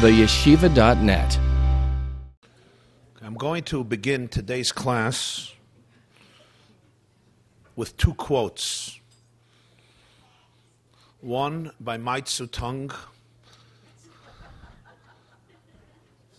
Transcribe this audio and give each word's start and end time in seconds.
theyeshiva.net. 0.00 1.38
I'm 3.22 3.34
going 3.34 3.62
to 3.64 3.82
begin 3.82 4.28
today's 4.28 4.70
class 4.70 5.54
with 7.76 7.96
two 7.96 8.12
quotes. 8.12 9.00
One 11.22 11.72
by 11.80 11.96
Mao 11.96 12.18
Zedong 12.18 12.94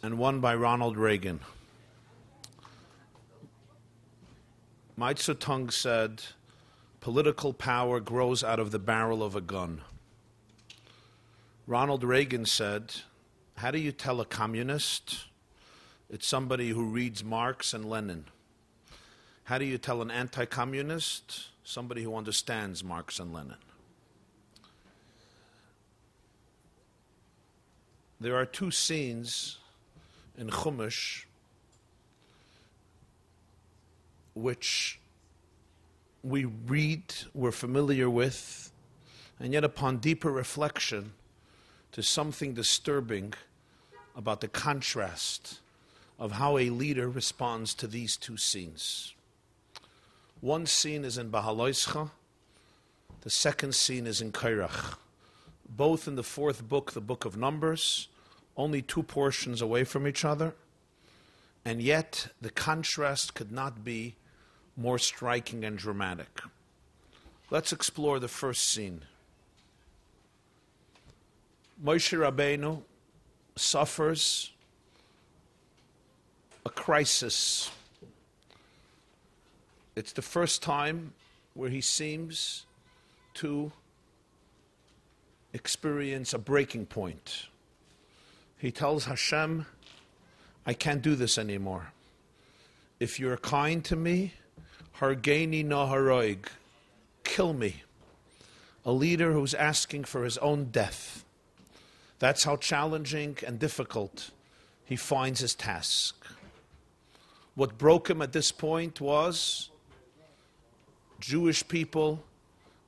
and 0.04 0.20
one 0.20 0.40
by 0.40 0.54
Ronald 0.54 0.96
Reagan. 0.96 1.40
Mao 4.96 5.14
Zedong 5.14 5.74
said, 5.74 6.22
Political 7.02 7.54
power 7.54 8.00
grows 8.00 8.44
out 8.44 8.60
of 8.60 8.70
the 8.70 8.80
barrel 8.80 9.24
of 9.24 9.36
a 9.36 9.42
gun. 9.42 9.82
Ronald 11.66 12.04
Reagan 12.04 12.46
said, 12.46 12.98
How 13.58 13.72
do 13.72 13.80
you 13.80 13.92
tell 13.92 14.22
a 14.22 14.26
communist? 14.26 15.26
It's 16.12 16.28
somebody 16.28 16.70
who 16.70 16.84
reads 16.86 17.24
Marx 17.24 17.74
and 17.74 17.90
Lenin. 17.90 18.26
How 19.46 19.58
do 19.58 19.66
you 19.66 19.80
tell 19.80 20.04
an 20.04 20.12
anti 20.12 20.46
communist? 20.46 21.48
Somebody 21.64 22.04
who 22.04 22.16
understands 22.16 22.84
Marx 22.84 23.20
and 23.20 23.34
Lenin. 23.34 23.58
There 28.22 28.36
are 28.36 28.46
two 28.46 28.70
scenes 28.70 29.58
in 30.38 30.50
Chumash 30.50 31.26
which 34.36 35.00
we 36.22 36.46
read, 36.46 37.12
we're 37.34 37.52
familiar 37.52 38.08
with, 38.08 38.72
and 39.40 39.52
yet 39.52 39.64
upon 39.64 39.98
deeper 39.98 40.32
reflection, 40.32 41.14
there's 41.94 42.08
something 42.08 42.54
disturbing 42.54 43.34
about 44.18 44.42
the 44.42 44.48
contrast 44.48 45.60
of 46.18 46.34
how 46.34 46.58
a 46.58 46.72
leader 46.72 47.08
responds 47.08 47.76
to 47.76 47.86
these 47.86 48.18
two 48.18 48.36
scenes. 48.36 49.14
One 50.42 50.66
scene 50.66 51.06
is 51.06 51.20
in 51.20 51.30
Bahaloischa, 51.30 52.10
the 53.22 53.30
second 53.30 53.76
scene 53.76 54.08
is 54.08 54.20
in 54.20 54.32
Kairach. 54.32 54.98
Both 55.70 56.08
in 56.08 56.16
the 56.16 56.24
fourth 56.24 56.68
book, 56.68 56.94
the 56.94 57.02
book 57.02 57.26
of 57.26 57.38
Numbers, 57.38 58.08
only 58.56 58.82
two 58.82 59.04
portions 59.04 59.62
away 59.62 59.84
from 59.84 60.08
each 60.08 60.26
other, 60.26 60.56
and 61.64 61.82
yet 61.82 62.30
the 62.42 62.50
contrast 62.50 63.36
could 63.36 63.52
not 63.52 63.84
be 63.84 64.16
more 64.76 64.98
striking 64.98 65.64
and 65.64 65.78
dramatic. 65.78 66.42
Let's 67.52 67.72
explore 67.72 68.20
the 68.20 68.28
first 68.28 68.64
scene. 68.64 69.04
Moshe 71.84 72.18
Rabbeinu 72.18 72.82
suffers 73.58 74.52
a 76.66 76.70
crisis. 76.70 77.72
It's 79.96 80.12
the 80.12 80.22
first 80.22 80.62
time 80.62 81.14
where 81.54 81.70
he 81.70 81.82
seems 81.82 82.66
to 83.36 83.72
experience 85.54 86.34
a 86.34 86.38
breaking 86.38 86.86
point. 86.86 87.48
He 88.58 88.72
tells 88.72 89.06
Hashem, 89.06 89.66
I 90.66 90.74
can't 90.74 91.02
do 91.02 91.16
this 91.16 91.38
anymore. 91.38 91.94
If 93.00 93.20
you're 93.20 93.38
kind 93.38 93.84
to 93.86 93.96
me, 93.96 94.34
Hargeni 95.00 95.64
Naharoig, 95.66 96.48
kill 97.24 97.54
me. 97.54 97.84
A 98.86 98.92
leader 98.92 99.32
who's 99.32 99.54
asking 99.54 100.04
for 100.06 100.24
his 100.24 100.38
own 100.40 100.66
death. 100.66 101.24
That's 102.20 102.44
how 102.44 102.56
challenging 102.58 103.38
and 103.46 103.60
difficult 103.60 104.32
he 104.84 104.96
finds 104.96 105.40
his 105.42 105.54
task. 105.54 106.16
What 107.56 107.78
broke 107.78 108.10
him 108.10 108.22
at 108.22 108.34
this 108.34 108.52
point 108.52 109.02
was 109.02 109.70
Jewish 111.20 111.68
people 111.68 112.24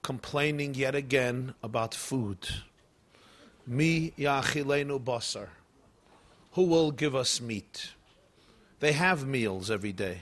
complaining 0.01 0.75
yet 0.75 0.95
again 0.95 1.53
about 1.61 1.93
food. 1.93 2.47
Mi 3.67 4.11
yachilenu 4.17 5.03
basar. 5.03 5.49
Who 6.53 6.63
will 6.63 6.91
give 6.91 7.15
us 7.15 7.41
meat? 7.41 7.91
They 8.79 8.93
have 8.93 9.25
meals 9.25 9.69
every 9.69 9.91
day. 9.91 10.21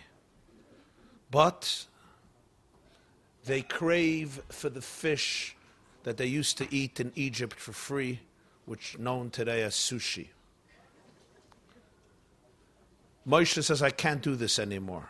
But 1.30 1.86
they 3.46 3.62
crave 3.62 4.42
for 4.50 4.70
the 4.70 4.82
fish 4.82 5.56
that 6.04 6.18
they 6.18 6.26
used 6.26 6.58
to 6.58 6.74
eat 6.74 7.00
in 7.00 7.12
Egypt 7.16 7.60
for 7.60 7.74
free, 7.74 8.22
which 8.68 9.00
known 9.00 9.30
today 9.32 9.64
as 9.64 9.74
sushi. 9.74 10.28
Moshe 13.28 13.64
says, 13.64 13.82
I 13.82 13.90
can't 13.90 14.22
do 14.22 14.36
this 14.36 14.60
anymore. 14.60 15.10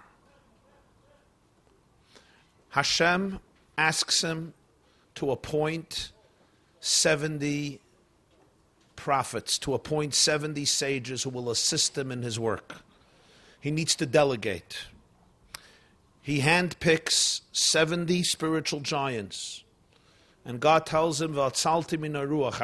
Hashem 2.70 3.40
asks 3.78 4.24
him 4.24 4.54
to 5.16 5.32
appoint 5.32 6.12
70 6.80 7.80
prophets, 8.96 9.58
to 9.60 9.74
appoint 9.74 10.14
70 10.14 10.64
sages 10.66 11.24
who 11.24 11.32
will 11.32 11.50
assist 11.50 11.98
him 11.98 12.12
in 12.12 12.22
his 12.22 12.40
work. 12.40 12.76
He 13.60 13.72
needs 13.72 13.96
to 13.96 14.06
delegate. 14.06 14.86
He 16.22 16.42
handpicks 16.42 17.42
70 17.52 18.22
spiritual 18.24 18.82
giants. 18.82 19.64
And 20.48 20.60
God 20.62 20.86
tells 20.86 21.22
him, 21.22 21.38
I 21.38 21.52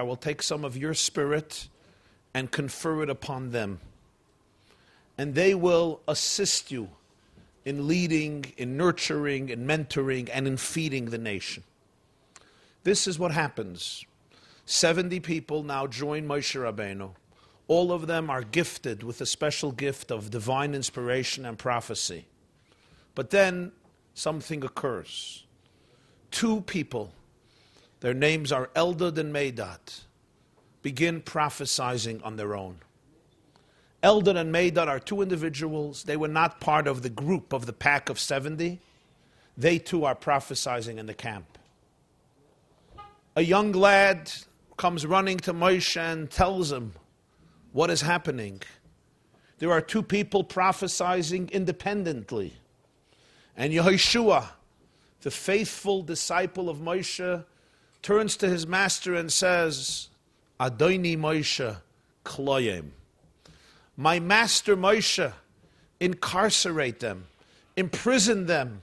will 0.02 0.16
take 0.16 0.42
some 0.42 0.64
of 0.64 0.78
your 0.78 0.94
spirit 0.94 1.68
and 2.34 2.50
confer 2.50 3.04
it 3.04 3.10
upon 3.10 3.52
them. 3.52 3.82
And 5.18 5.36
they 5.36 5.54
will 5.54 6.00
assist 6.08 6.72
you 6.72 6.90
in 7.66 7.88
leading, 7.88 8.54
in 8.58 8.78
nurturing, 8.78 9.50
in 9.50 9.68
mentoring, 9.68 10.30
and 10.32 10.48
in 10.48 10.56
feeding 10.58 11.12
the 11.12 11.18
nation. 11.18 11.64
This 12.84 13.06
is 13.06 13.20
what 13.20 13.32
happens. 13.32 14.06
70 14.66 15.20
people 15.20 15.62
now 15.62 15.86
join 15.86 16.26
Moshe 16.26 16.56
Rabbeinu. 16.56 17.12
All 17.68 17.92
of 17.92 18.08
them 18.08 18.30
are 18.30 18.44
gifted 18.44 19.04
with 19.04 19.20
a 19.20 19.26
special 19.26 19.74
gift 19.74 20.10
of 20.10 20.32
divine 20.32 20.74
inspiration 20.74 21.46
and 21.46 21.60
prophecy. 21.60 22.26
But 23.14 23.30
then 23.30 23.74
something 24.14 24.64
occurs. 24.64 25.44
Two 26.32 26.62
people, 26.62 27.14
their 28.04 28.14
names 28.14 28.52
are 28.52 28.68
Eldad 28.76 29.18
and 29.18 29.34
Medad, 29.34 30.02
begin 30.82 31.22
prophesizing 31.22 32.20
on 32.26 32.36
their 32.36 32.54
own. 32.54 32.76
Eldad 34.04 34.36
and 34.36 34.54
Medad 34.54 34.90
are 34.90 35.00
two 35.00 35.22
individuals. 35.22 36.04
They 36.04 36.18
were 36.18 36.28
not 36.28 36.60
part 36.60 36.86
of 36.86 37.02
the 37.02 37.10
group 37.10 37.54
of 37.54 37.66
the 37.66 37.72
pack 37.72 38.10
of 38.10 38.20
70. 38.20 38.82
They 39.56 39.80
too 39.80 40.04
are 40.04 40.16
prophesizing 40.16 40.98
in 40.98 41.06
the 41.06 41.14
camp. 41.14 41.58
A 43.38 43.42
young 43.42 43.72
lad 43.72 44.30
comes 44.76 45.06
running 45.06 45.38
to 45.38 45.54
Moshe 45.54 45.96
and 45.96 46.30
tells 46.30 46.74
him 46.74 46.92
what 47.72 47.90
is 47.90 48.02
happening. 48.02 48.62
There 49.60 49.72
are 49.72 49.80
two 49.80 50.04
people 50.04 50.44
prophesizing 50.44 51.50
independently. 51.54 52.56
And 53.56 53.72
Yehoshua, 53.72 54.50
the 55.22 55.32
faithful 55.32 56.02
disciple 56.02 56.70
of 56.70 56.80
Moshe, 56.80 57.46
turns 58.04 58.38
to 58.38 58.48
his 58.48 58.68
master 58.68 59.16
and 59.16 59.32
says, 59.34 60.10
Adoni 60.60 61.18
Moshe 61.18 61.78
kloyim. 62.24 62.90
My 63.98 64.20
master 64.20 64.78
Moshe, 64.78 65.34
incarcerate 66.00 67.00
them, 67.00 67.26
imprison 67.76 68.46
them. 68.46 68.82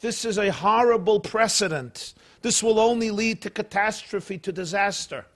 This 0.00 0.24
is 0.24 0.38
a 0.38 0.50
horrible 0.50 1.20
precedent. 1.20 2.14
This 2.42 2.62
will 2.62 2.78
only 2.78 3.10
lead 3.10 3.42
to 3.42 3.50
catastrophe, 3.50 4.38
to 4.38 4.52
disaster. 4.52 5.26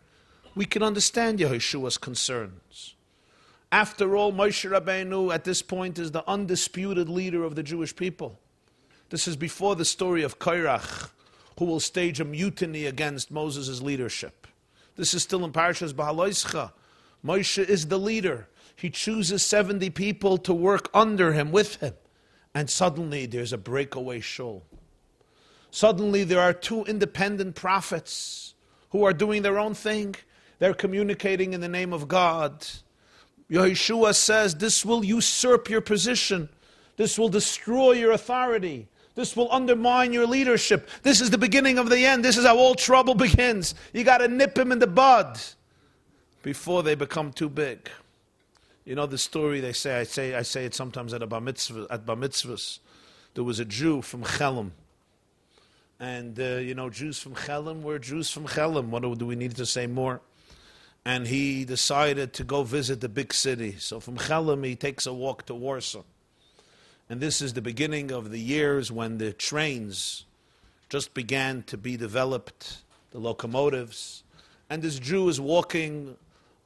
We 0.55 0.65
can 0.65 0.83
understand 0.83 1.39
Yehoshua's 1.39 1.99
concerns. 1.99 2.95
After 3.73 4.17
all, 4.17 4.33
Moshe 4.33 4.69
Rabbeinu 4.69 5.33
at 5.33 5.45
this 5.45 5.63
point 5.63 5.99
is 5.99 6.11
the 6.11 6.29
undisputed 6.29 7.09
leader 7.09 7.45
of 7.45 7.55
the 7.55 7.63
Jewish 7.63 7.95
people. 7.95 8.39
This 9.11 9.29
is 9.29 9.37
before 9.37 9.77
the 9.77 9.85
story 9.85 10.23
of 10.23 10.39
Kairach, 10.39 11.11
who 11.61 11.67
will 11.67 11.79
stage 11.79 12.21
a 12.21 12.25
mutiny 12.25 12.87
against 12.87 13.31
Moses' 13.31 13.83
leadership. 13.83 14.47
This 14.97 15.13
is 15.13 15.23
still 15.23 15.45
in 15.45 15.53
Parashas 15.53 15.93
Bahaloischa. 15.93 16.73
Moshe 17.23 17.63
is 17.63 17.89
the 17.89 17.99
leader. 17.99 18.49
He 18.75 18.89
chooses 18.89 19.43
70 19.43 19.91
people 19.91 20.39
to 20.39 20.55
work 20.55 20.89
under 20.95 21.35
him, 21.35 21.53
with 21.53 21.77
him. 21.77 21.93
And 22.55 22.71
suddenly 22.71 23.27
there's 23.27 23.53
a 23.53 23.59
breakaway 23.59 24.21
shul. 24.21 24.65
Suddenly 25.71 26.25
there 26.25 26.41
are 26.41 26.55
two 26.55 26.83
independent 26.87 27.57
prophets 27.57 28.55
who 28.89 29.05
are 29.05 29.13
doing 29.13 29.43
their 29.43 29.59
own 29.59 29.75
thing. 29.75 30.15
They're 30.61 30.73
communicating 30.73 31.53
in 31.53 31.61
the 31.61 31.69
name 31.69 31.93
of 31.93 32.09
God. 32.09 32.67
Yeshua 33.51 34.15
says, 34.15 34.55
This 34.55 34.83
will 34.83 35.05
usurp 35.05 35.69
your 35.69 35.83
position. 35.83 36.49
This 36.97 37.19
will 37.19 37.29
destroy 37.29 37.93
your 37.93 38.13
authority. 38.13 38.89
This 39.15 39.37
will 39.37 39.51
undermine 39.53 40.13
your 40.13 40.27
leadership. 40.27 40.89
This 41.03 41.21
is 41.21 41.31
the 41.31 41.39
beginning 41.39 41.79
of 41.79 41.91
the 41.91 42.07
end. 42.07 42.25
This 42.25 42.37
is 42.37 42.47
how 42.47 42.57
all 42.57 42.75
trouble 42.75 43.15
begins. 43.15 43.75
You 43.93 44.05
got 44.05 44.19
to 44.19 44.29
nip 44.29 44.57
him 44.57 44.73
in 44.73 44.79
the 44.79 44.87
bud. 44.87 45.39
before 46.43 46.83
they 46.83 46.95
become 46.95 47.33
too 47.33 47.49
big. 47.49 47.91
You 48.85 48.95
know 48.95 49.07
the 49.07 49.19
story 49.19 49.61
they 49.61 49.73
say, 49.73 50.01
I 50.01 50.05
say, 50.05 50.35
I 50.35 50.43
say 50.43 50.65
it 50.65 50.75
sometimes 50.75 51.13
at, 51.13 51.23
a 51.23 51.27
bar 51.27 51.41
mitzvah, 51.41 51.87
at 51.91 52.07
bar 52.07 52.17
mitzvahs. 52.17 52.79
There 53.35 53.45
was 53.45 53.61
a 53.61 53.65
Jew 53.65 54.03
from 54.03 54.25
Chelim. 54.25 54.71
And, 56.01 56.41
uh, 56.41 56.57
you 56.57 56.75
know, 56.75 56.89
Jews 56.89 57.21
from 57.21 57.35
Chelim 57.35 57.83
were 57.83 57.99
Jews 57.99 58.31
from 58.31 58.47
Chelim. 58.47 58.87
What 58.87 59.03
do 59.19 59.27
we 59.27 59.37
need 59.37 59.57
to 59.57 59.67
say 59.67 59.87
more? 59.87 60.23
And 61.05 61.27
he 61.27 61.65
decided 61.65 62.33
to 62.35 62.45
go 62.45 62.63
visit 62.63 63.01
the 63.01 63.09
big 63.09 63.35
city. 63.35 63.77
So 63.79 64.01
from 64.01 64.17
Chelim, 64.17 64.65
he 64.65 64.77
takes 64.77 65.07
a 65.07 65.13
walk 65.13 65.47
to 65.47 65.55
Warsaw. 65.55 66.03
And 67.11 67.21
this 67.21 67.43
is 67.43 67.55
the 67.55 67.61
beginning 67.61 68.13
of 68.13 68.31
the 68.31 68.39
years 68.39 68.93
when 68.93 69.19
the 69.19 69.33
trains 69.33 70.27
just 70.89 71.13
began 71.13 71.65
to 71.65 71.77
be 71.77 71.97
developed, 71.97 72.85
the 73.11 73.19
locomotives. 73.19 74.23
And 74.71 74.81
this 74.81 75.01
Jew 75.01 75.29
is 75.29 75.41
walking 75.41 76.17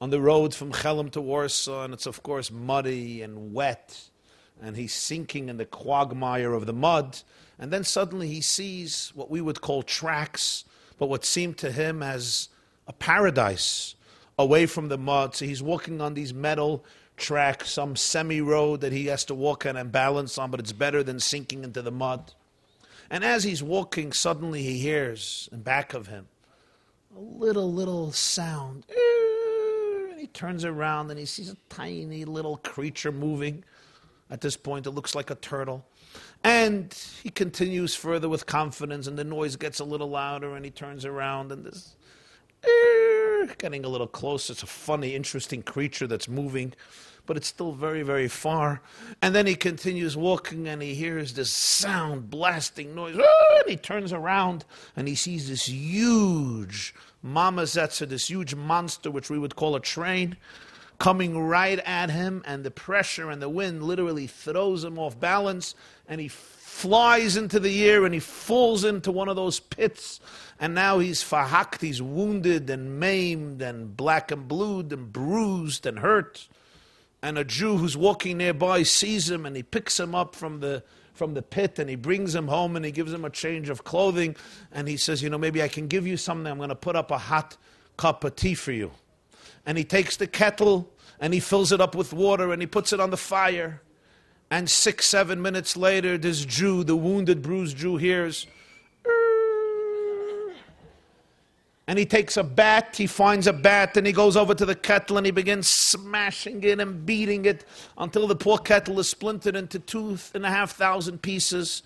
on 0.02 0.10
the 0.10 0.20
road 0.20 0.54
from 0.54 0.70
Chelim 0.70 1.10
to 1.12 1.22
Warsaw, 1.22 1.84
and 1.84 1.94
it's 1.94 2.04
of 2.04 2.22
course 2.22 2.50
muddy 2.50 3.22
and 3.22 3.54
wet, 3.54 3.98
and 4.60 4.76
he's 4.76 4.92
sinking 4.92 5.48
in 5.48 5.56
the 5.56 5.64
quagmire 5.64 6.52
of 6.52 6.66
the 6.66 6.74
mud. 6.74 7.20
And 7.58 7.72
then 7.72 7.82
suddenly 7.82 8.28
he 8.28 8.42
sees 8.42 9.12
what 9.14 9.30
we 9.30 9.40
would 9.40 9.62
call 9.62 9.82
tracks, 9.82 10.66
but 10.98 11.08
what 11.08 11.24
seemed 11.24 11.56
to 11.58 11.72
him 11.72 12.02
as 12.02 12.50
a 12.86 12.92
paradise 12.92 13.94
away 14.38 14.66
from 14.66 14.88
the 14.88 14.98
mud. 14.98 15.34
So 15.36 15.46
he's 15.46 15.62
walking 15.62 16.02
on 16.02 16.12
these 16.12 16.34
metal 16.34 16.84
tracks, 17.16 17.70
some 17.70 17.96
semi 17.96 18.40
road 18.40 18.80
that 18.80 18.92
he 18.92 19.06
has 19.06 19.24
to 19.26 19.34
walk 19.34 19.66
on 19.66 19.76
and 19.76 19.92
balance 19.92 20.38
on, 20.38 20.50
but 20.50 20.60
it's 20.60 20.72
better 20.72 21.02
than 21.02 21.20
sinking 21.20 21.64
into 21.64 21.82
the 21.82 21.90
mud. 21.90 22.32
And 23.10 23.24
as 23.24 23.44
he's 23.44 23.62
walking, 23.62 24.12
suddenly 24.12 24.62
he 24.62 24.78
hears 24.78 25.48
in 25.52 25.62
back 25.62 25.94
of 25.94 26.08
him 26.08 26.26
a 27.16 27.20
little, 27.20 27.72
little 27.72 28.12
sound. 28.12 28.84
And 30.10 30.18
he 30.18 30.26
turns 30.26 30.64
around 30.64 31.10
and 31.10 31.18
he 31.18 31.26
sees 31.26 31.50
a 31.50 31.56
tiny 31.68 32.24
little 32.24 32.56
creature 32.58 33.12
moving. 33.12 33.64
At 34.30 34.40
this 34.40 34.56
point, 34.56 34.86
it 34.86 34.90
looks 34.90 35.14
like 35.14 35.30
a 35.30 35.34
turtle. 35.36 35.86
And 36.42 36.92
he 37.22 37.30
continues 37.30 37.94
further 37.94 38.28
with 38.28 38.46
confidence, 38.46 39.06
and 39.06 39.18
the 39.18 39.24
noise 39.24 39.56
gets 39.56 39.80
a 39.80 39.84
little 39.84 40.10
louder, 40.10 40.54
and 40.54 40.64
he 40.64 40.70
turns 40.70 41.04
around, 41.04 41.52
and 41.52 41.64
this 41.64 41.96
getting 43.46 43.84
a 43.84 43.88
little 43.88 44.06
close. 44.06 44.50
It's 44.50 44.62
a 44.62 44.66
funny, 44.66 45.14
interesting 45.14 45.62
creature 45.62 46.06
that's 46.06 46.28
moving, 46.28 46.74
but 47.26 47.36
it's 47.36 47.46
still 47.46 47.72
very, 47.72 48.02
very 48.02 48.28
far. 48.28 48.82
And 49.22 49.34
then 49.34 49.46
he 49.46 49.54
continues 49.54 50.16
walking, 50.16 50.68
and 50.68 50.82
he 50.82 50.94
hears 50.94 51.34
this 51.34 51.50
sound, 51.50 52.30
blasting 52.30 52.94
noise. 52.94 53.16
Ah, 53.18 53.58
and 53.60 53.70
he 53.70 53.76
turns 53.76 54.12
around, 54.12 54.64
and 54.96 55.08
he 55.08 55.14
sees 55.14 55.48
this 55.48 55.68
huge 55.68 56.94
mama 57.22 57.62
zetzer, 57.62 58.08
this 58.08 58.28
huge 58.28 58.54
monster, 58.54 59.10
which 59.10 59.30
we 59.30 59.38
would 59.38 59.56
call 59.56 59.74
a 59.74 59.80
train, 59.80 60.36
coming 60.98 61.38
right 61.38 61.78
at 61.80 62.10
him, 62.10 62.42
and 62.46 62.64
the 62.64 62.70
pressure 62.70 63.30
and 63.30 63.40
the 63.40 63.48
wind 63.48 63.82
literally 63.82 64.26
throws 64.26 64.84
him 64.84 64.98
off 64.98 65.18
balance, 65.18 65.74
and 66.08 66.20
he 66.20 66.28
flies 66.74 67.36
into 67.36 67.60
the 67.60 67.88
air 67.88 68.04
and 68.04 68.12
he 68.12 68.18
falls 68.18 68.84
into 68.84 69.12
one 69.12 69.28
of 69.28 69.36
those 69.36 69.60
pits. 69.60 70.18
And 70.58 70.74
now 70.74 70.98
he's 70.98 71.22
fahakt, 71.22 71.80
he's 71.80 72.02
wounded 72.02 72.68
and 72.68 72.98
maimed 72.98 73.62
and 73.62 73.96
black 73.96 74.32
and 74.32 74.48
blued 74.48 74.92
and 74.92 75.12
bruised 75.12 75.86
and 75.86 76.00
hurt. 76.00 76.48
And 77.22 77.38
a 77.38 77.44
Jew 77.44 77.76
who's 77.76 77.96
walking 77.96 78.38
nearby 78.38 78.82
sees 78.82 79.30
him 79.30 79.46
and 79.46 79.54
he 79.54 79.62
picks 79.62 79.98
him 79.98 80.14
up 80.14 80.34
from 80.34 80.60
the 80.60 80.82
from 81.14 81.34
the 81.34 81.42
pit 81.42 81.78
and 81.78 81.88
he 81.88 81.94
brings 81.94 82.34
him 82.34 82.48
home 82.48 82.74
and 82.74 82.84
he 82.84 82.90
gives 82.90 83.12
him 83.12 83.24
a 83.24 83.30
change 83.30 83.68
of 83.68 83.84
clothing 83.84 84.34
and 84.72 84.88
he 84.88 84.96
says, 84.96 85.22
You 85.22 85.30
know, 85.30 85.38
maybe 85.38 85.62
I 85.62 85.68
can 85.68 85.86
give 85.86 86.08
you 86.08 86.16
something. 86.16 86.50
I'm 86.50 86.58
going 86.58 86.70
to 86.70 86.74
put 86.74 86.96
up 86.96 87.12
a 87.12 87.18
hot 87.18 87.56
cup 87.96 88.24
of 88.24 88.34
tea 88.34 88.54
for 88.54 88.72
you. 88.72 88.90
And 89.64 89.78
he 89.78 89.84
takes 89.84 90.16
the 90.16 90.26
kettle 90.26 90.92
and 91.20 91.32
he 91.32 91.38
fills 91.38 91.70
it 91.70 91.80
up 91.80 91.94
with 91.94 92.12
water 92.12 92.52
and 92.52 92.60
he 92.60 92.66
puts 92.66 92.92
it 92.92 92.98
on 92.98 93.10
the 93.10 93.16
fire. 93.16 93.80
And 94.54 94.70
six, 94.70 95.06
seven 95.06 95.42
minutes 95.42 95.76
later, 95.76 96.16
this 96.16 96.44
Jew, 96.44 96.84
the 96.84 96.94
wounded, 96.94 97.42
bruised 97.42 97.76
Jew, 97.76 97.96
hears. 97.96 98.46
And 101.88 101.98
he 101.98 102.06
takes 102.06 102.36
a 102.36 102.44
bat, 102.44 102.94
he 102.96 103.08
finds 103.08 103.48
a 103.48 103.52
bat, 103.52 103.96
and 103.96 104.06
he 104.06 104.12
goes 104.12 104.36
over 104.36 104.54
to 104.54 104.64
the 104.64 104.76
kettle 104.76 105.16
and 105.16 105.26
he 105.26 105.32
begins 105.32 105.68
smashing 105.68 106.62
it 106.62 106.78
and 106.78 107.04
beating 107.04 107.46
it 107.46 107.64
until 107.98 108.28
the 108.28 108.36
poor 108.36 108.58
kettle 108.58 109.00
is 109.00 109.08
splintered 109.08 109.56
into 109.56 109.80
two 109.80 110.18
and 110.34 110.46
a 110.46 110.50
half 110.50 110.76
thousand 110.76 111.20
pieces, 111.20 111.82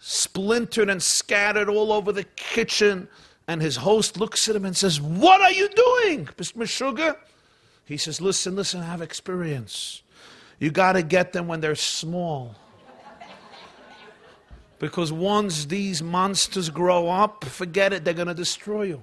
splintered 0.00 0.90
and 0.90 1.00
scattered 1.00 1.68
all 1.68 1.92
over 1.92 2.10
the 2.10 2.24
kitchen. 2.24 3.06
And 3.46 3.62
his 3.62 3.76
host 3.76 4.18
looks 4.18 4.48
at 4.48 4.56
him 4.56 4.64
and 4.64 4.76
says, 4.76 5.00
What 5.00 5.40
are 5.40 5.52
you 5.52 5.68
doing, 5.68 6.26
Mr. 6.36 6.68
Sugar? 6.68 7.16
He 7.84 7.96
says, 7.96 8.20
Listen, 8.20 8.56
listen, 8.56 8.80
I 8.80 8.86
have 8.86 9.02
experience. 9.02 10.02
You 10.58 10.70
got 10.70 10.92
to 10.92 11.02
get 11.02 11.32
them 11.32 11.48
when 11.48 11.60
they're 11.60 11.74
small. 11.74 12.54
Because 14.78 15.10
once 15.10 15.64
these 15.64 16.02
monsters 16.02 16.68
grow 16.68 17.08
up, 17.08 17.44
forget 17.44 17.92
it, 17.92 18.04
they're 18.04 18.14
going 18.14 18.28
to 18.28 18.34
destroy 18.34 18.82
you. 18.82 19.02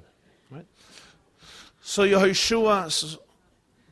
Right? 0.51 0.65
So 1.81 2.03
Yehoshua, 2.03 3.17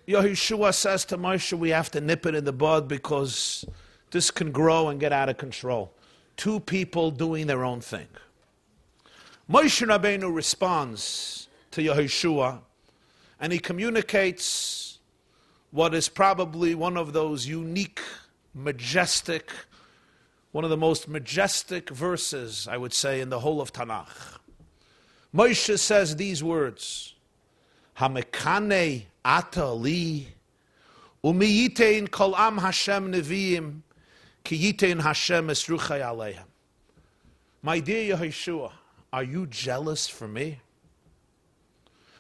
Yehoshua 0.08 0.74
says 0.74 1.06
to 1.06 1.18
Moshe, 1.18 1.54
we 1.58 1.70
have 1.70 1.90
to 1.92 2.02
nip 2.02 2.26
it 2.26 2.36
in 2.36 2.46
the 2.46 2.54
bud 2.54 2.88
because 2.88 3.66
this 4.12 4.30
can 4.30 4.52
grow 4.52 4.90
and 4.90 5.00
get 5.00 5.12
out 5.12 5.30
of 5.30 5.38
control. 5.38 5.92
Two 6.38 6.60
people 6.60 7.10
doing 7.10 7.48
their 7.48 7.64
own 7.66 7.82
thing. 7.82 8.08
Moshe 9.50 9.86
Rabbeinu 9.86 10.34
responds 10.34 11.48
to 11.72 11.82
Yehoshua 11.82 12.60
and 13.40 13.52
he 13.52 13.60
communicates 13.60 14.81
what 15.72 15.94
is 15.94 16.10
probably 16.10 16.76
one 16.76 16.98
of 16.98 17.14
those 17.14 17.48
unique, 17.48 18.02
majestic, 18.54 19.52
one 20.52 20.64
of 20.64 20.70
the 20.70 20.78
most 20.78 21.08
majestic 21.08 21.90
verses, 21.90 22.68
I 22.70 22.78
would 22.78 22.94
say, 22.94 23.22
in 23.22 23.30
the 23.30 23.40
whole 23.40 23.62
of 23.62 23.72
Tanakh. 23.72 24.38
Moshe 25.34 25.80
says 25.80 26.18
these 26.18 26.44
words 26.44 27.16
Hamekane 27.98 29.04
ata 29.24 29.72
li 29.72 30.28
umiyitein 31.24 32.12
kol 32.12 32.36
am 32.36 32.58
Hashem 32.58 33.14
neviim 33.14 33.82
ki 34.44 34.74
yitein 34.74 35.02
Hashem 35.02 35.48
esruchay 35.48 36.02
aleihim. 36.02 36.44
My 37.62 37.80
dear 37.80 38.18
Yehoshua, 38.18 38.72
are 39.14 39.24
you 39.24 39.46
jealous 39.48 40.08
for 40.08 40.28
me? 40.28 40.60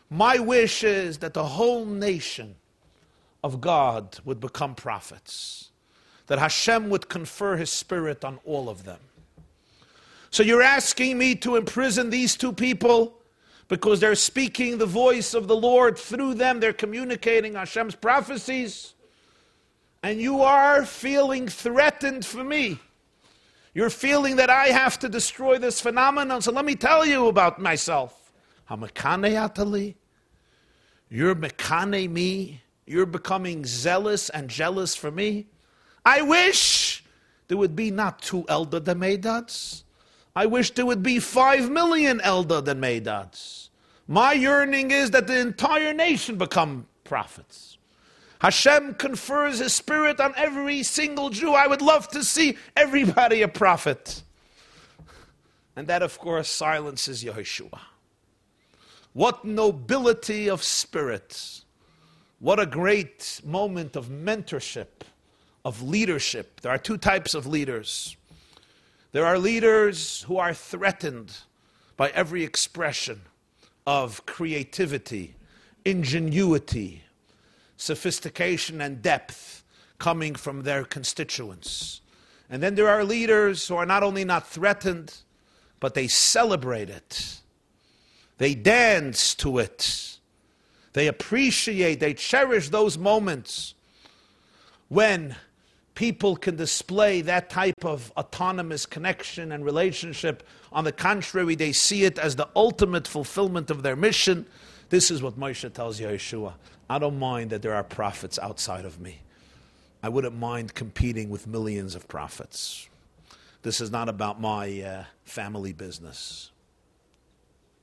My 0.09 0.39
wish 0.39 0.83
is 0.83 1.17
that 1.17 1.33
the 1.33 1.43
whole 1.43 1.85
nation 1.85 2.55
of 3.43 3.61
God 3.61 4.19
would 4.25 4.39
become 4.39 4.75
prophets, 4.75 5.71
that 6.27 6.39
Hashem 6.39 6.89
would 6.89 7.09
confer 7.09 7.57
his 7.57 7.69
spirit 7.69 8.23
on 8.23 8.39
all 8.45 8.69
of 8.69 8.83
them. 8.83 8.99
So 10.29 10.43
you're 10.43 10.61
asking 10.61 11.17
me 11.17 11.35
to 11.35 11.55
imprison 11.55 12.09
these 12.09 12.35
two 12.35 12.53
people 12.53 13.17
because 13.67 13.99
they're 13.99 14.15
speaking 14.15 14.77
the 14.77 14.85
voice 14.85 15.33
of 15.33 15.47
the 15.47 15.55
Lord 15.55 15.97
through 15.97 16.35
them, 16.35 16.59
they're 16.59 16.73
communicating 16.73 17.53
Hashem's 17.53 17.95
prophecies, 17.95 18.93
and 20.03 20.19
you 20.19 20.41
are 20.41 20.85
feeling 20.85 21.47
threatened 21.47 22.25
for 22.25 22.43
me. 22.43 22.79
You're 23.73 23.89
feeling 23.89 24.35
that 24.37 24.49
I 24.49 24.67
have 24.67 24.99
to 24.99 25.09
destroy 25.09 25.57
this 25.57 25.79
phenomenon. 25.79 26.41
So 26.41 26.51
let 26.51 26.65
me 26.65 26.75
tell 26.75 27.05
you 27.05 27.27
about 27.27 27.61
myself. 27.61 28.33
Hamakane 28.69 29.31
atali. 29.49 29.95
You're 31.09 31.35
mekane 31.35 32.09
me 32.09 32.61
you're 32.91 33.05
becoming 33.05 33.65
zealous 33.65 34.29
and 34.29 34.49
jealous 34.49 34.95
for 34.95 35.09
me. 35.09 35.47
I 36.03 36.21
wish 36.21 37.03
there 37.47 37.57
would 37.57 37.75
be 37.75 37.89
not 37.89 38.21
two 38.21 38.43
Eldad 38.43 38.87
and 38.87 39.01
Medads. 39.01 39.83
I 40.35 40.45
wish 40.45 40.71
there 40.71 40.85
would 40.85 41.01
be 41.01 41.19
five 41.19 41.69
million 41.69 42.19
Eldad 42.19 42.67
and 42.67 42.83
Medads. 42.83 43.69
My 44.07 44.33
yearning 44.33 44.91
is 44.91 45.11
that 45.11 45.27
the 45.27 45.39
entire 45.39 45.93
nation 45.93 46.37
become 46.37 46.85
prophets. 47.05 47.77
Hashem 48.39 48.95
confers 48.95 49.59
His 49.59 49.73
Spirit 49.73 50.19
on 50.19 50.33
every 50.35 50.83
single 50.83 51.29
Jew. 51.29 51.53
I 51.53 51.67
would 51.67 51.81
love 51.81 52.09
to 52.09 52.23
see 52.25 52.57
everybody 52.75 53.41
a 53.41 53.47
prophet. 53.47 54.21
And 55.77 55.87
that, 55.87 56.01
of 56.01 56.19
course, 56.19 56.49
silences 56.49 57.23
Yehoshua. 57.23 57.79
What 59.13 59.45
nobility 59.45 60.49
of 60.49 60.63
spirit 60.63 61.60
what 62.41 62.59
a 62.59 62.65
great 62.65 63.39
moment 63.45 63.95
of 63.95 64.09
mentorship, 64.09 65.03
of 65.63 65.83
leadership. 65.83 66.59
There 66.61 66.71
are 66.71 66.79
two 66.79 66.97
types 66.97 67.35
of 67.35 67.45
leaders. 67.45 68.17
There 69.11 69.27
are 69.27 69.37
leaders 69.37 70.23
who 70.23 70.37
are 70.37 70.53
threatened 70.53 71.37
by 71.97 72.09
every 72.09 72.43
expression 72.43 73.21
of 73.85 74.25
creativity, 74.25 75.35
ingenuity, 75.85 77.03
sophistication, 77.77 78.81
and 78.81 79.03
depth 79.03 79.63
coming 79.99 80.33
from 80.33 80.63
their 80.63 80.83
constituents. 80.83 82.01
And 82.49 82.63
then 82.63 82.73
there 82.73 82.89
are 82.89 83.03
leaders 83.03 83.67
who 83.67 83.75
are 83.75 83.85
not 83.85 84.01
only 84.01 84.25
not 84.25 84.47
threatened, 84.47 85.15
but 85.79 85.93
they 85.93 86.07
celebrate 86.07 86.89
it. 86.89 87.39
They 88.39 88.55
dance 88.55 89.35
to 89.35 89.59
it. 89.59 90.10
They 90.93 91.07
appreciate, 91.07 91.99
they 91.99 92.13
cherish 92.13 92.69
those 92.69 92.97
moments 92.97 93.73
when 94.89 95.35
people 95.95 96.35
can 96.35 96.55
display 96.55 97.21
that 97.21 97.49
type 97.49 97.85
of 97.85 98.11
autonomous 98.17 98.85
connection 98.85 99.51
and 99.51 99.63
relationship. 99.63 100.43
On 100.71 100.83
the 100.83 100.91
contrary, 100.91 101.55
they 101.55 101.71
see 101.71 102.03
it 102.03 102.17
as 102.17 102.35
the 102.35 102.49
ultimate 102.55 103.07
fulfillment 103.07 103.69
of 103.69 103.83
their 103.83 103.95
mission. 103.95 104.45
This 104.89 105.11
is 105.11 105.21
what 105.21 105.39
Moshe 105.39 105.71
tells 105.73 105.99
Yeshua. 105.99 106.53
I 106.89 106.99
don't 106.99 107.19
mind 107.19 107.51
that 107.51 107.61
there 107.61 107.73
are 107.73 107.83
prophets 107.83 108.37
outside 108.39 108.83
of 108.83 108.99
me. 108.99 109.21
I 110.03 110.09
wouldn't 110.09 110.35
mind 110.35 110.73
competing 110.73 111.29
with 111.29 111.47
millions 111.47 111.95
of 111.95 112.07
prophets. 112.07 112.89
This 113.61 113.79
is 113.79 113.91
not 113.91 114.09
about 114.09 114.41
my 114.41 114.81
uh, 114.81 115.03
family 115.23 115.71
business. 115.71 116.51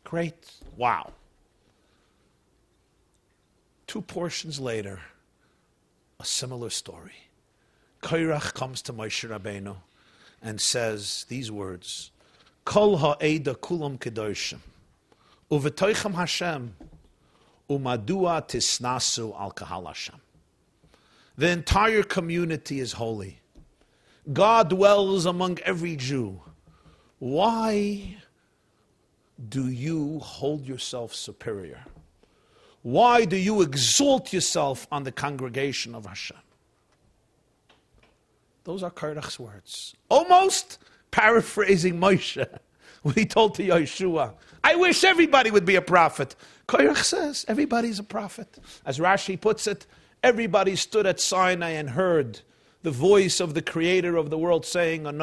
Great. 0.04 0.50
Wow. 0.76 1.12
Two 3.88 4.02
portions 4.02 4.60
later, 4.60 5.00
a 6.20 6.24
similar 6.24 6.68
story. 6.68 7.14
Kairach 8.02 8.52
comes 8.52 8.82
to 8.82 8.92
Moshe 8.92 9.26
Rabbeinu 9.26 9.76
and 10.42 10.60
says 10.60 11.24
these 11.30 11.50
words: 11.50 12.10
Kol 12.66 12.98
ha'eda 12.98 13.54
kulam 13.54 13.98
kedoshim, 13.98 14.58
uvetoichem 15.50 16.14
Hashem, 16.14 16.76
umadua 17.70 18.46
tisnasu 18.46 19.34
al 19.40 19.52
kahal 19.52 19.86
Hashem. 19.86 20.20
The 21.38 21.48
entire 21.48 22.02
community 22.02 22.80
is 22.80 22.92
holy. 22.92 23.40
God 24.30 24.68
dwells 24.68 25.24
among 25.24 25.60
every 25.64 25.96
Jew. 25.96 26.42
Why 27.20 28.18
do 29.48 29.68
you 29.68 30.18
hold 30.18 30.66
yourself 30.66 31.14
superior? 31.14 31.86
Why 32.82 33.24
do 33.24 33.36
you 33.36 33.62
exalt 33.62 34.32
yourself 34.32 34.86
on 34.90 35.04
the 35.04 35.12
congregation 35.12 35.94
of 35.94 36.06
Hashem? 36.06 36.36
Those 38.64 38.82
are 38.82 38.90
Kairach's 38.90 39.38
words. 39.38 39.94
Almost 40.10 40.78
paraphrasing 41.10 41.98
Moshe 41.98 42.46
when 43.02 43.14
he 43.14 43.24
told 43.24 43.54
to 43.56 43.62
Yeshua, 43.62 44.34
I 44.62 44.74
wish 44.76 45.04
everybody 45.04 45.50
would 45.50 45.64
be 45.64 45.76
a 45.76 45.82
prophet. 45.82 46.36
Kairach 46.68 47.02
says, 47.02 47.44
everybody's 47.48 47.98
a 47.98 48.04
prophet. 48.04 48.58
As 48.84 48.98
Rashi 48.98 49.40
puts 49.40 49.66
it, 49.66 49.86
everybody 50.22 50.76
stood 50.76 51.06
at 51.06 51.18
Sinai 51.18 51.70
and 51.70 51.90
heard 51.90 52.42
the 52.82 52.90
voice 52.90 53.40
of 53.40 53.54
the 53.54 53.62
creator 53.62 54.16
of 54.16 54.30
the 54.30 54.38
world 54.38 54.64
saying, 54.64 55.06
I 55.06 55.10
am 55.10 55.16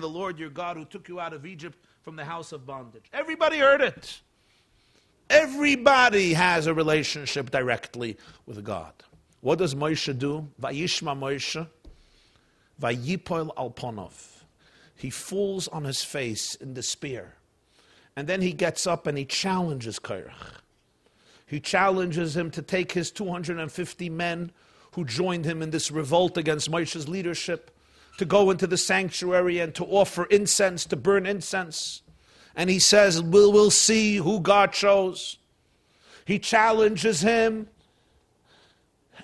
the 0.00 0.08
Lord 0.08 0.38
your 0.38 0.50
God 0.50 0.76
who 0.76 0.84
took 0.84 1.08
you 1.08 1.20
out 1.20 1.32
of 1.32 1.46
Egypt 1.46 1.78
from 2.08 2.16
the 2.16 2.24
house 2.24 2.52
of 2.52 2.64
bondage. 2.64 3.04
Everybody 3.12 3.58
heard 3.58 3.82
it. 3.82 4.22
Everybody 5.28 6.32
has 6.32 6.66
a 6.66 6.72
relationship 6.72 7.50
directly 7.50 8.16
with 8.46 8.64
God. 8.64 8.94
What 9.42 9.58
does 9.58 9.74
Moshe 9.74 10.18
do? 10.18 10.48
Vayishma 10.58 11.14
Moshe, 11.14 11.68
Vayipol 12.80 13.54
Alponov. 13.56 14.44
He 14.96 15.10
falls 15.10 15.68
on 15.68 15.84
his 15.84 16.02
face 16.02 16.54
in 16.54 16.72
despair. 16.72 17.34
And 18.16 18.26
then 18.26 18.40
he 18.40 18.54
gets 18.54 18.86
up 18.86 19.06
and 19.06 19.18
he 19.18 19.26
challenges 19.26 19.98
Kairach. 19.98 20.62
He 21.44 21.60
challenges 21.60 22.34
him 22.34 22.50
to 22.52 22.62
take 22.62 22.92
his 22.92 23.10
250 23.10 24.08
men 24.08 24.50
who 24.92 25.04
joined 25.04 25.44
him 25.44 25.60
in 25.60 25.72
this 25.72 25.90
revolt 25.90 26.38
against 26.38 26.70
Moshe's 26.70 27.06
leadership 27.06 27.70
to 28.18 28.24
go 28.24 28.50
into 28.50 28.66
the 28.66 28.76
sanctuary 28.76 29.58
and 29.58 29.74
to 29.74 29.84
offer 29.84 30.24
incense, 30.26 30.84
to 30.86 30.96
burn 30.96 31.26
incense. 31.26 32.02
And 32.54 32.68
he 32.68 32.78
says, 32.78 33.22
we'll, 33.22 33.52
we'll 33.52 33.70
see 33.70 34.16
who 34.16 34.40
God 34.40 34.72
chose. 34.72 35.38
He 36.24 36.38
challenges 36.38 37.22
him 37.22 37.68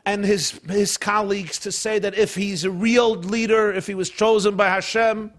and 0.07 0.25
his, 0.25 0.61
his 0.69 0.97
colleagues 0.97 1.59
to 1.61 1.73
say 1.73 1.99
that 1.99 2.17
if 2.17 2.35
he's 2.35 2.65
a 2.65 2.71
real 2.71 3.15
leader, 3.15 3.73
if 3.73 3.87
he 3.87 3.95
was 3.95 4.11
chosen 4.11 4.57
by 4.57 4.69
Hashem, 4.69 5.33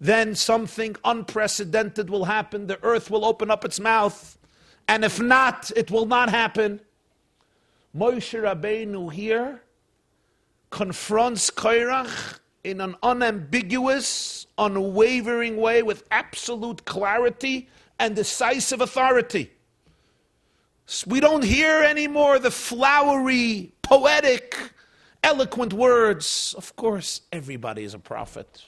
then 0.00 0.34
something 0.34 0.96
unprecedented 1.04 2.10
will 2.10 2.24
happen. 2.24 2.66
The 2.66 2.82
earth 2.82 3.10
will 3.10 3.24
open 3.24 3.50
up 3.50 3.64
its 3.64 3.78
mouth 3.78 4.38
and 4.88 5.04
if 5.04 5.20
not, 5.20 5.70
it 5.76 5.90
will 5.90 6.06
not 6.06 6.28
happen. 6.28 6.80
Moshe 7.96 8.38
Rabbeinu 8.40 9.12
here 9.12 9.62
confronts 10.70 11.50
Kairach 11.50 12.40
in 12.64 12.80
an 12.80 12.96
unambiguous, 13.02 14.46
unwavering 14.58 15.58
way 15.58 15.82
with 15.82 16.04
absolute 16.10 16.84
clarity 16.84 17.68
and 17.98 18.16
decisive 18.16 18.80
authority. 18.80 19.50
We 21.06 21.20
don't 21.20 21.44
hear 21.44 21.82
anymore 21.82 22.38
the 22.38 22.50
flowery, 22.50 23.72
poetic, 23.82 24.56
eloquent 25.22 25.72
words. 25.72 26.54
Of 26.58 26.76
course, 26.76 27.22
everybody 27.32 27.84
is 27.84 27.94
a 27.94 27.98
prophet. 27.98 28.64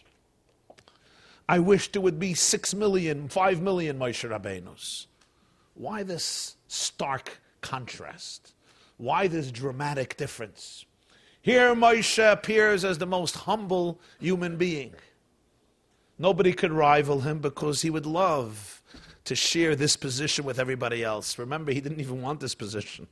I 1.49 1.59
wish 1.59 1.93
there 1.93 2.03
would 2.03 2.19
be 2.19 2.35
six 2.35 2.75
million, 2.75 3.29
five 3.29 3.61
million 3.61 3.99
Moshe 3.99 4.29
Rabbeinus. 4.29 5.07
Why 5.75 6.03
this 6.03 6.57
stark 6.69 7.39
contrast? 7.61 8.55
Why 8.97 9.29
this 9.29 9.51
dramatic 9.51 10.17
difference? 10.17 10.86
Here, 11.47 11.77
Moshe 11.77 12.33
appears 12.33 12.85
as 12.85 12.99
the 12.99 13.07
most 13.07 13.37
humble 13.37 14.01
human 14.19 14.57
being. 14.57 14.93
Nobody 16.19 16.53
could 16.53 16.73
rival 16.73 17.21
him 17.21 17.39
because 17.39 17.83
he 17.83 17.89
would 17.89 18.05
love 18.05 18.83
to 19.27 19.37
share 19.37 19.77
this 19.77 19.97
position 19.97 20.45
with 20.45 20.59
everybody 20.59 21.05
else. 21.05 21.39
Remember, 21.39 21.71
he 21.71 21.81
didn't 21.81 22.01
even 22.01 22.21
want 22.21 22.41
this 22.41 22.57
position. 22.57 23.07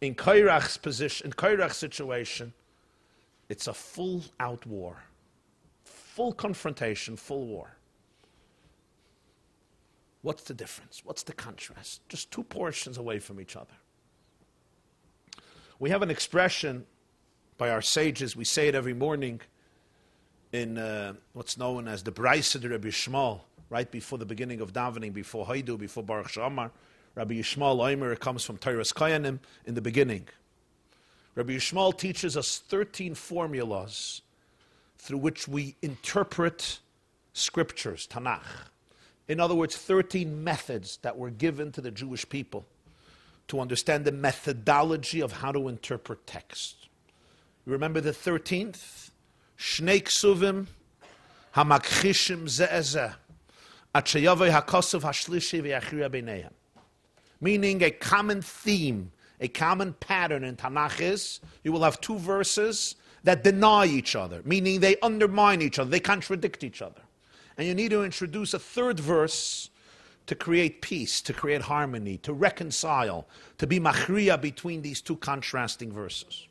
In 0.00 0.14
Kairach's 0.14 0.78
position, 0.78 1.26
in 1.26 1.32
Kairach's 1.34 1.76
situation, 1.76 2.54
it's 3.50 3.66
a 3.66 3.74
full 3.74 4.22
out 4.40 4.64
war, 4.64 4.96
full 5.84 6.32
confrontation, 6.32 7.14
full 7.14 7.46
war. 7.46 7.76
What's 10.22 10.44
the 10.44 10.54
difference? 10.54 11.02
What's 11.04 11.24
the 11.24 11.34
contrast? 11.34 12.00
Just 12.08 12.30
two 12.30 12.44
portions 12.44 12.96
away 12.96 13.18
from 13.18 13.38
each 13.38 13.54
other. 13.54 13.76
We 15.78 15.90
have 15.90 16.00
an 16.00 16.10
expression 16.10 16.86
by 17.56 17.70
our 17.70 17.82
sages, 17.82 18.34
we 18.36 18.44
say 18.44 18.68
it 18.68 18.74
every 18.74 18.94
morning 18.94 19.40
in 20.52 20.78
uh, 20.78 21.14
what's 21.32 21.56
known 21.56 21.88
as 21.88 22.02
the 22.02 22.12
Braisa 22.12 22.60
de 22.60 22.68
Rabbi 22.68 22.88
Yishmael, 22.88 23.40
right 23.70 23.90
before 23.90 24.18
the 24.18 24.26
beginning 24.26 24.60
of 24.60 24.72
davening, 24.72 25.12
before 25.12 25.46
Haidu, 25.46 25.78
before 25.78 26.02
Baruch 26.02 26.30
She'amar. 26.30 26.70
Rabbi 27.14 27.34
Yishmael 27.34 28.12
it 28.12 28.20
comes 28.20 28.44
from 28.44 28.58
Toras 28.58 28.92
Kohanim 28.92 29.38
in 29.66 29.74
the 29.74 29.80
beginning. 29.80 30.26
Rabbi 31.34 31.54
Yishmael 31.54 31.96
teaches 31.96 32.36
us 32.36 32.58
13 32.58 33.14
formulas 33.14 34.22
through 34.98 35.18
which 35.18 35.46
we 35.46 35.76
interpret 35.82 36.78
scriptures, 37.32 38.08
Tanakh. 38.10 38.68
In 39.28 39.40
other 39.40 39.54
words, 39.54 39.76
13 39.76 40.42
methods 40.44 40.98
that 41.02 41.16
were 41.16 41.30
given 41.30 41.72
to 41.72 41.80
the 41.80 41.90
Jewish 41.90 42.28
people 42.28 42.66
to 43.48 43.60
understand 43.60 44.04
the 44.04 44.12
methodology 44.12 45.20
of 45.20 45.32
how 45.32 45.52
to 45.52 45.68
interpret 45.68 46.26
text. 46.26 46.83
Remember 47.66 48.00
the 48.00 48.10
13th? 48.10 49.10
Shnei 49.58 50.02
ksuvim 50.02 50.66
hamakchishim 51.54 52.44
ze'ezeh 52.44 53.14
atshayavay 53.94 54.50
hakosov 54.50 55.00
hashlishi 55.00 55.62
v'yachriya 55.62 56.10
b'neihem. 56.10 56.52
Meaning 57.40 57.82
a 57.82 57.90
common 57.90 58.42
theme, 58.42 59.12
a 59.40 59.48
common 59.48 59.94
pattern 59.94 60.44
in 60.44 60.56
Tanakh 60.56 61.00
is 61.00 61.40
you 61.62 61.72
will 61.72 61.82
have 61.82 62.00
two 62.00 62.18
verses 62.18 62.96
that 63.22 63.42
deny 63.42 63.86
each 63.86 64.14
other, 64.14 64.42
meaning 64.44 64.80
they 64.80 64.96
undermine 65.00 65.62
each 65.62 65.78
other, 65.78 65.90
they 65.90 66.00
contradict 66.00 66.62
each 66.62 66.82
other. 66.82 67.00
And 67.56 67.66
you 67.66 67.74
need 67.74 67.90
to 67.90 68.04
introduce 68.04 68.52
a 68.52 68.58
third 68.58 69.00
verse 69.00 69.70
to 70.26 70.34
create 70.34 70.82
peace, 70.82 71.20
to 71.22 71.32
create 71.32 71.62
harmony, 71.62 72.18
to 72.18 72.32
reconcile, 72.32 73.26
to 73.58 73.66
be 73.66 73.80
machriya 73.80 74.40
between 74.40 74.82
these 74.82 75.00
two 75.00 75.16
contrasting 75.16 75.92
verses. 75.92 76.46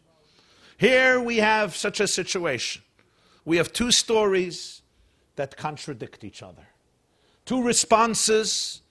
Here 0.78 1.20
we 1.20 1.38
have 1.38 1.76
such 1.76 2.00
a 2.00 2.08
situation. 2.08 2.82
We 3.46 3.58
have 3.58 3.74
two 3.74 3.92
stories 3.92 4.82
that 5.36 5.58
contradict 5.58 6.24
each 6.24 6.44
other, 6.44 6.68
two 7.46 7.64
responses 7.64 8.82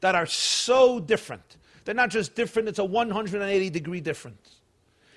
that 0.00 0.14
are 0.14 0.26
so 0.26 1.00
different. 1.00 1.56
They're 1.84 1.94
not 1.94 2.10
just 2.10 2.34
different, 2.34 2.68
it's 2.68 2.78
a 2.78 2.84
180 2.84 3.70
degree 3.70 4.00
difference. 4.00 4.56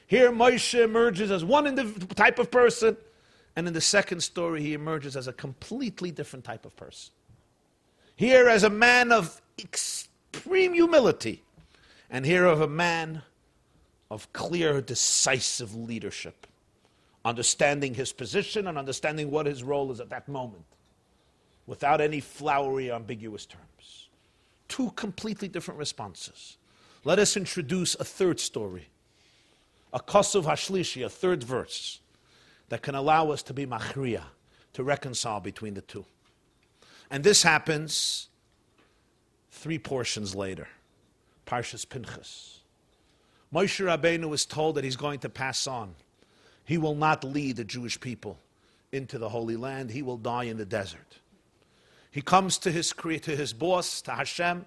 Here, 0.08 0.32
Moshe 0.32 0.80
emerges 0.80 1.30
as 1.30 1.46
one 1.46 1.76
type 2.16 2.40
of 2.40 2.50
person, 2.50 2.98
and 3.56 3.68
in 3.68 3.74
the 3.74 3.82
second 3.82 4.22
story, 4.22 4.62
he 4.62 4.74
emerges 4.74 5.16
as 5.16 5.28
a 5.28 5.34
completely 5.34 6.10
different 6.10 6.46
type 6.46 6.66
of 6.66 6.76
person. 6.76 7.12
Here, 8.16 8.50
as 8.50 8.64
a 8.64 8.70
man 8.70 9.12
of 9.12 9.40
extreme 9.60 10.74
humility, 10.74 11.44
and 12.10 12.26
here 12.26 12.46
of 12.46 12.62
a 12.62 12.68
man 12.68 13.22
of 14.10 14.32
clear, 14.34 14.82
decisive 14.82 15.76
leadership, 15.76 16.48
understanding 17.24 17.94
his 17.94 18.12
position 18.12 18.68
and 18.68 18.78
understanding 18.78 19.30
what 19.30 19.46
his 19.46 19.64
role 19.64 19.92
is 19.92 20.00
at 20.00 20.10
that 20.10 20.28
moment, 20.28 20.66
without 21.68 22.02
any 22.02 22.20
flowery, 22.20 22.92
ambiguous 22.92 23.46
terms. 23.46 24.10
two 24.68 24.92
completely 24.92 25.48
different 25.48 25.80
responses. 25.80 26.58
Let 27.04 27.20
us 27.20 27.36
introduce 27.36 27.96
a 27.96 28.04
third 28.04 28.40
story, 28.40 28.88
a 29.92 30.00
Kosov 30.00 30.44
Hashlishi, 30.44 31.04
a 31.04 31.10
third 31.10 31.44
verse, 31.44 32.00
that 32.70 32.82
can 32.82 32.96
allow 32.96 33.32
us 33.32 33.42
to 33.44 33.54
be 33.54 33.66
machriya, 33.66 34.24
to 34.74 34.84
reconcile 34.84 35.40
between 35.40 35.74
the 35.74 35.82
two. 35.82 36.06
And 37.10 37.24
this 37.24 37.42
happens 37.42 38.28
three 39.50 39.80
portions 39.80 40.36
later. 40.36 40.68
Parshas 41.48 41.90
Pinchas. 41.90 42.59
Moshe 43.54 43.84
Rabbeinu 43.84 44.30
was 44.30 44.46
told 44.46 44.76
that 44.76 44.84
he's 44.84 44.96
going 44.96 45.20
to 45.20 45.30
pass 45.30 45.66
on. 45.66 45.96
He 46.66 46.78
will 46.78 46.96
not 46.96 47.24
lead 47.24 47.56
the 47.56 47.64
Jewish 47.64 48.00
people 48.00 48.40
into 48.92 49.18
the 49.18 49.30
Holy 49.30 49.56
Land. 49.56 49.90
He 49.90 50.04
will 50.04 50.18
die 50.18 50.44
in 50.44 50.58
the 50.58 50.66
desert. 50.66 51.20
He 52.12 52.22
comes 52.22 52.58
to 52.60 52.72
his, 52.72 52.92
to 52.92 53.36
his 53.36 53.54
boss, 53.54 54.02
to 54.04 54.12
Hashem, 54.12 54.66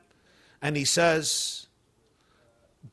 and 0.60 0.76
he 0.76 0.84
says, 0.84 1.66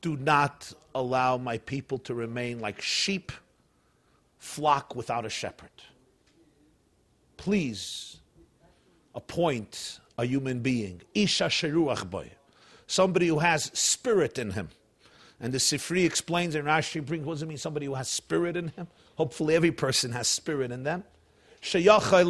Do 0.02 0.16
not 0.18 0.72
allow 0.94 1.38
my 1.38 1.58
people 1.60 1.98
to 2.00 2.14
remain 2.14 2.60
like 2.60 2.82
sheep, 2.82 3.32
flock 4.38 4.96
without 4.96 5.26
a 5.26 5.30
shepherd. 5.30 5.70
Please 7.38 8.20
appoint 9.16 10.00
a 10.18 10.26
human 10.26 10.60
being, 10.60 11.02
Isha 11.14 11.46
Sheruach 11.46 12.10
Boy, 12.10 12.32
somebody 12.88 13.28
who 13.28 13.40
has 13.40 13.72
spirit 13.74 14.38
in 14.38 14.52
him. 14.52 14.70
And 15.42 15.54
the 15.54 15.58
Sifri 15.58 16.06
explains, 16.06 16.56
and 16.56 16.68
Rashi 16.68 17.06
brings, 17.06 17.26
what 17.26 17.36
does 17.36 17.44
it 17.44 17.48
mean, 17.48 17.58
somebody 17.58 17.86
who 17.86 17.96
has 17.96 18.10
spirit 18.10 18.58
in 18.58 18.70
him? 18.70 18.88
Hopefully 19.16 19.56
every 19.56 19.72
person 19.72 20.12
has 20.12 20.28
spirit 20.28 20.72
in 20.72 20.84
them. 20.84 21.04
Isha 21.62 22.30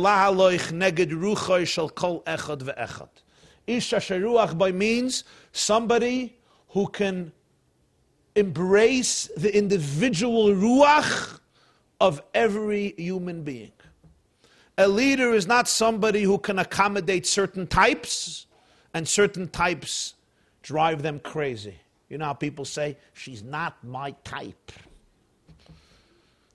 by 4.55 4.71
means 4.71 5.23
somebody 5.51 6.37
who 6.69 6.87
can 6.87 7.31
embrace 8.35 9.29
the 9.35 9.55
individual 9.55 10.49
ruach 10.49 11.39
of 11.99 12.21
every 12.33 12.93
human 12.97 13.43
being. 13.43 13.71
A 14.77 14.87
leader 14.87 15.33
is 15.33 15.45
not 15.45 15.67
somebody 15.67 16.23
who 16.23 16.37
can 16.37 16.57
accommodate 16.57 17.27
certain 17.27 17.67
types, 17.67 18.45
and 18.93 19.07
certain 19.07 19.47
types 19.49 20.13
drive 20.61 21.01
them 21.01 21.19
crazy. 21.19 21.75
You 22.09 22.17
know 22.17 22.25
how 22.25 22.33
people 22.33 22.65
say, 22.65 22.97
she's 23.13 23.43
not 23.43 23.81
my 23.83 24.11
type. 24.23 24.71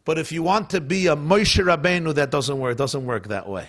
But 0.04 0.18
if 0.18 0.32
you 0.32 0.42
want 0.42 0.70
to 0.70 0.80
be 0.80 1.06
a 1.06 1.16
Moshe 1.16 1.64
Rabbeinu, 1.64 2.14
that 2.14 2.30
doesn't 2.30 2.58
work. 2.58 2.72
It 2.72 2.78
doesn't 2.78 3.06
work 3.06 3.28
that 3.28 3.48
way. 3.48 3.68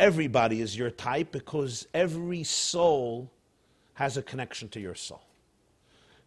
Everybody 0.00 0.60
is 0.60 0.76
your 0.76 0.90
type 0.90 1.30
because 1.30 1.86
every 1.92 2.42
soul 2.44 3.30
has 3.94 4.16
a 4.16 4.22
connection 4.22 4.68
to 4.70 4.80
your 4.80 4.94
soul. 4.94 5.22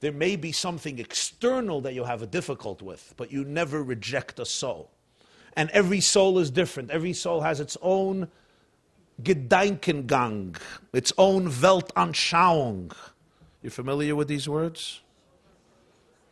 There 0.02 0.12
may 0.12 0.36
be 0.36 0.52
something 0.52 1.00
external 1.00 1.82
that 1.82 1.94
you 1.94 2.04
have 2.04 2.22
a 2.22 2.28
difficult 2.28 2.82
with, 2.82 3.14
but 3.18 3.32
you 3.32 3.44
never 3.44 3.82
reject 3.82 4.40
a 4.40 4.46
soul. 4.46 4.92
And 5.58 5.70
every 5.72 6.02
soul 6.02 6.38
is 6.38 6.52
different. 6.52 6.92
Every 6.92 7.14
soul 7.14 7.42
has 7.42 7.60
its 7.60 7.78
own 7.82 8.28
Gedankengang, 9.24 10.58
its 10.94 11.14
own 11.18 11.50
Weltanschauung. 11.50 12.94
You 13.66 13.72
familiar 13.72 14.16
with 14.16 14.28
these 14.28 14.48
words? 14.48 15.02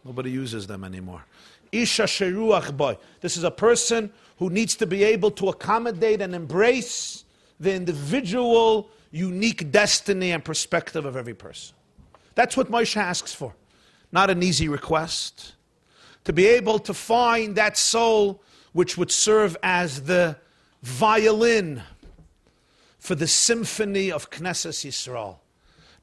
Nobody 0.06 0.30
uses 0.30 0.68
them 0.68 0.84
anymore. 0.84 1.26
Isha 1.72 2.04
sheruach 2.04 2.78
boy. 2.78 3.00
This 3.22 3.38
is 3.38 3.44
a 3.44 3.50
person 3.50 4.12
who 4.38 4.52
needs 4.52 4.76
to 4.76 4.86
be 4.86 5.04
able 5.04 5.32
to 5.32 5.50
accommodate 5.50 6.22
and 6.22 6.36
embrace 6.36 7.26
the 7.60 7.74
individual, 7.74 8.88
unique 9.10 9.72
destiny 9.72 10.30
and 10.30 10.46
perspective 10.46 11.06
of 11.06 11.18
every 11.18 11.34
person. 11.34 11.76
That's 12.36 12.56
what 12.56 12.70
Moshe 12.70 12.98
asks 12.98 13.34
for. 13.34 13.56
Not 14.12 14.30
an 14.30 14.44
easy 14.44 14.68
request. 14.68 15.56
To 16.26 16.34
be 16.34 16.46
able 16.46 16.78
to 16.78 16.94
find 16.94 17.56
that 17.56 17.80
soul 17.80 18.44
which 18.74 18.96
would 18.96 19.12
serve 19.12 19.58
as 19.64 20.04
the 20.04 20.38
violin 20.84 21.82
for 23.00 23.16
the 23.16 23.28
symphony 23.28 24.12
of 24.12 24.30
Knesset 24.30 24.86
Yisrael. 24.86 25.38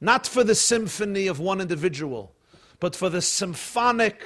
Not 0.01 0.25
for 0.25 0.43
the 0.43 0.55
symphony 0.55 1.27
of 1.27 1.39
one 1.39 1.61
individual, 1.61 2.33
but 2.79 2.95
for 2.95 3.07
the 3.07 3.21
symphonic 3.21 4.23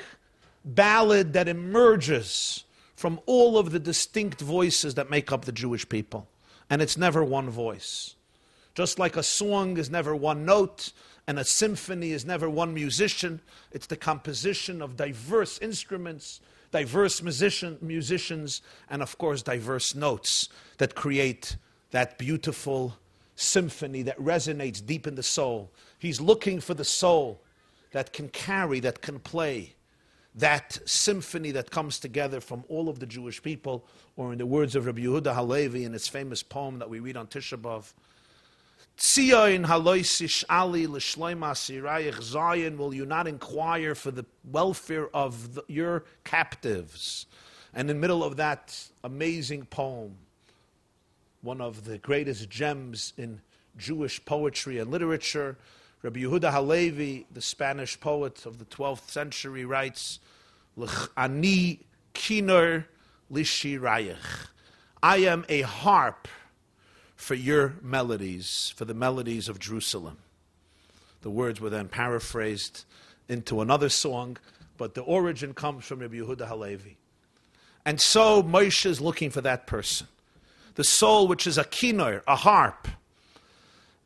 ballad 0.63 1.33
that 1.33 1.49
emerges 1.49 2.63
from 2.95 3.19
all 3.25 3.57
of 3.57 3.71
the 3.71 3.79
distinct 3.79 4.39
voices 4.39 4.95
that 4.95 5.09
make 5.09 5.31
up 5.31 5.43
the 5.43 5.51
Jewish 5.51 5.87
people. 5.87 6.29
And 6.69 6.81
it's 6.81 6.97
never 6.97 7.23
one 7.23 7.49
voice. 7.49 8.15
Just 8.73 8.97
like 8.97 9.17
a 9.17 9.23
song 9.23 9.77
is 9.77 9.89
never 9.89 10.15
one 10.15 10.45
note, 10.45 10.93
and 11.27 11.37
a 11.37 11.43
symphony 11.43 12.11
is 12.11 12.25
never 12.25 12.49
one 12.49 12.73
musician, 12.73 13.41
it's 13.71 13.87
the 13.87 13.95
composition 13.97 14.81
of 14.81 14.95
diverse 14.95 15.59
instruments, 15.59 16.39
diverse 16.71 17.21
musician, 17.21 17.77
musicians, 17.81 18.61
and 18.89 19.01
of 19.01 19.17
course, 19.17 19.41
diverse 19.41 19.93
notes 19.95 20.49
that 20.77 20.95
create 20.95 21.57
that 21.91 22.17
beautiful 22.17 22.97
symphony 23.35 24.01
that 24.03 24.17
resonates 24.17 24.85
deep 24.85 25.07
in 25.07 25.15
the 25.15 25.23
soul. 25.23 25.71
He's 25.99 26.21
looking 26.21 26.59
for 26.59 26.73
the 26.73 26.85
soul 26.85 27.41
that 27.91 28.13
can 28.13 28.29
carry, 28.29 28.79
that 28.81 29.01
can 29.01 29.19
play 29.19 29.75
that 30.35 30.77
symphony 30.85 31.51
that 31.51 31.71
comes 31.71 31.97
together 31.97 32.41
from 32.41 32.63
all 32.67 32.89
of 32.89 32.99
the 32.99 33.05
Jewish 33.05 33.41
people, 33.41 33.85
or 34.17 34.33
in 34.33 34.37
the 34.37 34.45
words 34.45 34.75
of 34.75 34.85
Rabbi 34.85 35.01
Yehuda 35.01 35.33
Halevi 35.33 35.85
in 35.85 35.93
his 35.93 36.07
famous 36.07 36.43
poem 36.43 36.79
that 36.79 36.89
we 36.89 36.99
read 36.99 37.15
on 37.15 37.27
Tisha 37.27 37.57
B'Av, 37.57 37.93
Tzion 38.97 39.65
haloisish 39.65 40.43
ali 40.49 40.87
l'shloima 40.87 41.51
sirayich 41.51 42.21
Zion, 42.21 42.77
will 42.77 42.93
you 42.93 43.05
not 43.05 43.27
inquire 43.27 43.95
for 43.95 44.11
the 44.11 44.25
welfare 44.43 45.13
of 45.13 45.55
the, 45.55 45.63
your 45.67 46.05
captives? 46.23 47.25
And 47.73 47.89
in 47.89 47.95
the 47.97 47.99
middle 47.99 48.23
of 48.23 48.37
that 48.37 48.89
amazing 49.03 49.65
poem, 49.65 50.15
one 51.45 51.61
of 51.61 51.85
the 51.85 51.99
greatest 51.99 52.49
gems 52.49 53.13
in 53.17 53.39
Jewish 53.77 54.23
poetry 54.25 54.79
and 54.79 54.89
literature, 54.89 55.57
Rabbi 56.01 56.21
Yehuda 56.21 56.51
Halevi, 56.51 57.27
the 57.31 57.41
Spanish 57.41 57.99
poet 57.99 58.45
of 58.47 58.57
the 58.57 58.65
12th 58.65 59.09
century, 59.11 59.63
writes, 59.63 60.19
Ani 61.15 61.81
kinor 62.15 62.85
lishirayich. 63.31 64.47
I 65.03 65.17
am 65.17 65.45
a 65.47 65.61
harp 65.61 66.27
for 67.15 67.35
your 67.35 67.75
melodies, 67.79 68.73
for 68.75 68.85
the 68.85 68.95
melodies 68.95 69.47
of 69.47 69.59
Jerusalem. 69.59 70.17
The 71.21 71.29
words 71.29 71.61
were 71.61 71.69
then 71.69 71.87
paraphrased 71.89 72.85
into 73.29 73.61
another 73.61 73.89
song, 73.89 74.37
but 74.77 74.95
the 74.95 75.01
origin 75.01 75.53
comes 75.53 75.85
from 75.85 75.99
Rabbi 75.99 76.15
Yehuda 76.15 76.47
Halevi. 76.47 76.97
And 77.85 78.01
so 78.01 78.41
Moshe 78.41 78.85
is 78.87 78.99
looking 78.99 79.29
for 79.29 79.41
that 79.41 79.67
person. 79.67 80.07
The 80.75 80.83
soul, 80.83 81.27
which 81.27 81.47
is 81.47 81.57
a 81.57 81.63
kinor, 81.63 82.21
a 82.27 82.35
harp, 82.35 82.87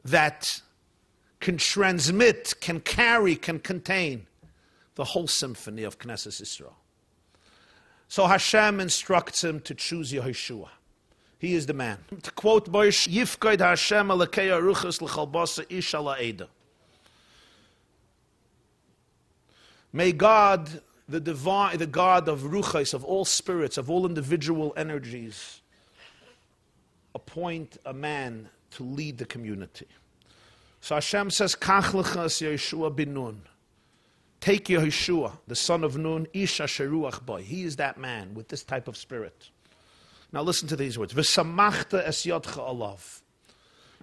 that 0.06 0.62
can 1.40 1.58
transmit, 1.58 2.56
can 2.60 2.80
carry, 2.80 3.36
can 3.36 3.60
contain 3.60 4.28
the 4.96 5.04
whole 5.04 5.28
symphony 5.28 5.84
of 5.84 5.98
Knesset 6.00 6.42
Israel. 6.42 6.76
So 8.08 8.28
Hashem 8.28 8.80
instructs 8.80 9.44
him 9.44 9.60
to 9.62 9.76
choose 9.76 10.12
Yehoshua. 10.12 10.70
He 11.38 11.54
is 11.54 11.68
the 11.68 11.74
man. 11.74 12.00
To 12.24 12.32
quote 12.32 12.70
Boish, 12.70 13.08
Yifkoid 13.08 13.60
Hashem 13.60 14.10
l'chalbasa 14.12 15.66
May 19.94 20.12
God, 20.12 20.82
the 21.08 21.20
divine, 21.20 21.78
the 21.78 21.88
God 21.88 22.28
of 22.28 22.42
ruchas, 22.42 22.94
of 22.94 23.06
all 23.06 23.26
spirits, 23.26 23.78
of 23.78 23.90
all 23.90 24.06
individual 24.06 24.74
energies, 24.76 25.59
appoint 27.16 27.78
a 27.86 27.94
man 27.94 28.50
to 28.72 28.84
lead 28.84 29.18
the 29.18 29.26
community. 29.26 29.88
So 30.82 30.96
Hashem 30.96 31.32
says, 31.32 31.56
Kach 31.56 31.92
lechas 31.92 32.42
Yeshua 32.42 32.96
bin 32.96 33.14
Nun. 33.14 33.42
Take 34.40 34.66
Yehoshua, 34.66 35.38
the 35.48 35.56
son 35.56 35.84
of 35.84 35.98
Nun, 35.98 36.28
Isha 36.34 36.64
Sheruach 36.64 37.26
boy. 37.26 37.42
He 37.42 37.64
is 37.64 37.76
that 37.76 37.98
man 37.98 38.34
with 38.34 38.48
this 38.48 38.64
type 38.64 38.88
of 38.88 38.96
spirit. 38.96 39.50
Now 40.32 40.44
listen 40.44 40.68
to 40.70 40.76
these 40.76 40.98
words. 40.98 41.14
V'samachta 41.14 42.06
es 42.06 42.26
yodcha 42.26 42.58
alav. 42.58 43.22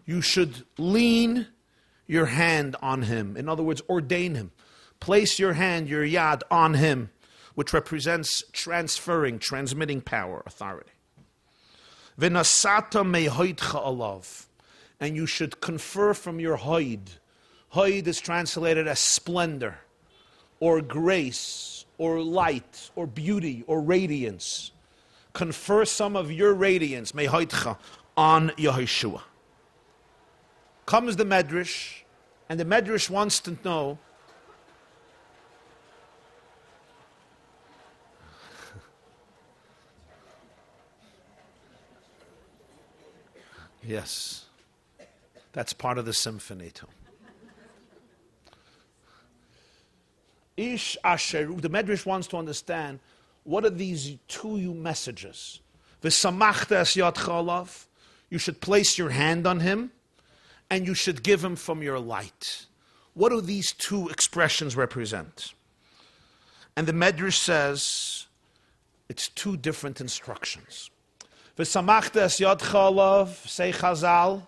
You 0.05 0.21
should 0.21 0.64
lean 0.77 1.47
your 2.07 2.27
hand 2.27 2.77
on 2.83 3.03
him. 3.03 3.37
In 3.37 3.49
other 3.49 3.62
words, 3.62 3.83
ordain 3.88 4.35
him. 4.35 4.53
Place 5.01 5.38
your 5.38 5.55
hand, 5.55 5.88
your 5.88 6.05
yad, 6.05 6.42
on 6.51 6.75
him, 6.75 7.11
which 7.55 7.73
represents 7.73 8.45
transferring, 8.53 9.38
transmitting 9.38 10.01
power, 10.01 10.42
authority. 10.47 10.90
V'nasata 12.19 13.05
mehoitcha 13.05 13.85
alav. 13.85 14.47
And 14.99 15.17
you 15.17 15.27
should 15.27 15.61
confer 15.61 16.15
from 16.15 16.41
your 16.41 16.57
hoid. 16.57 17.01
Hoid 17.75 18.07
is 18.07 18.21
translated 18.21 18.87
as 18.89 18.99
splendor, 18.99 19.79
or 20.61 20.81
grace, 20.81 21.85
or 21.99 22.21
light, 22.21 22.91
or 22.97 23.07
beauty, 23.07 23.63
or 23.67 23.81
radiance 23.81 24.73
confer 25.37 25.85
some 25.85 26.17
of 26.17 26.33
your 26.33 26.55
radiance, 26.55 27.13
mehoitcha, 27.13 27.77
on 28.17 28.49
Yehoshua. 28.57 29.21
Comes 30.87 31.17
the 31.17 31.27
Medrash, 31.27 32.05
and 32.49 32.59
the 32.59 32.65
Medrash 32.65 33.11
wants 33.11 33.41
to 33.41 33.59
know 33.63 33.99
Yes. 43.87 44.46
That's 45.53 45.72
part 45.72 45.99
of 45.99 46.05
the 46.05 46.12
symphony 46.12 46.70
too. 46.70 46.88
Ish 50.57 50.96
Asher, 51.05 51.46
the 51.46 51.70
Medrash 51.70 52.05
wants 52.05 52.27
to 52.29 52.37
understand 52.37 52.99
what 53.44 53.64
are 53.64 53.70
these 53.70 54.16
two 54.27 54.75
messages? 54.75 55.61
V'samachta 56.03 56.77
es 56.77 56.96
yad 56.96 57.87
you 58.29 58.38
should 58.38 58.61
place 58.61 58.99
your 58.99 59.11
hand 59.11 59.46
on 59.46 59.61
him, 59.61 59.92
and 60.68 60.87
you 60.87 60.94
should 60.94 61.22
give 61.22 61.44
him 61.44 61.55
from 61.55 61.83
your 61.83 62.01
light. 62.01 62.66
What 63.14 63.29
do 63.29 63.40
these 63.40 63.72
two 63.72 64.09
expressions 64.09 64.75
represent? 64.77 65.55
And 66.77 66.87
the 66.87 66.92
Medrash 66.92 67.35
says 67.35 68.27
it's 69.09 69.29
two 69.29 69.57
different 69.57 70.01
instructions. 70.01 70.90
Say 71.64 71.73
Chazal, 73.73 74.47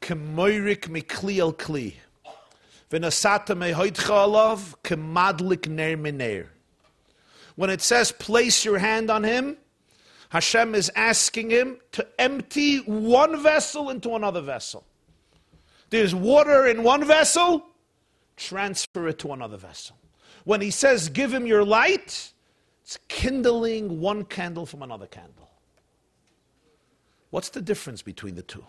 kemoirik 0.00 0.88
mikli 0.88 1.38
el 1.38 1.52
kli. 1.52 1.94
V'nasata 2.90 3.56
kemadlik 4.84 5.68
ner. 5.68 6.48
When 7.56 7.70
it 7.70 7.82
says 7.82 8.12
place 8.12 8.64
your 8.64 8.78
hand 8.78 9.10
on 9.10 9.24
him, 9.24 9.56
Hashem 10.28 10.74
is 10.74 10.90
asking 10.94 11.50
him 11.50 11.78
to 11.92 12.06
empty 12.20 12.78
one 12.78 13.42
vessel 13.42 13.90
into 13.90 14.14
another 14.14 14.40
vessel. 14.40 14.84
There's 15.90 16.14
water 16.14 16.66
in 16.66 16.82
one 16.82 17.04
vessel, 17.04 17.64
transfer 18.36 19.08
it 19.08 19.18
to 19.20 19.32
another 19.32 19.56
vessel. 19.56 19.96
When 20.44 20.60
he 20.60 20.70
says, 20.70 21.08
give 21.08 21.32
him 21.32 21.46
your 21.46 21.64
light, 21.64 22.32
it's 22.82 22.98
kindling 23.08 24.00
one 24.00 24.24
candle 24.24 24.66
from 24.66 24.82
another 24.82 25.06
candle. 25.06 25.45
What's 27.36 27.50
the 27.50 27.60
difference 27.60 28.00
between 28.00 28.34
the 28.34 28.42
two? 28.42 28.64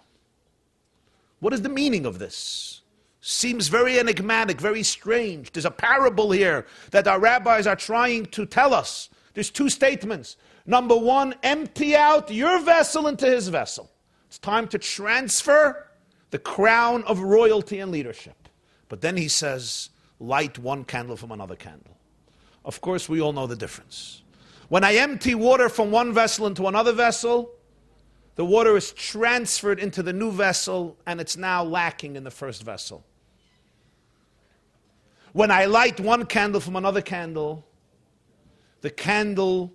What 1.39 1.53
is 1.53 1.61
the 1.61 1.69
meaning 1.69 2.05
of 2.05 2.19
this? 2.19 2.81
Seems 3.21 3.69
very 3.69 3.97
enigmatic, 3.97 4.59
very 4.59 4.83
strange. 4.83 5.53
There's 5.53 5.63
a 5.63 5.71
parable 5.71 6.31
here 6.31 6.67
that 6.91 7.07
our 7.07 7.17
rabbis 7.17 7.65
are 7.65 7.77
trying 7.77 8.25
to 8.25 8.45
tell 8.45 8.73
us. 8.73 9.07
There's 9.35 9.49
two 9.49 9.69
statements. 9.69 10.35
Number 10.65 10.97
one, 10.97 11.35
empty 11.43 11.95
out 11.95 12.29
your 12.29 12.59
vessel 12.59 13.07
into 13.07 13.25
his 13.25 13.47
vessel. 13.47 13.89
It's 14.25 14.37
time 14.37 14.67
to 14.67 14.77
transfer 14.77 15.87
the 16.31 16.39
crown 16.39 17.05
of 17.05 17.19
royalty 17.21 17.79
and 17.79 17.89
leadership. 17.89 18.49
But 18.89 18.99
then 18.99 19.15
he 19.15 19.29
says, 19.29 19.91
light 20.19 20.59
one 20.59 20.83
candle 20.83 21.15
from 21.15 21.31
another 21.31 21.55
candle. 21.55 21.95
Of 22.65 22.81
course, 22.81 23.07
we 23.07 23.21
all 23.21 23.31
know 23.31 23.47
the 23.47 23.55
difference. 23.55 24.23
When 24.67 24.83
I 24.83 24.95
empty 24.95 25.35
water 25.35 25.69
from 25.69 25.89
one 25.89 26.13
vessel 26.13 26.47
into 26.47 26.67
another 26.67 26.91
vessel, 26.91 27.53
the 28.37 28.45
water 28.45 28.77
is 28.77 28.93
transferred 28.93 29.79
into 29.79 30.01
the 30.01 30.13
new 30.13 30.31
vessel 30.31 30.95
and 31.07 31.19
it's 31.19 31.35
now 31.35 31.63
lacking 31.63 32.15
in 32.15 32.23
the 32.23 32.31
first 32.31 32.63
vessel. 32.63 33.03
When 35.33 35.51
I 35.51 35.65
light 35.65 35.99
one 35.99 36.25
candle 36.25 36.61
from 36.61 36.75
another 36.75 37.01
candle, 37.01 37.65
the 38.81 38.91
candle, 38.91 39.73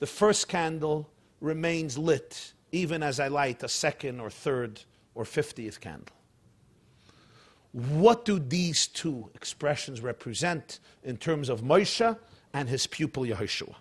the 0.00 0.06
first 0.06 0.48
candle, 0.48 1.08
remains 1.40 1.96
lit 1.96 2.52
even 2.72 3.02
as 3.02 3.20
I 3.20 3.28
light 3.28 3.62
a 3.62 3.68
second 3.68 4.20
or 4.20 4.28
third 4.28 4.82
or 5.14 5.24
fiftieth 5.24 5.80
candle. 5.80 6.14
What 7.72 8.24
do 8.24 8.40
these 8.40 8.88
two 8.88 9.30
expressions 9.34 10.00
represent 10.00 10.80
in 11.04 11.16
terms 11.16 11.48
of 11.48 11.62
Moshe 11.62 12.18
and 12.52 12.68
his 12.68 12.86
pupil 12.88 13.22
Yehoshua? 13.22 13.76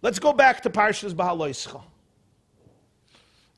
Let's 0.00 0.20
go 0.20 0.32
back 0.32 0.62
to 0.62 0.70
Parshas 0.70 1.12
Bahaloischa. 1.12 1.82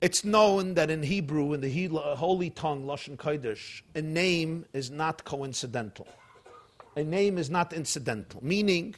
It's 0.00 0.24
known 0.24 0.72
that 0.74 0.90
in 0.90 1.03
Hebrew, 1.03 1.53
in 1.53 1.61
the 1.61 1.87
holy 2.16 2.48
tongue, 2.48 2.87
Lashon 2.87 3.18
Kodesh, 3.18 3.83
a 3.94 4.00
name 4.00 4.64
is 4.72 4.90
not 4.90 5.24
coincidental. 5.24 6.09
A 6.96 7.05
name 7.05 7.37
is 7.37 7.50
not 7.50 7.74
incidental, 7.74 8.42
meaning 8.42 8.94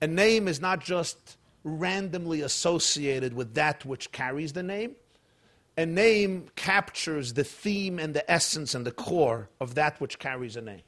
a 0.00 0.06
name 0.06 0.46
is 0.46 0.60
not 0.60 0.80
just 0.80 1.36
randomly 1.64 2.42
associated 2.42 3.34
with 3.34 3.54
that 3.54 3.84
which 3.84 4.12
carries 4.12 4.52
the 4.52 4.62
name. 4.62 4.94
A 5.76 5.84
name 5.84 6.46
captures 6.54 7.32
the 7.32 7.42
theme 7.42 7.98
and 7.98 8.14
the 8.14 8.30
essence 8.30 8.76
and 8.76 8.86
the 8.86 8.92
core 8.92 9.48
of 9.60 9.74
that 9.74 10.00
which 10.00 10.20
carries 10.20 10.54
a 10.54 10.60
name. 10.60 10.82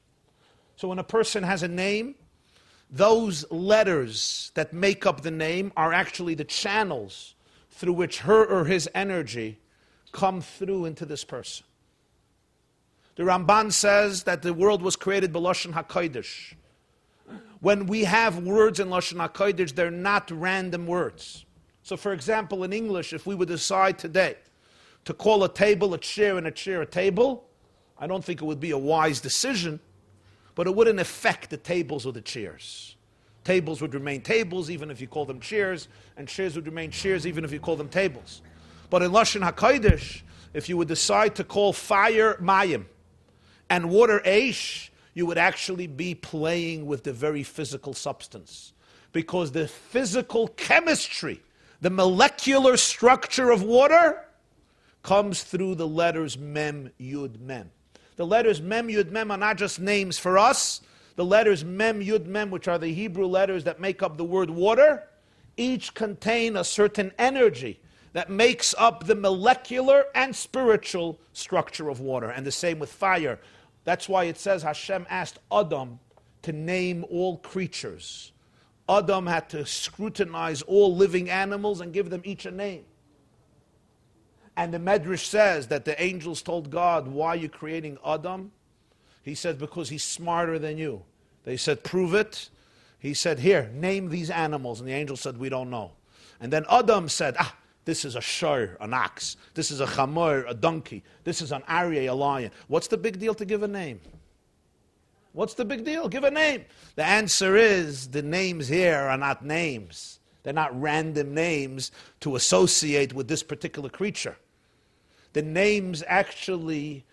So 0.76 0.86
when 0.86 1.00
a 1.00 1.04
person 1.04 1.42
has 1.42 1.64
a 1.64 1.68
name, 1.68 2.14
those 2.90 3.50
letters 3.50 4.52
that 4.54 4.72
make 4.72 5.06
up 5.06 5.22
the 5.22 5.30
name 5.30 5.72
are 5.76 5.92
actually 5.92 6.34
the 6.34 6.44
channels 6.44 7.34
through 7.70 7.92
which 7.92 8.20
her 8.20 8.44
or 8.44 8.64
his 8.64 8.88
energy 8.94 9.58
come 10.12 10.40
through 10.40 10.86
into 10.86 11.04
this 11.04 11.24
person. 11.24 11.66
The 13.16 13.24
Ramban 13.24 13.72
says 13.72 14.24
that 14.24 14.42
the 14.42 14.54
world 14.54 14.82
was 14.82 14.94
created 14.94 15.32
by 15.32 15.40
Lashon 15.40 15.72
HaKodesh. 15.72 16.54
When 17.60 17.86
we 17.86 18.04
have 18.04 18.38
words 18.38 18.78
in 18.78 18.88
Lashon 18.88 19.26
HaKodesh, 19.26 19.74
they're 19.74 19.90
not 19.90 20.30
random 20.30 20.86
words. 20.86 21.44
So, 21.82 21.96
for 21.96 22.12
example, 22.12 22.64
in 22.64 22.72
English, 22.72 23.12
if 23.12 23.26
we 23.26 23.34
would 23.34 23.48
decide 23.48 23.98
today 23.98 24.36
to 25.04 25.14
call 25.14 25.44
a 25.44 25.52
table 25.52 25.94
a 25.94 25.98
chair 25.98 26.36
and 26.36 26.46
a 26.46 26.50
chair 26.50 26.82
a 26.82 26.86
table, 26.86 27.48
I 27.98 28.06
don't 28.06 28.24
think 28.24 28.42
it 28.42 28.44
would 28.44 28.60
be 28.60 28.72
a 28.72 28.78
wise 28.78 29.20
decision 29.20 29.80
but 30.56 30.66
it 30.66 30.74
wouldn't 30.74 30.98
affect 30.98 31.50
the 31.50 31.56
tables 31.56 32.04
or 32.04 32.12
the 32.12 32.20
chairs. 32.20 32.96
Tables 33.44 33.80
would 33.80 33.94
remain 33.94 34.22
tables 34.22 34.70
even 34.70 34.90
if 34.90 35.00
you 35.00 35.06
call 35.06 35.24
them 35.24 35.38
chairs, 35.38 35.86
and 36.16 36.26
chairs 36.26 36.56
would 36.56 36.66
remain 36.66 36.90
chairs 36.90 37.24
even 37.24 37.44
if 37.44 37.52
you 37.52 37.60
call 37.60 37.76
them 37.76 37.88
tables. 37.88 38.42
But 38.90 39.02
in 39.02 39.12
Lashon 39.12 39.48
HaKodesh, 39.48 40.22
if 40.52 40.68
you 40.68 40.76
would 40.78 40.88
decide 40.88 41.36
to 41.36 41.44
call 41.44 41.72
fire 41.72 42.34
Mayim 42.40 42.86
and 43.68 43.90
water 43.90 44.20
Aish, 44.24 44.88
you 45.14 45.26
would 45.26 45.38
actually 45.38 45.86
be 45.86 46.14
playing 46.14 46.86
with 46.86 47.04
the 47.04 47.12
very 47.12 47.42
physical 47.42 47.94
substance. 47.94 48.72
Because 49.12 49.52
the 49.52 49.68
physical 49.68 50.48
chemistry, 50.48 51.42
the 51.80 51.90
molecular 51.90 52.76
structure 52.76 53.50
of 53.50 53.62
water, 53.62 54.24
comes 55.02 55.42
through 55.44 55.74
the 55.76 55.86
letters 55.86 56.36
Mem, 56.36 56.90
Yud, 57.00 57.40
Mem. 57.40 57.70
The 58.16 58.26
letters 58.26 58.60
Mem, 58.60 58.88
Yud, 58.88 59.10
Mem 59.10 59.30
are 59.30 59.36
not 59.36 59.58
just 59.58 59.78
names 59.78 60.18
for 60.18 60.38
us. 60.38 60.80
The 61.16 61.24
letters 61.24 61.64
Mem, 61.64 62.00
Yud, 62.00 62.26
Mem, 62.26 62.50
which 62.50 62.68
are 62.68 62.78
the 62.78 62.92
Hebrew 62.92 63.26
letters 63.26 63.64
that 63.64 63.80
make 63.80 64.02
up 64.02 64.16
the 64.16 64.24
word 64.24 64.50
water, 64.50 65.04
each 65.56 65.94
contain 65.94 66.56
a 66.56 66.64
certain 66.64 67.12
energy 67.18 67.78
that 68.12 68.30
makes 68.30 68.74
up 68.78 69.06
the 69.06 69.14
molecular 69.14 70.04
and 70.14 70.34
spiritual 70.34 71.18
structure 71.34 71.90
of 71.90 72.00
water. 72.00 72.30
And 72.30 72.46
the 72.46 72.52
same 72.52 72.78
with 72.78 72.90
fire. 72.90 73.38
That's 73.84 74.08
why 74.08 74.24
it 74.24 74.38
says 74.38 74.62
Hashem 74.62 75.06
asked 75.10 75.38
Adam 75.52 76.00
to 76.42 76.52
name 76.52 77.04
all 77.10 77.36
creatures. 77.38 78.32
Adam 78.88 79.26
had 79.26 79.48
to 79.50 79.66
scrutinize 79.66 80.62
all 80.62 80.96
living 80.96 81.28
animals 81.28 81.80
and 81.80 81.92
give 81.92 82.08
them 82.08 82.22
each 82.24 82.46
a 82.46 82.50
name. 82.50 82.84
And 84.56 84.72
the 84.72 84.78
Medrash 84.78 85.24
says 85.24 85.66
that 85.68 85.84
the 85.84 86.00
angels 86.02 86.40
told 86.40 86.70
God, 86.70 87.06
Why 87.06 87.28
are 87.28 87.36
you 87.36 87.48
creating 87.48 87.98
Adam? 88.04 88.52
He 89.22 89.34
said, 89.34 89.58
Because 89.58 89.90
he's 89.90 90.04
smarter 90.04 90.58
than 90.58 90.78
you. 90.78 91.02
They 91.44 91.56
said, 91.56 91.84
Prove 91.84 92.14
it. 92.14 92.48
He 92.98 93.12
said, 93.12 93.38
Here, 93.38 93.70
name 93.74 94.08
these 94.08 94.30
animals. 94.30 94.80
And 94.80 94.88
the 94.88 94.94
angel 94.94 95.16
said, 95.16 95.36
We 95.36 95.50
don't 95.50 95.68
know. 95.68 95.92
And 96.40 96.52
then 96.52 96.64
Adam 96.70 97.08
said, 97.08 97.36
Ah, 97.38 97.54
this 97.84 98.04
is 98.04 98.16
a 98.16 98.20
shur, 98.20 98.76
an 98.80 98.94
ox. 98.94 99.36
This 99.54 99.70
is 99.70 99.80
a 99.80 99.86
chamor, 99.86 100.48
a 100.48 100.54
donkey. 100.54 101.04
This 101.22 101.42
is 101.42 101.52
an 101.52 101.62
aryeh, 101.68 102.10
a 102.10 102.14
lion. 102.14 102.50
What's 102.66 102.88
the 102.88 102.96
big 102.96 103.18
deal 103.18 103.34
to 103.34 103.44
give 103.44 103.62
a 103.62 103.68
name? 103.68 104.00
What's 105.32 105.52
the 105.52 105.66
big 105.66 105.84
deal? 105.84 106.08
Give 106.08 106.24
a 106.24 106.30
name. 106.30 106.64
The 106.94 107.04
answer 107.04 107.56
is 107.56 108.08
the 108.08 108.22
names 108.22 108.68
here 108.68 108.96
are 108.96 109.18
not 109.18 109.44
names. 109.44 110.18
They're 110.42 110.54
not 110.54 110.80
random 110.80 111.34
names 111.34 111.92
to 112.20 112.36
associate 112.36 113.12
with 113.12 113.28
this 113.28 113.42
particular 113.42 113.90
creature 113.90 114.36
the 115.36 115.42
names 115.42 116.02
actually 116.06 117.04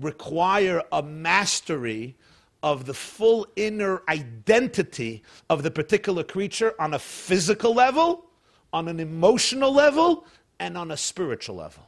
require 0.00 0.80
a 0.92 1.02
mastery 1.02 2.14
of 2.62 2.86
the 2.86 2.94
full 2.94 3.44
inner 3.56 4.02
identity 4.08 5.20
of 5.50 5.64
the 5.64 5.70
particular 5.72 6.22
creature 6.22 6.74
on 6.78 6.94
a 6.94 6.98
physical 7.00 7.74
level, 7.74 8.24
on 8.72 8.86
an 8.86 9.00
emotional 9.00 9.72
level, 9.72 10.26
and 10.60 10.78
on 10.78 10.92
a 10.92 10.96
spiritual 10.96 11.56
level. 11.56 11.84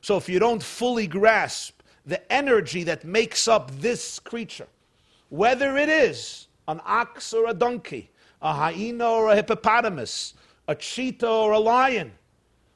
So 0.00 0.16
if 0.16 0.28
you 0.28 0.40
don't 0.40 0.60
fully 0.60 1.06
grasp 1.06 1.80
the 2.04 2.20
energy 2.32 2.82
that 2.82 3.04
makes 3.04 3.46
up 3.46 3.70
this 3.80 4.18
creature, 4.18 4.66
whether 5.28 5.76
it 5.76 5.88
is 5.88 6.48
an 6.66 6.80
ox 6.84 7.32
or 7.32 7.48
a 7.48 7.54
donkey, 7.54 8.10
a 8.42 8.52
hyena 8.52 9.08
or 9.08 9.30
a 9.30 9.36
hippopotamus, 9.36 10.34
a 10.66 10.74
cheetah 10.74 11.30
or 11.30 11.52
a 11.52 11.60
lion, 11.60 12.10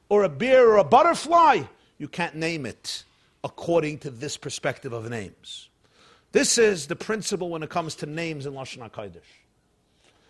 or 0.07 0.23
a 0.23 0.29
bear 0.29 0.69
or 0.69 0.77
a 0.77 0.85
butterfly, 0.85 1.63
you 1.99 2.07
can't 2.07 2.33
name 2.33 2.65
it 2.65 3.03
according 3.43 3.99
to 3.99 4.09
this 4.09 4.37
perspective 4.37 4.91
of 4.91 5.09
names. 5.09 5.69
This 6.31 6.57
is 6.57 6.87
the 6.87 6.95
principle 6.95 7.49
when 7.49 7.61
it 7.61 7.69
comes 7.69 7.95
to 7.95 8.05
names 8.05 8.45
in 8.45 8.53
Lashon 8.53 8.89
HaKodesh. 8.89 9.21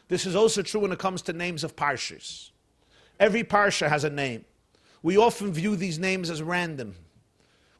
This 0.08 0.25
is 0.25 0.36
also 0.36 0.62
true 0.62 0.82
when 0.82 0.91
it 0.91 0.99
comes 0.99 1.21
to 1.23 1.34
names 1.34 1.63
of 1.63 1.75
parshas. 1.75 2.49
Every 3.19 3.43
parsha 3.43 3.88
has 3.88 4.03
a 4.03 4.10
name. 4.10 4.45
We 5.03 5.17
often 5.17 5.53
view 5.53 5.75
these 5.75 5.99
names 5.99 6.29
as 6.29 6.41
random. 6.41 6.95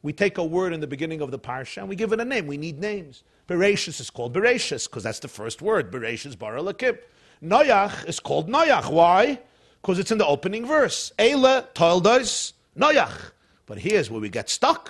We 0.02 0.14
take 0.14 0.38
a 0.38 0.44
word 0.44 0.74
in 0.74 0.80
the 0.80 0.88
beginning 0.88 1.22
of 1.22 1.32
the 1.32 1.40
parsha 1.40 1.80
and 1.80 1.90
we 1.90 1.96
give 1.96 2.14
it 2.14 2.20
a 2.20 2.26
name. 2.26 2.48
We 2.48 2.58
need 2.58 2.80
names. 2.80 3.24
Bereshis 3.48 4.00
is 4.00 4.10
called 4.10 4.34
Bereshis 4.34 4.88
because 4.88 5.04
that's 5.04 5.20
the 5.20 5.28
first 5.28 5.62
word. 5.62 5.92
Bereshis 5.92 6.38
bara 6.38 6.62
lakim. 6.62 6.98
Noach 7.44 8.08
is 8.08 8.20
called 8.20 8.50
Noach. 8.50 8.92
Why? 8.92 9.40
Because 9.82 9.98
it's 9.98 10.12
in 10.12 10.18
the 10.18 10.26
opening 10.26 10.66
verse. 10.66 11.12
Eila 11.18 11.74
toildos 11.74 12.54
Noach. 12.78 13.32
But 13.70 13.78
here's 13.78 14.10
where 14.10 14.20
we 14.20 14.30
get 14.30 14.50
stuck. 14.50 14.90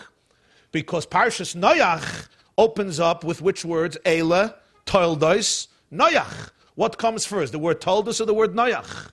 Because 0.72 1.06
Parshas 1.06 1.54
Noach 1.54 2.30
opens 2.58 2.98
up 2.98 3.26
with 3.26 3.42
which 3.42 3.65
words? 3.65 3.98
Eila 4.06 4.56
toildos 4.86 5.68
Noach. 5.92 6.52
What 6.76 6.98
comes 6.98 7.26
first, 7.26 7.52
the 7.52 7.60
word 7.60 7.82
toldus 7.82 8.22
or 8.22 8.26
the 8.26 8.34
word 8.34 8.54
Noach? 8.54 9.12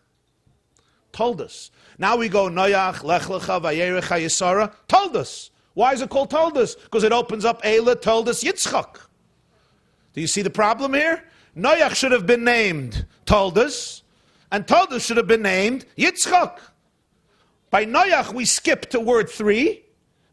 Toldus. 1.12 1.70
Now 1.98 2.16
we 2.16 2.28
go 2.28 2.48
Noach, 2.48 3.02
Lech 3.02 3.22
Lecha, 3.22 3.60
Vayerecha, 3.60 4.22
Yisara, 4.22 4.72
Toldus. 4.88 5.50
Why 5.74 5.92
is 5.92 6.00
it 6.00 6.10
called 6.10 6.30
Toldus? 6.30 6.80
Because 6.84 7.02
it 7.02 7.10
opens 7.10 7.44
up 7.44 7.60
Eila, 7.64 7.96
Toldus, 7.96 8.44
Yitzchak. 8.44 9.00
Do 10.12 10.20
you 10.20 10.28
see 10.28 10.42
the 10.42 10.50
problem 10.50 10.94
here? 10.94 11.24
Noach 11.56 11.96
should 11.96 12.12
have 12.12 12.24
been 12.24 12.44
named 12.44 13.04
Toldus, 13.26 14.02
and 14.52 14.64
Toldus 14.64 15.04
should 15.04 15.16
have 15.16 15.26
been 15.26 15.42
named 15.42 15.86
Yitzchak. 15.98 16.60
By 17.70 17.84
Noach, 17.84 18.32
we 18.32 18.44
skipped 18.44 18.90
to 18.90 19.00
word 19.00 19.28
three, 19.28 19.84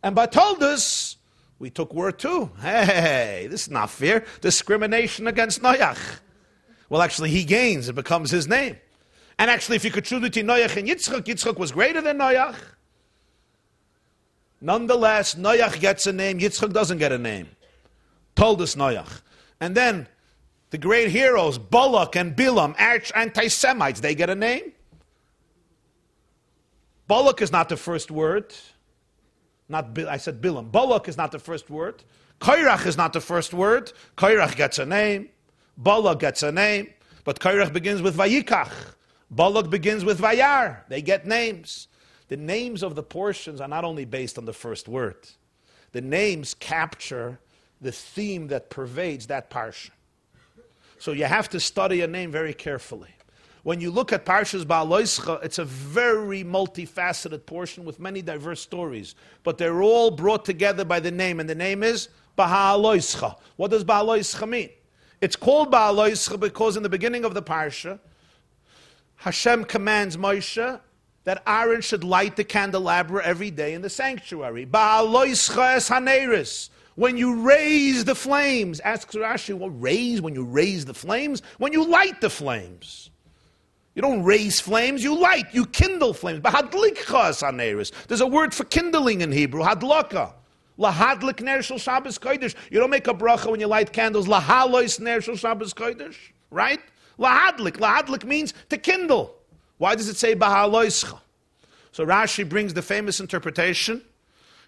and 0.02 0.15
by 0.15 0.28
Toldus, 0.28 1.15
we 1.60 1.69
took 1.69 1.93
word 1.93 2.19
two. 2.19 2.52
Hey, 2.62 3.48
this 3.50 3.63
is 3.63 3.69
not 3.69 3.89
fair. 3.89 4.26
Discrimination 4.41 5.28
against 5.28 5.62
Noach. 5.62 6.19
Well, 6.89 7.02
actually, 7.02 7.30
he 7.30 7.43
gains. 7.43 7.89
It 7.89 7.96
becomes 7.96 8.30
his 8.30 8.48
name. 8.48 8.78
And 9.39 9.50
actually, 9.50 9.78
if 9.78 9.86
you 9.86 9.91
could 9.91 10.06
choose 10.06 10.22
between 10.22 10.46
Noach 10.46 10.78
and 10.78 10.88
Yitzchak, 10.88 11.22
Yitzchak 11.22 11.58
was 11.58 11.72
greater 11.72 12.02
than 12.02 12.19
Noach. 12.19 12.56
Nonetheless, 14.62 15.36
Noach 15.36 15.80
gets 15.80 16.06
a 16.06 16.13
name, 16.13 16.39
Yitzchak 16.39 16.72
doesn't 16.72 16.98
get 16.98 17.12
a 17.12 17.17
name. 17.17 17.50
Told 18.36 18.62
us 18.62 18.76
Noach. 18.76 19.22
And 19.60 19.76
then 19.76 20.08
the 20.69 20.78
great 20.78 21.10
heroes, 21.10 21.58
Balak 21.58 22.15
and 22.15 22.36
Bilam, 22.36 22.76
arch 22.80 23.12
anti 23.15 23.48
Semites, 23.48 24.00
they 24.00 24.15
get 24.15 24.30
a 24.30 24.36
name. 24.36 24.74
Balak 27.08 27.42
is 27.42 27.52
not 27.52 27.70
the 27.70 27.78
first 27.78 28.12
word. 28.12 28.54
Not 29.70 29.98
I 30.00 30.18
said 30.18 30.42
Bilam. 30.42 30.72
Balak 30.72 31.08
is 31.08 31.18
not 31.18 31.32
the 31.32 31.39
first 31.39 31.70
word. 31.70 32.04
Kairach 32.39 32.86
is 32.86 32.98
not 32.98 33.13
the 33.13 33.22
first 33.22 33.54
word. 33.54 33.92
Kairach 34.18 34.56
gets 34.56 34.80
a 34.80 34.86
name. 34.86 35.30
Balak 35.78 36.20
gets 36.20 36.44
a 36.44 36.52
name. 36.52 36.89
But 37.24 37.39
Kairach 37.39 37.72
begins 37.72 38.02
with 38.02 38.18
Vayikach. 38.18 38.72
Balak 39.32 39.70
begins 39.70 40.06
with 40.06 40.20
Vayar. 40.20 40.88
They 40.89 41.02
get 41.02 41.26
names. 41.26 41.88
The 42.28 42.38
names 42.38 42.84
of 42.84 42.96
the 42.96 43.04
portions 43.04 43.62
are 43.62 43.68
not 43.68 43.84
only 43.84 44.06
based 44.06 44.38
on 44.38 44.46
the 44.46 44.54
first 44.54 44.88
word, 44.88 45.28
the 45.92 46.02
names 46.02 46.54
capture 46.54 47.39
the 47.82 47.92
theme 47.92 48.48
that 48.48 48.70
pervades 48.70 49.28
that 49.28 49.50
parsha. 49.50 49.92
So 51.00 51.12
you 51.12 51.26
have 51.26 51.50
to 51.50 51.60
study 51.60 52.02
a 52.02 52.08
name 52.08 52.32
very 52.32 52.54
carefully. 52.54 53.10
When 53.63 53.80
you 53.80 53.91
look 53.91 54.12
at 54.12 54.26
Parshas 54.26 54.65
Ba'aloischa, 54.65 55.41
it's 55.43 55.58
a 55.58 55.63
very 55.63 56.43
multifaceted 56.43 57.45
portion 57.45 57.86
with 57.86 57.97
many 57.97 58.21
diverse 58.21 58.60
stories, 58.60 59.15
but 59.43 59.58
they're 59.58 59.82
all 59.82 60.12
brought 60.12 60.43
together 60.43 60.84
by 60.84 60.99
the 60.99 61.12
name, 61.12 61.39
and 61.39 61.49
the 61.49 61.56
name 61.56 61.82
is 61.82 62.10
Ba'aloischa. 62.38 63.38
What 63.56 63.71
does 63.71 63.86
Ba'aloischa 63.86 64.47
mean? 64.47 64.69
It's 65.21 65.38
called 65.38 65.71
Ba'aloischa 65.71 66.38
because 66.39 66.76
in 66.76 66.84
the 66.84 66.89
beginning 66.89 67.23
of 67.23 67.34
the 67.34 67.41
Parsha, 67.41 67.99
Hashem 69.15 69.63
commands 69.63 70.17
Moshe 70.17 70.82
that 71.23 71.41
Aaron 71.47 71.80
should 71.80 72.04
light 72.04 72.36
the 72.36 72.43
candelabra 72.43 73.23
every 73.23 73.49
day 73.49 73.73
in 73.73 73.82
the 73.82 73.89
sanctuary. 73.89 74.65
Ba'aloischa 74.65 75.76
es 75.76 75.89
haneris 75.89 76.69
when 76.95 77.17
you 77.17 77.41
raise 77.41 78.04
the 78.04 78.13
flames, 78.13 78.82
asks 78.82 79.15
Rashi, 79.15 79.58
well, 79.58 79.69
raise 79.69 80.21
when 80.21 80.36
you 80.36 80.43
raise 80.43 80.86
the 80.86 80.93
flames? 80.93 81.41
When 81.58 81.73
you 81.73 81.88
light 81.88 82.19
the 82.19 82.30
flames. 82.30 83.10
You 83.95 84.01
don't 84.01 84.23
raise 84.23 84.60
flames, 84.60 85.03
you 85.03 85.19
light, 85.19 85.45
you 85.53 85.65
kindle 85.65 86.13
flames. 86.13 86.41
There's 86.41 88.21
a 88.21 88.27
word 88.27 88.53
for 88.53 88.63
kindling 88.63 89.21
in 89.21 89.32
Hebrew, 89.32 89.62
hadlaka. 89.62 90.34
Lahadlik 90.79 91.41
ner 91.41 91.62
shel 91.62 91.77
Shabbos 91.77 92.17
kodesh. 92.17 92.56
You 92.71 92.79
don't 92.79 92.89
make 92.89 93.08
a 93.08 93.13
bracha 93.13 93.51
when 93.51 93.60
you 93.60 93.67
light 93.67 93.93
candles. 93.93 94.27
Lahalois 94.27 94.99
ner 94.99 95.21
shel 95.21 95.36
Shabbos 95.36 95.73
kodesh, 95.73 96.15
right? 96.49 96.79
Lahadlik. 97.19 97.77
Lahadlik 97.77 98.23
means 98.23 98.53
to 98.69 98.77
kindle. 98.77 99.36
Why 99.77 99.95
does 99.95 100.10
it 100.10 100.17
say 100.17 100.36
bahaloischa? 100.36 101.19
So 101.91 102.06
Rashi 102.06 102.47
brings 102.47 102.73
the 102.73 102.82
famous 102.82 103.19
interpretation: 103.19 104.01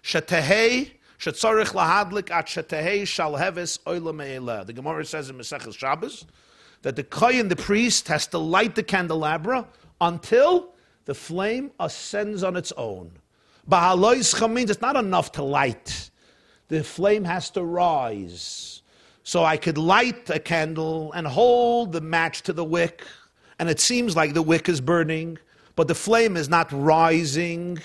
Shetehei 0.04 0.92
shetzorich 1.18 1.72
lahadlik 1.72 2.30
at 2.30 2.46
shetehei 2.46 3.02
shalheves 3.02 3.80
oila 3.82 4.64
The 4.64 4.72
Gemara 4.72 5.04
says 5.04 5.28
in 5.28 5.36
Maseches 5.36 5.76
Shabbos 5.76 6.24
that 6.82 6.96
the 6.96 7.04
kohen, 7.04 7.48
the 7.48 7.56
priest, 7.56 8.08
has 8.08 8.26
to 8.28 8.38
light 8.38 8.74
the 8.74 8.82
candelabra 8.82 9.66
until 10.00 10.74
the 11.04 11.14
flame 11.14 11.70
ascends 11.80 12.42
on 12.42 12.56
its 12.56 12.72
own. 12.76 13.12
Bahaloischa 13.68 14.52
means 14.52 14.70
it's 14.70 14.80
not 14.80 14.96
enough 14.96 15.32
to 15.32 15.42
light. 15.42 16.10
The 16.68 16.84
flame 16.84 17.24
has 17.24 17.50
to 17.50 17.64
rise. 17.64 18.82
So 19.22 19.44
I 19.44 19.56
could 19.56 19.78
light 19.78 20.30
a 20.30 20.38
candle 20.38 21.12
and 21.12 21.26
hold 21.26 21.92
the 21.92 22.00
match 22.00 22.42
to 22.42 22.52
the 22.52 22.64
wick, 22.64 23.04
and 23.58 23.68
it 23.68 23.80
seems 23.80 24.14
like 24.14 24.34
the 24.34 24.42
wick 24.42 24.68
is 24.68 24.80
burning, 24.80 25.38
but 25.74 25.88
the 25.88 25.94
flame 25.94 26.36
is 26.36 26.48
not 26.48 26.70
rising 26.70 27.78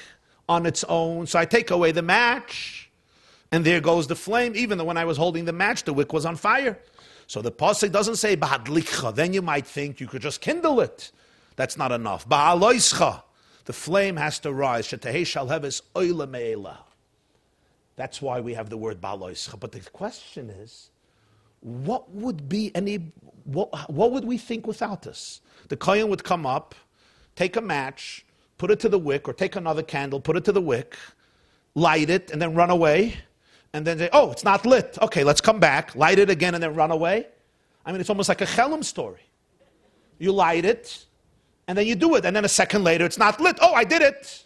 on 0.47 0.65
its 0.65 0.83
own. 0.83 1.25
So 1.25 1.39
I 1.39 1.45
take 1.45 1.71
away 1.71 1.91
the 1.91 2.03
match, 2.03 2.91
and 3.51 3.65
there 3.65 3.81
goes 3.81 4.05
the 4.07 4.15
flame, 4.15 4.53
even 4.55 4.77
though 4.77 4.83
when 4.83 4.97
I 4.97 5.05
was 5.05 5.17
holding 5.17 5.45
the 5.45 5.53
match, 5.53 5.83
the 5.83 5.93
wick 5.93 6.13
was 6.13 6.25
on 6.25 6.35
fire. 6.35 6.77
So 7.31 7.41
the 7.41 7.49
pasuk 7.49 7.93
doesn't 7.93 8.17
say 8.17 8.35
bahadlikcha. 8.35 9.15
Then 9.15 9.31
you 9.31 9.41
might 9.41 9.65
think 9.65 10.01
you 10.01 10.07
could 10.07 10.21
just 10.21 10.41
kindle 10.41 10.81
it. 10.81 11.13
That's 11.55 11.77
not 11.77 11.93
enough. 11.93 12.27
Ba'aloischa. 12.27 13.23
The 13.63 13.71
flame 13.71 14.17
has 14.17 14.37
to 14.39 14.51
rise. 14.51 14.85
Shetehei 14.85 15.21
shalheves 15.21 15.81
oila 15.95 16.29
me'ela. 16.29 16.79
That's 17.95 18.21
why 18.21 18.41
we 18.41 18.53
have 18.55 18.69
the 18.69 18.75
word 18.75 18.99
ba'aloischa. 18.99 19.57
But 19.61 19.71
the 19.71 19.79
question 19.91 20.49
is, 20.49 20.89
what 21.61 22.11
would 22.11 22.49
be 22.49 22.69
any? 22.75 23.13
What, 23.45 23.89
what 23.89 24.11
would 24.11 24.25
we 24.25 24.37
think 24.37 24.67
without 24.67 25.03
this? 25.03 25.39
The 25.69 25.77
kohen 25.77 26.09
would 26.09 26.25
come 26.25 26.45
up, 26.45 26.75
take 27.37 27.55
a 27.55 27.61
match, 27.61 28.25
put 28.57 28.71
it 28.71 28.81
to 28.81 28.89
the 28.89 28.99
wick, 28.99 29.29
or 29.29 29.33
take 29.33 29.55
another 29.55 29.83
candle, 29.83 30.19
put 30.19 30.35
it 30.35 30.43
to 30.43 30.51
the 30.51 30.59
wick, 30.59 30.97
light 31.75 32.09
it, 32.09 32.29
and 32.29 32.41
then 32.41 32.55
run 32.55 32.69
away 32.69 33.15
and 33.73 33.85
then 33.85 33.97
say, 33.97 34.09
oh, 34.11 34.31
it's 34.31 34.43
not 34.43 34.65
lit. 34.65 34.97
Okay, 35.01 35.23
let's 35.23 35.41
come 35.41 35.59
back, 35.59 35.95
light 35.95 36.19
it 36.19 36.29
again, 36.29 36.53
and 36.53 36.63
then 36.63 36.75
run 36.75 36.91
away. 36.91 37.27
I 37.85 37.91
mean, 37.91 38.01
it's 38.01 38.09
almost 38.09 38.29
like 38.29 38.41
a 38.41 38.45
Chelim 38.45 38.83
story. 38.83 39.21
You 40.19 40.31
light 40.31 40.65
it, 40.65 41.05
and 41.67 41.77
then 41.77 41.87
you 41.87 41.95
do 41.95 42.15
it, 42.15 42.25
and 42.25 42.35
then 42.35 42.45
a 42.45 42.49
second 42.49 42.83
later, 42.83 43.05
it's 43.05 43.17
not 43.17 43.39
lit. 43.39 43.57
Oh, 43.61 43.73
I 43.73 43.83
did 43.83 44.01
it. 44.01 44.45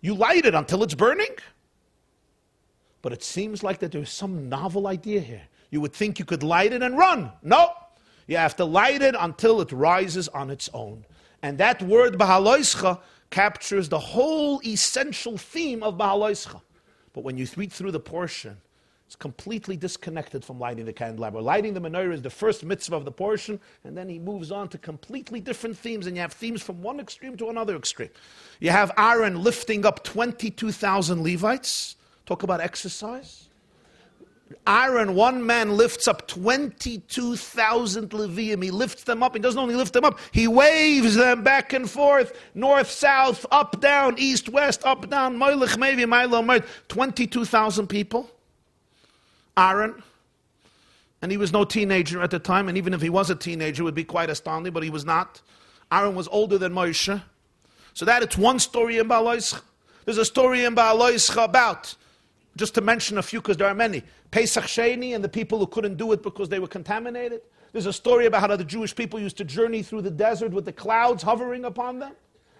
You 0.00 0.14
light 0.14 0.46
it 0.46 0.54
until 0.54 0.82
it's 0.82 0.94
burning. 0.94 1.34
But 3.02 3.12
it 3.12 3.22
seems 3.22 3.62
like 3.62 3.80
that 3.80 3.92
there's 3.92 4.10
some 4.10 4.48
novel 4.48 4.86
idea 4.86 5.20
here. 5.20 5.42
You 5.70 5.80
would 5.80 5.92
think 5.92 6.18
you 6.18 6.24
could 6.24 6.42
light 6.42 6.72
it 6.72 6.82
and 6.82 6.96
run. 6.96 7.32
No. 7.42 7.72
You 8.26 8.36
have 8.36 8.56
to 8.56 8.64
light 8.64 9.02
it 9.02 9.14
until 9.18 9.60
it 9.60 9.72
rises 9.72 10.28
on 10.28 10.50
its 10.50 10.68
own. 10.72 11.04
And 11.42 11.58
that 11.58 11.82
word, 11.82 12.18
Bahaloischa, 12.18 13.00
captures 13.30 13.88
the 13.88 13.98
whole 13.98 14.60
essential 14.64 15.36
theme 15.36 15.82
of 15.82 15.96
Bahaloischa. 15.96 16.60
But 17.18 17.24
when 17.24 17.36
you 17.36 17.48
read 17.56 17.72
through 17.72 17.90
the 17.90 17.98
portion, 17.98 18.58
it's 19.04 19.16
completely 19.16 19.76
disconnected 19.76 20.44
from 20.44 20.60
lighting 20.60 20.84
the 20.84 20.92
candelabra. 20.92 21.40
Lighting 21.40 21.74
the 21.74 21.80
menorah 21.80 22.12
is 22.12 22.22
the 22.22 22.30
first 22.30 22.64
mitzvah 22.64 22.94
of 22.94 23.04
the 23.04 23.10
portion, 23.10 23.58
and 23.82 23.98
then 23.98 24.08
he 24.08 24.20
moves 24.20 24.52
on 24.52 24.68
to 24.68 24.78
completely 24.78 25.40
different 25.40 25.76
themes, 25.76 26.06
and 26.06 26.14
you 26.14 26.22
have 26.22 26.32
themes 26.32 26.62
from 26.62 26.80
one 26.80 27.00
extreme 27.00 27.36
to 27.38 27.48
another 27.48 27.74
extreme. 27.74 28.10
You 28.60 28.70
have 28.70 28.92
Aaron 28.96 29.42
lifting 29.42 29.84
up 29.84 30.04
22,000 30.04 31.24
Levites. 31.24 31.96
Talk 32.24 32.44
about 32.44 32.60
exercise. 32.60 33.47
Aaron, 34.66 35.14
one 35.14 35.44
man 35.44 35.76
lifts 35.76 36.08
up 36.08 36.26
22,000 36.28 38.10
Levium. 38.10 38.62
He 38.62 38.70
lifts 38.70 39.04
them 39.04 39.22
up. 39.22 39.34
He 39.34 39.40
doesn't 39.40 39.60
only 39.60 39.74
lift 39.74 39.92
them 39.92 40.04
up, 40.04 40.18
he 40.32 40.48
waves 40.48 41.14
them 41.14 41.42
back 41.42 41.72
and 41.72 41.88
forth, 41.88 42.38
north, 42.54 42.90
south, 42.90 43.44
up, 43.50 43.80
down, 43.80 44.16
east, 44.18 44.48
west, 44.48 44.84
up, 44.84 45.08
down, 45.10 45.36
Moilich, 45.36 45.76
maybe, 45.78 46.04
Milo, 46.06 46.42
22,000 46.88 47.86
people. 47.86 48.30
Aaron. 49.56 50.02
And 51.20 51.32
he 51.32 51.36
was 51.36 51.52
no 51.52 51.64
teenager 51.64 52.22
at 52.22 52.30
the 52.30 52.38
time, 52.38 52.68
and 52.68 52.78
even 52.78 52.94
if 52.94 53.02
he 53.02 53.10
was 53.10 53.28
a 53.28 53.34
teenager, 53.34 53.82
it 53.82 53.84
would 53.84 53.94
be 53.94 54.04
quite 54.04 54.30
astounding, 54.30 54.72
but 54.72 54.84
he 54.84 54.90
was 54.90 55.04
not. 55.04 55.42
Aaron 55.90 56.14
was 56.14 56.28
older 56.28 56.58
than 56.58 56.72
Moshe. 56.72 57.20
So 57.94 58.04
that 58.04 58.22
it's 58.22 58.38
one 58.38 58.60
story 58.60 58.98
in 58.98 59.08
Balois. 59.08 59.60
There's 60.04 60.16
a 60.16 60.24
story 60.24 60.64
in 60.64 60.74
Ba'aloischa 60.74 61.44
about, 61.44 61.94
just 62.56 62.74
to 62.76 62.80
mention 62.80 63.18
a 63.18 63.22
few 63.22 63.40
because 63.40 63.58
there 63.58 63.68
are 63.68 63.74
many, 63.74 64.02
Pesach 64.30 64.64
Sheni 64.64 65.14
and 65.14 65.24
the 65.24 65.28
people 65.28 65.58
who 65.58 65.66
couldn't 65.66 65.96
do 65.96 66.12
it 66.12 66.22
because 66.22 66.48
they 66.48 66.58
were 66.58 66.68
contaminated. 66.68 67.40
There's 67.72 67.86
a 67.86 67.92
story 67.92 68.26
about 68.26 68.40
how 68.40 68.56
the 68.56 68.64
Jewish 68.64 68.94
people 68.94 69.20
used 69.20 69.36
to 69.38 69.44
journey 69.44 69.82
through 69.82 70.02
the 70.02 70.10
desert 70.10 70.52
with 70.52 70.64
the 70.64 70.72
clouds 70.72 71.22
hovering 71.22 71.64
upon 71.64 71.98
them. 71.98 72.12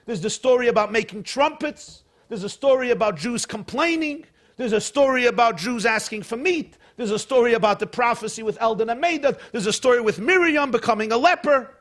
There's 0.06 0.20
the 0.20 0.30
story 0.30 0.68
about 0.68 0.92
making 0.92 1.24
trumpets. 1.24 2.04
There's 2.28 2.44
a 2.44 2.48
story 2.48 2.90
about 2.90 3.16
Jews 3.16 3.44
complaining. 3.44 4.24
There's 4.56 4.72
a 4.72 4.80
story 4.80 5.26
about 5.26 5.56
Jews 5.56 5.86
asking 5.86 6.22
for 6.22 6.36
meat. 6.36 6.76
There's 6.96 7.10
a 7.10 7.18
story 7.18 7.54
about 7.54 7.78
the 7.78 7.86
prophecy 7.86 8.42
with 8.42 8.58
Eldad 8.58 8.90
and 8.90 9.02
Medad. 9.02 9.38
There's 9.52 9.66
a 9.66 9.72
story 9.72 10.00
with 10.00 10.18
Miriam 10.18 10.70
becoming 10.70 11.12
a 11.12 11.16
leper. 11.16 11.74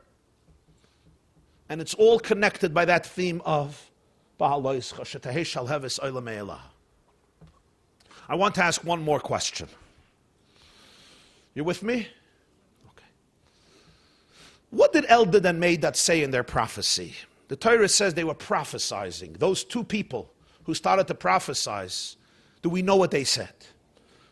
And 1.70 1.82
it's 1.82 1.94
all 1.96 2.20
connected 2.20 2.74
by 2.74 2.86
that 2.86 3.06
theme 3.06 3.42
of 3.46 3.90
I 8.30 8.36
want 8.36 8.56
to 8.56 8.64
ask 8.64 8.84
one 8.84 9.02
more 9.02 9.20
question. 9.20 9.68
You 11.54 11.64
with 11.64 11.82
me? 11.82 12.08
Okay. 12.90 13.08
What 14.70 14.94
did 14.94 15.06
Eldad 15.06 15.46
and 15.46 15.62
Medad 15.62 15.96
say 15.96 16.22
in 16.22 16.32
their 16.32 16.44
prophecy? 16.44 17.16
The 17.48 17.56
Torah 17.56 17.88
says 17.88 18.14
they 18.14 18.24
were 18.24 18.36
prophesizing. 18.36 19.38
Those 19.38 19.64
two 19.64 19.84
people 19.84 20.32
who 20.66 20.74
started 20.74 21.08
to 21.08 21.16
prophesize, 21.16 22.18
do 22.62 22.70
we 22.70 22.82
know 22.82 22.98
what 22.98 23.12
they 23.12 23.24
said? 23.24 23.54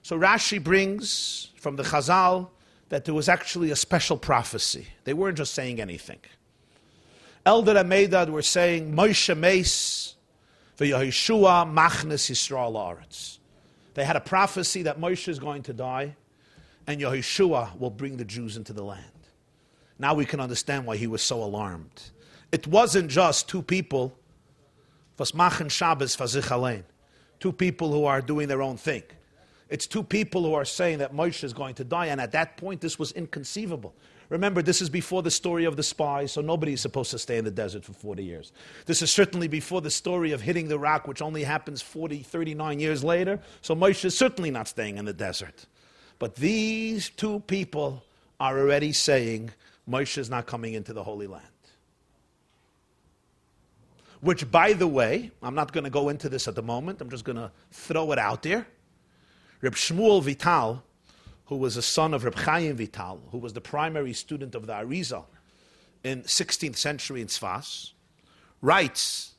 So 0.04 0.20
Rashi 0.20 0.62
brings 0.62 1.52
from 1.56 1.78
the 1.78 1.84
Chazal 1.84 2.50
that 2.90 3.06
there 3.06 3.14
was 3.14 3.30
actually 3.30 3.72
a 3.72 3.76
special 3.76 4.18
prophecy. 4.18 4.88
They 5.06 5.14
weren't 5.14 5.38
just 5.38 5.54
saying 5.54 5.82
anything. 5.82 6.20
Eldad 7.46 7.80
and 7.80 7.92
Medad 7.92 8.30
were 8.30 8.42
saying, 8.42 8.94
Moshe 8.94 9.36
Mace, 9.38 10.16
Yeshua 10.78 11.66
Machnes 11.66 12.30
Yisrael 12.30 12.74
Aretz. 12.74 13.40
They 13.96 14.04
had 14.04 14.16
a 14.16 14.22
prophecy 14.22 14.84
that 14.84 15.00
Moshe 15.00 15.28
is 15.28 15.40
going 15.40 15.64
to 15.64 15.74
die, 15.74 16.16
and 16.86 17.02
Yehoshua 17.02 17.80
will 17.80 17.90
bring 17.90 18.18
the 18.18 18.26
Jews 18.26 18.58
into 18.58 18.74
the 18.74 18.84
land. 18.84 19.02
Now 19.98 20.14
we 20.14 20.26
can 20.26 20.40
understand 20.40 20.86
why 20.86 20.98
he 20.98 21.08
was 21.08 21.24
so 21.24 21.42
alarmed. 21.42 22.12
It 22.52 22.68
wasn't 22.68 23.10
just 23.10 23.50
two 23.50 23.62
people, 23.62 24.18
was 25.18 25.34
machen 25.34 25.70
Shabbos 25.70 26.16
two 27.40 27.52
people 27.54 27.92
who 27.92 28.06
are 28.06 28.22
doing 28.22 28.48
their 28.48 28.62
own 28.62 28.78
thing. 28.78 29.04
It's 29.70 29.88
two 29.88 30.04
people 30.04 30.44
who 30.44 30.54
are 30.54 30.66
saying 30.66 31.00
that 31.00 31.14
Moshe 31.14 31.44
is 31.44 31.54
going 31.54 31.76
to 31.76 31.86
die, 31.86 32.08
and 32.08 32.20
at 32.20 32.34
that 32.34 32.58
point, 32.58 32.82
this 32.82 33.00
was 33.00 33.14
inconceivable. 33.14 33.96
Remember, 34.30 34.62
this 34.62 34.82
is 34.82 34.90
before 34.90 35.22
the 35.22 35.32
story 35.32 35.66
of 35.66 35.78
the 35.78 35.84
spies, 35.84 36.32
so 36.32 36.42
nobody 36.42 36.74
is 36.74 36.82
supposed 36.82 37.12
to 37.12 37.20
stay 37.20 37.38
in 37.38 37.46
the 37.46 37.52
desert 37.52 37.84
for 37.86 37.94
40 37.94 38.24
years. 38.24 38.52
This 38.86 39.02
is 39.02 39.12
certainly 39.12 39.48
before 39.48 39.82
the 39.82 39.92
story 39.92 40.32
of 40.32 40.42
hitting 40.42 40.68
the 40.68 40.80
rock, 40.80 41.08
which 41.08 41.22
only 41.22 41.44
happens 41.44 41.82
40, 41.82 42.24
39 42.24 42.80
years 42.80 43.04
later. 43.04 43.40
So 43.62 43.76
Moshe 43.76 44.04
is 44.04 44.18
certainly 44.18 44.50
not 44.50 44.68
staying 44.68 44.98
in 44.98 45.06
the 45.06 45.14
desert. 45.14 45.68
But 46.18 46.36
these 46.36 47.10
two 47.10 47.42
people 47.42 48.04
are 48.40 48.58
already 48.58 48.94
saying 48.94 49.52
Moshe 49.88 50.18
is 50.18 50.30
not 50.30 50.48
coming 50.48 50.74
into 50.74 50.94
the 50.94 51.04
Holy 51.04 51.28
Land. 51.28 51.46
Which, 54.22 54.50
by 54.50 54.74
the 54.74 54.88
way, 54.88 55.32
I'm 55.44 55.54
not 55.54 55.72
going 55.72 55.84
to 55.84 55.90
go 55.92 56.10
into 56.10 56.30
this 56.30 56.48
at 56.48 56.56
the 56.56 56.64
moment, 56.64 57.00
I'm 57.00 57.10
just 57.10 57.26
going 57.26 57.38
to 57.38 57.52
throw 57.72 58.12
it 58.12 58.18
out 58.18 58.42
there. 58.42 58.66
Reb 59.62 59.76
Shmuel 59.76 60.24
Vital 60.24 60.84
who 61.46 61.58
was 61.58 61.78
a 61.78 61.82
son 61.82 62.14
of 62.14 62.24
Reb 62.24 62.36
Chaim 62.36 62.76
Vital, 62.76 63.22
who 63.32 63.38
was 63.38 63.54
the 63.54 63.62
primary 63.62 64.14
student 64.14 64.56
of 64.56 64.68
the 64.68 64.74
Arizal 64.74 65.26
in 66.04 66.24
16th 66.24 66.78
century 66.78 67.22
in 67.22 67.28
Sfas, 67.28 67.92
writes 68.62 69.34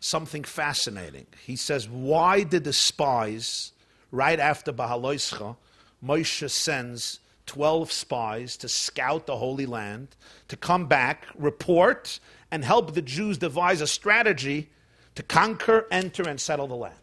something 0.00 0.44
fascinating. 0.44 1.26
He 1.44 1.56
says, 1.56 1.88
Why 1.88 2.42
did 2.42 2.64
the 2.64 2.72
spies, 2.72 3.72
right 4.10 4.38
after 4.38 4.72
Bahaloischa, 4.72 5.56
Moshe 6.04 6.50
sends 6.50 7.20
12 7.46 7.92
spies 7.92 8.56
to 8.58 8.68
scout 8.68 9.26
the 9.26 9.36
Holy 9.36 9.66
Land, 9.66 10.08
to 10.48 10.56
come 10.56 10.86
back, 10.86 11.26
report, 11.36 12.20
and 12.50 12.64
help 12.64 12.94
the 12.94 13.02
Jews 13.02 13.38
devise 13.38 13.80
a 13.80 13.86
strategy 13.86 14.70
to 15.14 15.22
conquer, 15.22 15.86
enter, 15.90 16.28
and 16.28 16.40
settle 16.40 16.66
the 16.66 16.76
land? 16.76 16.94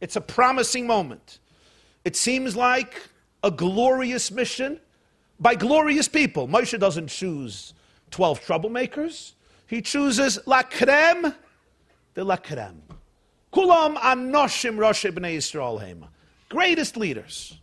It's 0.00 0.16
a 0.16 0.20
promising 0.20 0.86
moment. 0.86 1.38
It 2.04 2.16
seems 2.16 2.56
like 2.56 3.00
a 3.42 3.50
glorious 3.50 4.30
mission 4.30 4.80
by 5.40 5.54
glorious 5.54 6.08
people. 6.08 6.46
Moshe 6.48 6.78
doesn't 6.78 7.08
choose 7.08 7.74
12 8.10 8.40
troublemakers. 8.44 9.32
He 9.66 9.82
chooses 9.82 10.38
la 10.46 10.62
creme 10.62 11.34
de 12.14 12.24
la 12.24 12.36
creme. 12.36 12.82
Kulam 13.52 13.96
anoshim 13.96 14.78
rosh 14.78 15.04
b'nei 15.04 15.36
Yisrael 15.36 15.80
hema. 15.80 16.08
Greatest 16.48 16.96
leaders. 16.96 17.58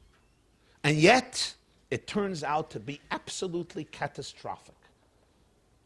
And 0.84 0.98
yet, 0.98 1.54
it 1.92 2.08
turns 2.08 2.44
out 2.44 2.72
to 2.72 2.80
be 2.80 3.00
absolutely 3.12 3.84
catastrophic. 3.86 4.76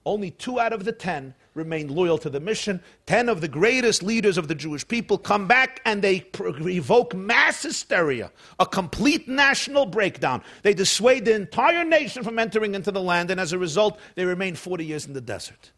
Only 0.06 0.32
two 0.32 0.60
out 0.60 0.74
of 0.74 0.84
the 0.84 0.92
ten 0.92 1.34
remained 1.54 1.92
loyal 1.92 2.18
to 2.18 2.30
the 2.30 2.40
mission. 2.40 2.82
Ten 3.06 3.30
of 3.30 3.40
the 3.40 3.48
greatest 3.48 4.04
leaders 4.04 4.38
of 4.38 4.48
the 4.48 4.56
Jewish 4.56 4.86
people 4.88 5.18
come 5.18 5.48
back 5.48 5.82
and 5.86 6.02
they 6.02 6.26
evoke 6.40 7.16
mass 7.16 7.64
hysteria, 7.64 8.32
a 8.60 8.66
complete 8.66 9.28
national 9.28 9.86
breakdown. 9.86 10.42
They 10.64 10.74
dissuade 10.74 11.26
the 11.26 11.36
entire 11.36 11.86
nation 11.86 12.24
from 12.24 12.38
entering 12.38 12.76
into 12.76 12.92
the 12.92 13.02
land, 13.02 13.32
and 13.32 13.40
as 13.40 13.54
a 13.54 13.58
result, 13.58 13.98
they 14.16 14.26
remain 14.26 14.56
40 14.56 14.86
years 14.86 15.06
in 15.06 15.14
the 15.14 15.22
desert. 15.22 15.72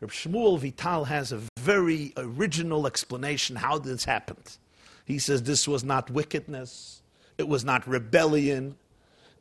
Reb 0.00 0.10
Shmuel 0.10 0.58
Vital 0.58 1.04
has 1.04 1.30
a 1.30 1.40
very 1.58 2.12
original 2.16 2.86
explanation 2.86 3.56
how 3.56 3.78
this 3.78 4.04
happened. 4.04 4.56
He 5.04 5.18
says 5.18 5.42
this 5.42 5.68
was 5.68 5.84
not 5.84 6.10
wickedness, 6.10 7.02
it 7.36 7.48
was 7.48 7.64
not 7.64 7.86
rebellion, 7.86 8.76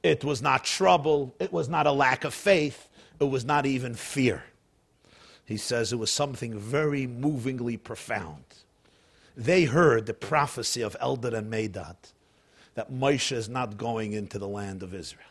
it 0.03 0.23
was 0.23 0.41
not 0.41 0.65
trouble, 0.65 1.33
it 1.39 1.53
was 1.53 1.69
not 1.69 1.87
a 1.87 1.91
lack 1.91 2.23
of 2.25 2.33
faith 2.33 2.89
it 3.21 3.29
was 3.29 3.45
not 3.45 3.67
even 3.67 3.93
fear. 3.93 4.43
He 5.45 5.55
says 5.55 5.93
it 5.93 5.97
was 5.97 6.11
something 6.11 6.57
very 6.57 7.05
movingly 7.05 7.77
profound. 7.77 8.43
They 9.37 9.65
heard 9.65 10.07
the 10.07 10.13
prophecy 10.13 10.81
of 10.81 10.97
Eldad 10.99 11.33
and 11.33 11.51
Medad 11.51 11.95
that 12.73 12.91
Moshe 12.91 13.31
is 13.31 13.47
not 13.47 13.77
going 13.77 14.13
into 14.13 14.39
the 14.39 14.47
land 14.47 14.81
of 14.81 14.93
Israel. 14.93 15.23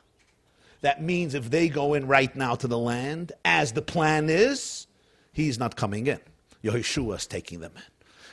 That 0.83 1.03
means 1.03 1.35
if 1.35 1.51
they 1.51 1.69
go 1.69 1.95
in 1.95 2.07
right 2.07 2.35
now 2.35 2.55
to 2.55 2.69
the 2.69 2.79
land, 2.79 3.33
as 3.45 3.73
the 3.73 3.83
plan 3.83 4.31
is, 4.31 4.87
he's 5.33 5.59
not 5.59 5.75
coming 5.75 6.07
in. 6.07 6.21
Yehoshua 6.63 7.17
is 7.17 7.27
taking 7.27 7.61
them 7.61 7.73
in. 7.75 7.83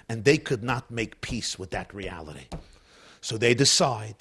And 0.07 0.23
they 0.23 0.37
could 0.37 0.63
not 0.63 0.89
make 0.91 1.19
peace 1.21 1.57
with 1.57 1.71
that 1.71 1.93
reality. 1.93 2.45
So 3.21 3.37
they 3.37 3.53
decide 3.53 4.15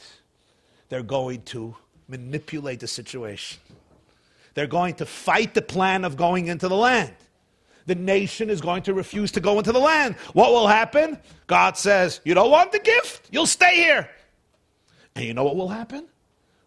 they're 0.88 1.02
going 1.02 1.42
to 1.42 1.76
manipulate 2.08 2.80
the 2.80 2.88
situation. 2.88 3.60
They're 4.56 4.66
going 4.66 4.94
to 4.94 5.06
fight 5.06 5.52
the 5.52 5.60
plan 5.60 6.06
of 6.06 6.16
going 6.16 6.46
into 6.46 6.66
the 6.66 6.76
land. 6.76 7.12
The 7.84 7.94
nation 7.94 8.48
is 8.48 8.62
going 8.62 8.84
to 8.84 8.94
refuse 8.94 9.30
to 9.32 9.40
go 9.40 9.58
into 9.58 9.70
the 9.70 9.78
land. 9.78 10.16
What 10.32 10.50
will 10.50 10.66
happen? 10.66 11.18
God 11.46 11.76
says, 11.76 12.22
You 12.24 12.32
don't 12.32 12.50
want 12.50 12.72
the 12.72 12.78
gift? 12.78 13.28
You'll 13.30 13.46
stay 13.46 13.76
here. 13.76 14.08
And 15.14 15.26
you 15.26 15.34
know 15.34 15.44
what 15.44 15.56
will 15.56 15.68
happen? 15.68 16.06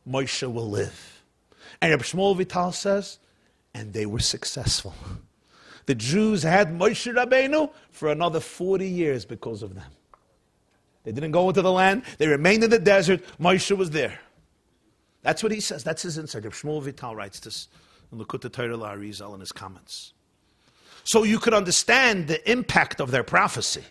Moshe 0.08 0.54
will 0.54 0.69
live. 0.69 1.23
And 1.82 1.89
Reb 1.89 2.02
Shmuel 2.02 2.38
Vital 2.38 2.71
says, 2.71 3.17
and 3.73 3.91
they 3.91 4.06
were 4.06 4.19
successful. 4.19 4.93
The 5.86 5.95
Jews 5.95 6.43
had 6.43 6.69
Moshe 6.78 7.12
Rabbeinu 7.12 7.71
for 7.89 8.12
another 8.12 8.39
40 8.39 8.88
years 8.88 9.25
because 9.25 9.63
of 9.63 9.73
them. 9.73 9.89
They 11.04 11.12
didn't 11.12 11.32
go 11.32 11.49
into 11.49 11.63
the 11.63 11.71
land, 11.71 12.04
they 12.19 12.28
remained 12.28 12.63
in 12.63 12.69
the 12.69 12.78
desert. 12.78 13.23
Moshe 13.41 13.75
was 13.75 13.89
there. 13.89 14.19
That's 15.21 15.43
what 15.43 15.51
he 15.51 15.60
says. 15.60 15.84
That's 15.84 16.01
his 16.01 16.17
insight. 16.17 16.43
Shmuel 16.43 16.82
Vital 16.82 17.15
writes 17.15 17.39
this 17.39 17.67
in 18.12 18.19
Likkutei 18.19 18.51
Torah 18.51 18.77
Arizal 18.77 19.34
in 19.34 19.39
his 19.39 19.51
comments. 19.51 20.13
So 21.03 21.24
you 21.24 21.39
could 21.39 21.53
understand 21.53 22.28
the 22.28 22.49
impact 22.49 22.99
of 22.99 23.11
their 23.11 23.24
prophecy. 23.24 23.84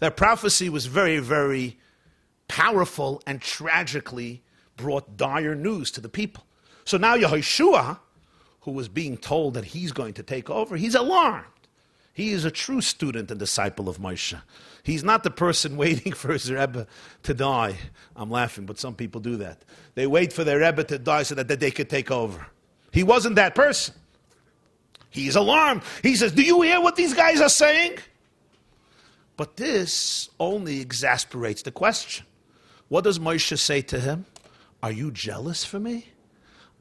Their 0.00 0.10
prophecy 0.10 0.68
was 0.68 0.86
very, 0.86 1.18
very 1.18 1.78
powerful 2.48 3.22
and 3.26 3.40
tragically 3.40 4.42
brought 4.76 5.16
dire 5.16 5.54
news 5.54 5.90
to 5.92 6.00
the 6.00 6.08
people. 6.08 6.44
So 6.84 6.96
now 6.96 7.16
Yehoshua, 7.16 7.98
who 8.60 8.72
was 8.72 8.88
being 8.88 9.16
told 9.16 9.54
that 9.54 9.66
he's 9.66 9.92
going 9.92 10.14
to 10.14 10.22
take 10.22 10.48
over, 10.48 10.76
he's 10.76 10.94
alarmed. 10.94 11.46
He 12.18 12.30
is 12.30 12.44
a 12.44 12.50
true 12.50 12.80
student 12.80 13.30
and 13.30 13.38
disciple 13.38 13.88
of 13.88 13.98
Moshe. 13.98 14.36
He's 14.82 15.04
not 15.04 15.22
the 15.22 15.30
person 15.30 15.76
waiting 15.84 16.12
for 16.12 16.32
his 16.32 16.50
Rebbe 16.50 16.88
to 17.22 17.32
die. 17.32 17.76
I'm 18.16 18.28
laughing, 18.28 18.66
but 18.66 18.76
some 18.76 18.96
people 18.96 19.20
do 19.20 19.36
that. 19.36 19.62
They 19.94 20.08
wait 20.08 20.32
for 20.32 20.42
their 20.42 20.58
Rebbe 20.58 20.82
to 20.82 20.98
die 20.98 21.22
so 21.22 21.36
that, 21.36 21.46
they 21.46 21.70
could 21.70 21.88
take 21.88 22.10
over. 22.10 22.44
He 22.90 23.04
wasn't 23.04 23.36
that 23.36 23.54
person. 23.54 23.94
He's 25.10 25.36
alarmed. 25.36 25.82
He 26.02 26.16
says, 26.16 26.32
Do 26.32 26.42
you 26.42 26.60
hear 26.62 26.80
what 26.80 26.96
these 26.96 27.14
guys 27.14 27.40
are 27.40 27.48
saying? 27.48 27.98
But 29.36 29.56
this 29.56 30.28
only 30.40 30.80
exasperates 30.80 31.62
the 31.62 31.70
question. 31.70 32.26
What 32.88 33.04
does 33.04 33.20
Moshe 33.20 33.56
say 33.60 33.80
to 33.82 34.00
him? 34.00 34.26
Are 34.82 34.90
you 34.90 35.12
jealous 35.12 35.64
for 35.64 35.78
me? 35.78 36.08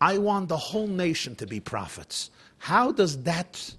I 0.01 0.17
want 0.17 0.49
the 0.49 0.57
whole 0.57 0.88
nation 0.88 1.35
to 1.35 1.45
be 1.45 1.59
prophets. 1.59 2.31
How 2.57 2.91
does 2.91 3.21
that 3.21 3.75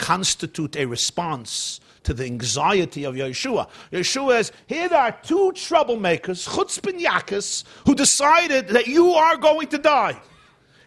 constitute 0.00 0.76
a 0.76 0.86
response 0.86 1.78
to 2.02 2.14
the 2.14 2.24
anxiety 2.24 3.04
of 3.04 3.14
Yeshua. 3.14 3.68
Yeshua 3.92 4.40
is 4.40 4.52
here 4.66 4.88
there 4.88 4.98
are 4.98 5.12
two 5.22 5.52
troublemakers, 5.54 6.48
Chutzpin 6.48 7.64
who 7.86 7.94
decided 7.94 8.68
that 8.68 8.86
you 8.86 9.10
are 9.12 9.36
going 9.36 9.68
to 9.68 9.78
die. 9.78 10.18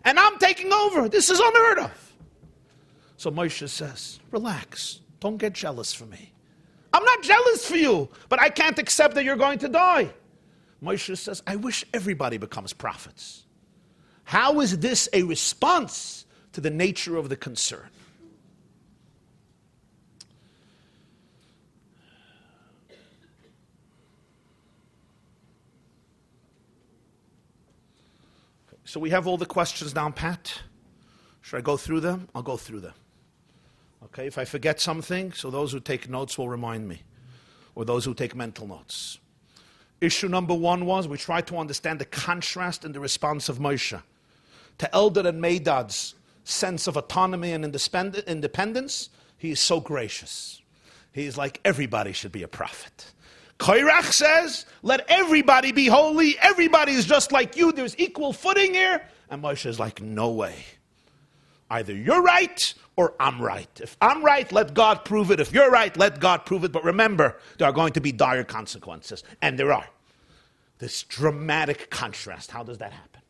And 0.03 0.19
I'm 0.19 0.37
taking 0.39 0.73
over. 0.73 1.07
This 1.07 1.29
is 1.29 1.39
unheard 1.39 1.79
of. 1.79 2.13
So 3.17 3.31
Moshe 3.31 3.69
says, 3.69 4.19
Relax. 4.31 4.99
Don't 5.19 5.37
get 5.37 5.53
jealous 5.53 5.93
for 5.93 6.05
me. 6.05 6.33
I'm 6.91 7.05
not 7.05 7.21
jealous 7.21 7.65
for 7.65 7.77
you, 7.77 8.09
but 8.27 8.41
I 8.41 8.49
can't 8.49 8.77
accept 8.77 9.15
that 9.15 9.23
you're 9.23 9.37
going 9.37 9.59
to 9.59 9.69
die. 9.69 10.09
Moshe 10.83 11.17
says, 11.17 11.41
I 11.47 11.55
wish 11.55 11.85
everybody 11.93 12.37
becomes 12.37 12.73
prophets. 12.73 13.45
How 14.25 14.59
is 14.59 14.79
this 14.79 15.07
a 15.13 15.23
response 15.23 16.25
to 16.51 16.59
the 16.59 16.69
nature 16.69 17.15
of 17.15 17.29
the 17.29 17.37
concern? 17.37 17.87
So 28.93 28.99
we 28.99 29.09
have 29.09 29.25
all 29.25 29.37
the 29.37 29.47
questions 29.47 29.91
down 29.91 30.13
pat. 30.13 30.61
Should 31.41 31.57
I 31.57 31.61
go 31.61 31.77
through 31.77 32.01
them? 32.01 32.29
I'll 32.35 32.43
go 32.43 32.57
through 32.57 32.81
them. 32.81 32.93
Okay, 34.03 34.27
if 34.27 34.37
I 34.37 34.45
forget 34.45 34.79
something, 34.79 35.31
so 35.31 35.49
those 35.49 35.71
who 35.71 35.79
take 35.79 36.07
notes 36.07 36.37
will 36.37 36.47
remind 36.47 36.87
me, 36.87 37.01
or 37.73 37.85
those 37.85 38.05
who 38.05 38.13
take 38.13 38.35
mental 38.35 38.67
notes. 38.67 39.17
Issue 39.99 40.27
number 40.27 40.53
one 40.53 40.85
was 40.85 41.07
we 41.07 41.17
tried 41.17 41.47
to 41.47 41.57
understand 41.57 41.97
the 41.97 42.05
contrast 42.05 42.85
in 42.85 42.91
the 42.91 42.99
response 42.99 43.49
of 43.49 43.57
Moshe 43.57 43.99
to 44.77 44.89
Eldad 44.93 45.25
and 45.25 45.41
Medad's 45.43 46.13
sense 46.43 46.85
of 46.85 46.95
autonomy 46.95 47.51
and 47.51 47.65
independence. 47.65 49.09
He 49.39 49.49
is 49.49 49.59
so 49.59 49.79
gracious. 49.79 50.61
He 51.11 51.25
is 51.25 51.35
like 51.35 51.59
everybody 51.65 52.11
should 52.11 52.31
be 52.31 52.43
a 52.43 52.47
prophet. 52.47 53.11
Koirach 53.59 54.11
says, 54.11 54.65
let 54.81 55.05
everybody 55.09 55.71
be 55.71 55.87
holy. 55.87 56.37
Everybody 56.39 56.93
is 56.93 57.05
just 57.05 57.31
like 57.31 57.55
you. 57.55 57.71
There's 57.71 57.97
equal 57.97 58.33
footing 58.33 58.73
here. 58.73 59.01
And 59.29 59.43
Moshe 59.43 59.65
is 59.65 59.79
like, 59.79 60.01
no 60.01 60.31
way. 60.31 60.55
Either 61.69 61.93
you're 61.93 62.21
right 62.21 62.73
or 62.95 63.13
I'm 63.19 63.41
right. 63.41 63.69
If 63.81 63.97
I'm 64.01 64.23
right, 64.23 64.51
let 64.51 64.73
God 64.73 65.05
prove 65.05 65.31
it. 65.31 65.39
If 65.39 65.53
you're 65.53 65.71
right, 65.71 65.95
let 65.97 66.19
God 66.19 66.45
prove 66.45 66.63
it. 66.63 66.71
But 66.71 66.83
remember, 66.83 67.37
there 67.57 67.67
are 67.67 67.73
going 67.73 67.93
to 67.93 68.01
be 68.01 68.11
dire 68.11 68.43
consequences. 68.43 69.23
And 69.41 69.57
there 69.57 69.71
are. 69.71 69.87
This 70.79 71.03
dramatic 71.03 71.89
contrast. 71.89 72.51
How 72.51 72.63
does 72.63 72.79
that 72.79 72.91
happen? 72.91 73.21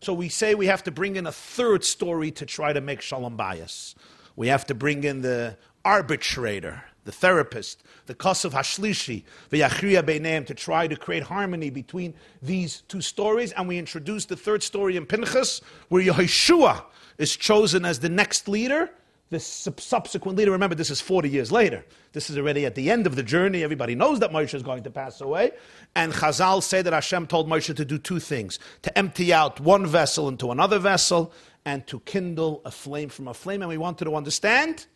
So 0.00 0.12
we 0.12 0.28
say 0.28 0.54
we 0.54 0.66
have 0.66 0.82
to 0.84 0.90
bring 0.90 1.16
in 1.16 1.26
a 1.26 1.32
third 1.32 1.84
story 1.84 2.30
to 2.32 2.46
try 2.46 2.72
to 2.72 2.80
make 2.80 3.02
shalom 3.02 3.36
bayis. 3.36 3.94
We 4.34 4.48
have 4.48 4.66
to 4.66 4.74
bring 4.74 5.04
in 5.04 5.20
the 5.20 5.56
arbitrator, 5.84 6.82
the 7.04 7.12
therapist, 7.12 7.82
the 8.06 8.14
Kosov 8.14 8.52
Hashlishi, 8.52 9.24
the 9.50 9.60
Yachriya 9.60 10.02
Beineim, 10.02 10.46
to 10.46 10.54
try 10.54 10.86
to 10.86 10.96
create 10.96 11.24
harmony 11.24 11.70
between 11.70 12.14
these 12.40 12.82
two 12.88 13.00
stories. 13.00 13.52
And 13.52 13.68
we 13.68 13.78
introduce 13.78 14.26
the 14.26 14.36
third 14.36 14.62
story 14.62 14.96
in 14.96 15.06
Pinchas, 15.06 15.60
where 15.88 16.02
Yehoshua 16.02 16.84
is 17.18 17.36
chosen 17.36 17.84
as 17.84 18.00
the 18.00 18.08
next 18.08 18.48
leader 18.48 18.90
the 19.32 19.40
subsequent 19.40 20.36
leader, 20.36 20.50
remember 20.50 20.76
this 20.76 20.90
is 20.90 21.00
40 21.00 21.28
years 21.28 21.50
later. 21.50 21.84
This 22.12 22.28
is 22.28 22.36
already 22.36 22.66
at 22.66 22.74
the 22.74 22.90
end 22.90 23.06
of 23.06 23.16
the 23.16 23.22
journey. 23.22 23.64
Everybody 23.64 23.94
knows 23.94 24.20
that 24.20 24.30
Moshe 24.30 24.52
is 24.52 24.62
going 24.62 24.82
to 24.82 24.90
pass 24.90 25.22
away. 25.22 25.52
And 25.96 26.12
Chazal 26.12 26.62
say 26.62 26.82
that 26.82 26.92
Hashem 26.92 27.26
told 27.28 27.48
Moshe 27.48 27.74
to 27.74 27.84
do 27.84 27.98
two 27.98 28.20
things 28.20 28.58
to 28.82 28.96
empty 28.96 29.32
out 29.32 29.58
one 29.58 29.86
vessel 29.86 30.28
into 30.28 30.50
another 30.50 30.78
vessel 30.78 31.32
and 31.64 31.86
to 31.86 32.00
kindle 32.00 32.60
a 32.66 32.70
flame 32.70 33.08
from 33.08 33.26
a 33.26 33.32
flame. 33.32 33.62
And 33.62 33.70
we 33.70 33.78
wanted 33.78 34.04
to 34.04 34.14
understand 34.14 34.86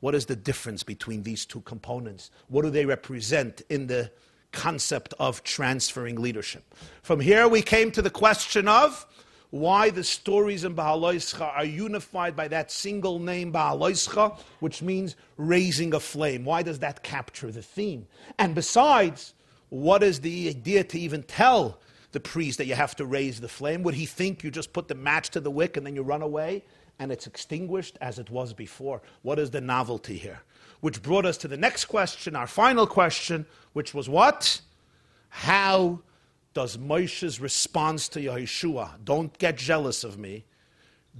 what 0.00 0.14
is 0.14 0.26
the 0.26 0.36
difference 0.36 0.82
between 0.82 1.22
these 1.22 1.46
two 1.46 1.60
components? 1.62 2.30
What 2.48 2.62
do 2.62 2.70
they 2.70 2.84
represent 2.84 3.62
in 3.68 3.86
the 3.86 4.10
concept 4.52 5.14
of 5.18 5.42
transferring 5.42 6.16
leadership? 6.20 6.74
From 7.02 7.20
here, 7.20 7.48
we 7.48 7.62
came 7.62 7.90
to 7.92 8.02
the 8.02 8.10
question 8.10 8.68
of 8.68 9.06
why 9.50 9.90
the 9.90 10.04
stories 10.04 10.64
in 10.64 10.74
Bahaloischa 10.74 11.56
are 11.56 11.64
unified 11.64 12.36
by 12.36 12.48
that 12.48 12.70
single 12.70 13.18
name, 13.18 13.52
Bahaloischa, 13.52 14.38
which 14.60 14.82
means 14.82 15.16
raising 15.36 15.94
a 15.94 16.00
flame. 16.00 16.44
Why 16.44 16.62
does 16.62 16.80
that 16.80 17.02
capture 17.02 17.50
the 17.50 17.62
theme? 17.62 18.06
And 18.38 18.54
besides, 18.54 19.34
what 19.68 20.02
is 20.02 20.20
the 20.20 20.48
idea 20.48 20.84
to 20.84 20.98
even 20.98 21.22
tell 21.22 21.80
the 22.12 22.20
priest 22.20 22.58
that 22.58 22.66
you 22.66 22.74
have 22.74 22.96
to 22.96 23.06
raise 23.06 23.40
the 23.40 23.48
flame? 23.48 23.82
Would 23.82 23.94
he 23.94 24.06
think 24.06 24.42
you 24.42 24.50
just 24.50 24.72
put 24.72 24.88
the 24.88 24.94
match 24.94 25.30
to 25.30 25.40
the 25.40 25.50
wick 25.50 25.76
and 25.76 25.86
then 25.86 25.94
you 25.94 26.02
run 26.02 26.22
away 26.22 26.64
and 26.98 27.12
it's 27.12 27.26
extinguished 27.26 27.98
as 28.00 28.18
it 28.18 28.30
was 28.30 28.52
before? 28.52 29.02
What 29.22 29.38
is 29.38 29.50
the 29.50 29.60
novelty 29.60 30.16
here? 30.16 30.40
Which 30.80 31.02
brought 31.02 31.26
us 31.26 31.36
to 31.38 31.48
the 31.48 31.56
next 31.56 31.86
question, 31.86 32.36
our 32.36 32.46
final 32.46 32.86
question, 32.86 33.46
which 33.72 33.94
was 33.94 34.08
what? 34.08 34.60
How 35.28 36.00
does 36.54 36.78
Moshe's 36.78 37.40
response 37.40 38.08
to 38.08 38.20
Yeshua, 38.20 38.92
don't 39.04 39.36
get 39.38 39.56
jealous 39.56 40.04
of 40.04 40.18
me, 40.18 40.44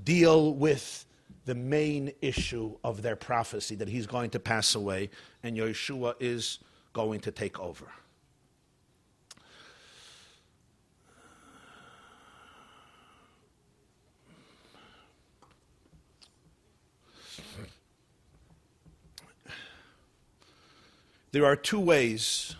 deal 0.02 0.54
with 0.54 1.04
the 1.44 1.54
main 1.54 2.12
issue 2.22 2.76
of 2.82 3.02
their 3.02 3.16
prophecy 3.16 3.74
that 3.76 3.88
he's 3.88 4.06
going 4.06 4.30
to 4.30 4.40
pass 4.40 4.74
away 4.74 5.10
and 5.42 5.56
Yeshua 5.56 6.14
is 6.20 6.58
going 6.92 7.20
to 7.20 7.30
take 7.30 7.60
over? 7.60 7.86
There 21.32 21.44
are 21.44 21.56
two 21.56 21.80
ways 21.80 22.54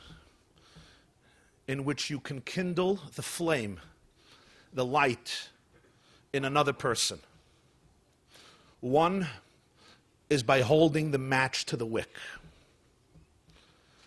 in 1.69 1.85
which 1.85 2.11
you 2.11 2.21
can 2.21 2.41
kindle 2.41 3.01
the 3.15 3.23
flame, 3.23 3.81
the 4.73 4.85
light 4.85 5.51
in 6.33 6.45
another 6.45 6.73
person. 6.73 7.21
One 8.81 9.29
is 10.29 10.43
by 10.43 10.61
holding 10.61 11.11
the 11.11 11.19
match 11.19 11.65
to 11.67 11.77
the 11.77 11.87
wick. 11.87 12.11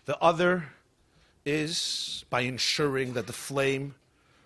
The 0.05 0.17
other 0.19 0.69
is 1.45 2.25
by 2.29 2.41
ensuring 2.41 3.13
that 3.13 3.27
the 3.27 3.33
flame 3.33 3.95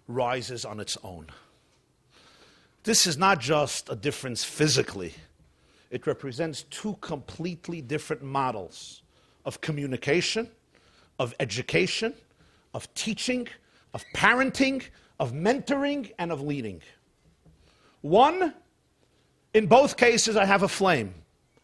rises 0.08 0.66
on 0.66 0.80
its 0.80 0.98
own. 1.04 1.28
This 2.84 3.08
is 3.08 3.18
not 3.18 3.40
just 3.40 3.90
a 3.90 3.96
difference 3.96 4.44
physically, 4.44 5.14
it 5.90 6.06
represents 6.08 6.64
two 6.64 6.98
completely 7.02 7.82
different 7.82 8.24
models 8.24 9.03
of 9.46 9.62
communication, 9.62 10.50
of 11.20 11.34
education, 11.40 12.14
of 12.74 12.94
teaching, 12.94 13.48
of 13.94 14.04
parenting, 14.16 14.84
of 15.20 15.32
mentoring, 15.34 16.12
and 16.18 16.32
of 16.32 16.42
leading. 16.42 16.82
One, 18.02 18.54
in 19.54 19.68
both 19.68 19.98
cases, 19.98 20.36
I 20.36 20.46
have 20.46 20.64
a 20.64 20.68
flame. 20.68 21.14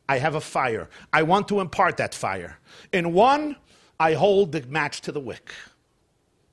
I 0.07 0.17
have 0.17 0.35
a 0.35 0.41
fire. 0.41 0.89
I 1.13 1.23
want 1.23 1.47
to 1.49 1.59
impart 1.59 1.97
that 1.97 2.15
fire. 2.15 2.57
In 2.91 3.13
one, 3.13 3.55
I 3.99 4.13
hold 4.13 4.51
the 4.51 4.61
match 4.63 5.01
to 5.01 5.11
the 5.11 5.19
wick. 5.19 5.51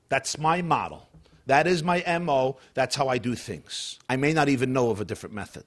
That's 0.08 0.38
my 0.38 0.62
model. 0.62 1.08
That 1.46 1.66
is 1.66 1.82
my 1.82 2.02
MO. 2.20 2.58
That's 2.74 2.96
how 2.96 3.08
I 3.08 3.18
do 3.18 3.34
things. 3.34 3.98
I 4.08 4.16
may 4.16 4.32
not 4.32 4.48
even 4.48 4.72
know 4.72 4.90
of 4.90 5.00
a 5.00 5.04
different 5.04 5.34
method. 5.34 5.64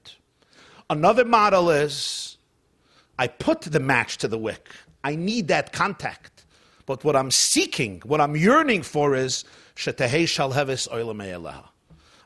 Another 0.89 1.23
model 1.23 1.69
is 1.69 2.37
I 3.17 3.27
put 3.27 3.61
the 3.61 3.79
match 3.79 4.17
to 4.19 4.27
the 4.27 4.37
wick. 4.37 4.69
I 5.03 5.15
need 5.15 5.47
that 5.47 5.71
contact. 5.73 6.45
But 6.85 7.03
what 7.03 7.15
I'm 7.15 7.31
seeking, 7.31 8.01
what 8.05 8.19
I'm 8.19 8.35
yearning 8.35 8.83
for 8.83 9.15
is. 9.15 9.45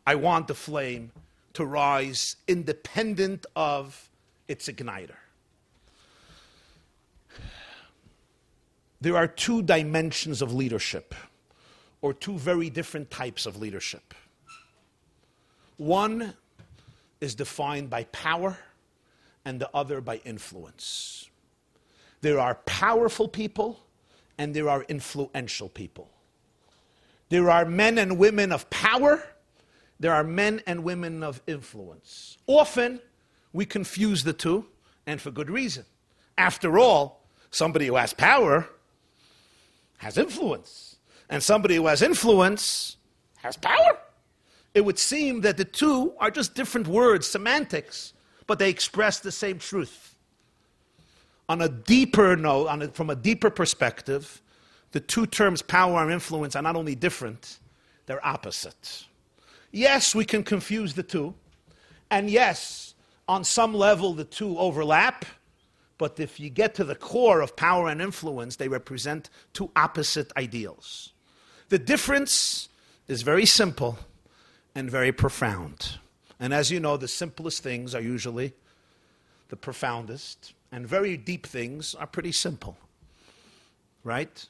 I 0.05 0.15
want 0.15 0.47
the 0.47 0.55
flame 0.55 1.11
to 1.53 1.65
rise 1.65 2.35
independent 2.47 3.45
of 3.55 4.09
its 4.47 4.67
igniter. 4.67 5.15
There 9.01 9.15
are 9.17 9.27
two 9.27 9.61
dimensions 9.61 10.41
of 10.41 10.53
leadership, 10.53 11.13
or 12.01 12.13
two 12.13 12.37
very 12.37 12.69
different 12.69 13.11
types 13.11 13.45
of 13.45 13.57
leadership. 13.57 14.13
One 15.77 16.33
is 17.21 17.35
defined 17.35 17.89
by 17.89 18.05
power, 18.05 18.57
and 19.45 19.59
the 19.59 19.69
other 19.73 20.01
by 20.01 20.21
influence. 20.25 21.29
There 22.23 22.39
are 22.39 22.55
powerful 22.65 23.27
people 23.27 23.85
and 24.37 24.53
there 24.53 24.69
are 24.69 24.83
influential 24.83 25.67
people. 25.67 26.09
There 27.27 27.49
are 27.49 27.65
men 27.65 27.97
and 27.97 28.17
women 28.17 28.53
of 28.53 28.69
power, 28.69 29.21
there 29.99 30.13
are 30.13 30.23
men 30.23 30.61
and 30.65 30.85
women 30.85 31.21
of 31.21 31.41
influence. 31.47 32.37
Often, 32.47 33.01
we 33.51 33.65
confuse 33.65 34.23
the 34.23 34.31
two, 34.31 34.65
and 35.05 35.19
for 35.19 35.31
good 35.31 35.49
reason. 35.49 35.83
After 36.37 36.79
all, 36.79 37.27
somebody 37.51 37.87
who 37.87 37.97
has 37.97 38.13
power 38.13 38.69
has 39.97 40.17
influence, 40.17 40.95
and 41.29 41.43
somebody 41.43 41.75
who 41.75 41.87
has 41.87 42.01
influence 42.01 42.95
has 43.39 43.57
power. 43.57 43.97
It 44.73 44.85
would 44.85 44.97
seem 44.97 45.41
that 45.41 45.57
the 45.57 45.65
two 45.65 46.13
are 46.19 46.31
just 46.31 46.55
different 46.55 46.87
words, 46.87 47.27
semantics, 47.27 48.13
but 48.47 48.59
they 48.59 48.69
express 48.69 49.19
the 49.19 49.31
same 49.31 49.59
truth. 49.59 50.12
On 51.53 51.61
a 51.61 51.69
deeper 51.69 52.35
note, 52.35 52.65
a, 52.65 52.87
from 52.87 53.11
a 53.11 53.15
deeper 53.15 53.51
perspective, 53.51 54.41
the 54.91 54.99
two 54.99 55.27
terms 55.27 55.61
power 55.61 56.01
and 56.01 56.11
influence 56.11 56.55
are 56.55 56.63
not 56.63 56.75
only 56.75 56.95
different, 56.95 57.59
they're 58.07 58.25
opposite. 58.25 59.05
Yes, 59.71 60.15
we 60.15 60.25
can 60.25 60.43
confuse 60.43 60.95
the 60.95 61.03
two. 61.03 61.35
And 62.09 62.27
yes, 62.27 62.95
on 63.27 63.43
some 63.43 63.71
level, 63.75 64.13
the 64.15 64.23
two 64.23 64.57
overlap. 64.57 65.25
But 65.99 66.19
if 66.19 66.39
you 66.39 66.49
get 66.49 66.73
to 66.75 66.83
the 66.83 66.95
core 66.95 67.41
of 67.41 67.55
power 67.55 67.87
and 67.87 68.01
influence, 68.01 68.55
they 68.55 68.67
represent 68.67 69.29
two 69.53 69.69
opposite 69.75 70.31
ideals. 70.35 71.13
The 71.69 71.77
difference 71.77 72.67
is 73.07 73.21
very 73.21 73.45
simple 73.45 73.99
and 74.73 74.89
very 74.89 75.11
profound. 75.11 75.99
And 76.39 76.51
as 76.51 76.71
you 76.71 76.79
know, 76.79 76.97
the 76.97 77.07
simplest 77.07 77.61
things 77.61 77.93
are 77.93 78.01
usually 78.01 78.53
the 79.49 79.55
profoundest, 79.55 80.53
and 80.73 80.87
very 80.87 81.15
deep 81.15 81.45
things 81.45 81.95
are 81.95 82.07
pretty 82.07 82.31
simple. 82.31 82.75
Right? 84.03 84.45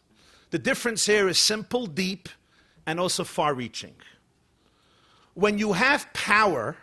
The 0.49 0.59
difference 0.59 1.05
here 1.05 1.27
is 1.27 1.37
simple, 1.37 1.85
deep, 1.85 2.29
and 2.87 2.99
also 2.99 3.23
far 3.23 3.53
reaching. 3.53 3.93
When 5.35 5.57
you 5.57 5.73
have 5.73 6.11
power, 6.13 6.77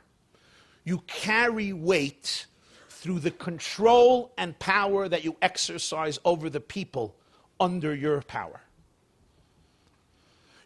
you 0.84 0.98
carry 1.06 1.72
weight 1.72 2.46
through 2.88 3.20
the 3.20 3.30
control 3.30 4.32
and 4.36 4.58
power 4.58 5.08
that 5.08 5.24
you 5.24 5.36
exercise 5.40 6.18
over 6.24 6.50
the 6.50 6.60
people 6.60 7.16
under 7.58 7.94
your 7.94 8.20
power. 8.22 8.60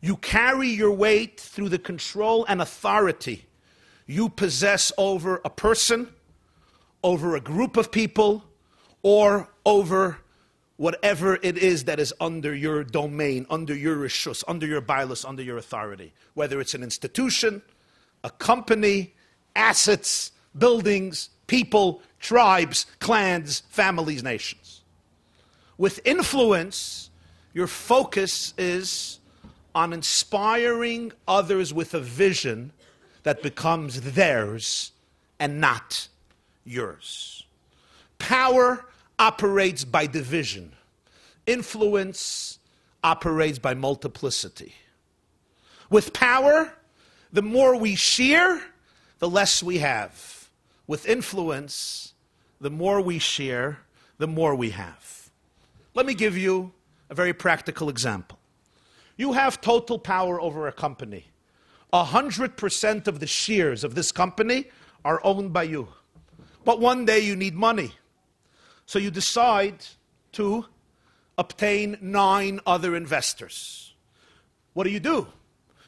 You 0.01 0.17
carry 0.17 0.69
your 0.69 0.93
weight 0.93 1.41
through 1.41 1.71
the 1.71 1.79
control 1.79 2.45
and 2.49 2.61
authority 2.61 3.47
you 4.07 4.29
possess 4.29 4.93
over 4.99 5.41
a 5.45 5.51
person, 5.51 6.13
over 7.03 7.37
a 7.37 7.41
group 7.41 7.77
of 7.77 7.91
people, 7.91 8.45
or 9.05 9.49
over 9.65 10.19
whatever 10.77 11.39
it 11.43 11.57
is 11.57 11.85
that 11.85 12.01
is 12.01 12.13
under 12.21 12.53
your 12.53 12.83
domain, 12.83 13.47
under 13.49 13.77
your 13.77 13.97
rishus, 13.97 14.43
under 14.49 14.67
your 14.67 14.81
bilus, 14.81 15.25
under 15.25 15.43
your 15.43 15.59
authority. 15.59 16.13
Whether 16.33 16.61
it's 16.61 16.75
an 16.75 16.83
institution, 16.83 17.63
a 18.25 18.31
company, 18.31 19.15
assets, 19.55 20.33
buildings, 20.57 21.29
people, 21.47 22.03
tribes, 22.19 22.87
clans, 22.99 23.63
families, 23.69 24.23
nations. 24.25 24.83
With 25.77 26.01
influence, 26.05 27.11
your 27.53 27.67
focus 27.67 28.55
is 28.57 29.21
on 29.75 29.93
inspiring 29.93 31.13
others 31.29 31.75
with 31.75 31.93
a 31.95 32.01
vision 32.01 32.73
that 33.23 33.43
becomes 33.43 34.01
theirs 34.01 34.93
and 35.39 35.61
not 35.61 36.09
yours. 36.65 37.45
Power 38.19 38.87
operates 39.19 39.85
by 39.85 40.07
division, 40.07 40.73
influence 41.47 42.59
operates 43.03 43.59
by 43.59 43.75
multiplicity. 43.75 44.75
With 45.91 46.13
power, 46.13 46.73
the 47.33 47.43
more 47.43 47.77
we 47.77 47.95
share, 47.95 48.61
the 49.19 49.29
less 49.29 49.63
we 49.63 49.79
have. 49.79 50.49
With 50.87 51.09
influence, 51.09 52.15
the 52.61 52.71
more 52.71 53.01
we 53.01 53.19
share, 53.19 53.79
the 54.19 54.27
more 54.27 54.55
we 54.55 54.71
have. 54.71 55.31
Let 55.95 56.07
me 56.07 56.15
give 56.15 56.37
you 56.37 56.73
a 57.11 57.15
very 57.15 57.33
practical 57.33 57.89
example. 57.89 58.39
You 59.17 59.33
have 59.33 59.61
total 59.61 59.99
power 59.99 60.41
over 60.41 60.67
a 60.67 60.73
company. 60.73 61.27
100% 61.93 63.07
of 63.07 63.21
the 63.21 63.27
shares 63.27 63.85
of 63.85 63.95
this 63.95 64.11
company 64.11 64.67
are 65.05 65.21
owned 65.23 65.53
by 65.53 65.65
you. 65.65 65.89
But 66.65 66.81
one 66.81 67.05
day 67.05 67.21
you 67.21 67.37
need 67.37 67.55
money. 67.55 67.93
So 68.87 68.99
you 68.99 69.11
decide 69.11 69.85
to 70.33 70.67
obtain 71.39 71.97
nine 72.01 72.61
other 72.67 72.95
investors. 72.95 73.95
What 74.73 74.85
do 74.85 74.91
you 74.91 75.01
do? 75.01 75.27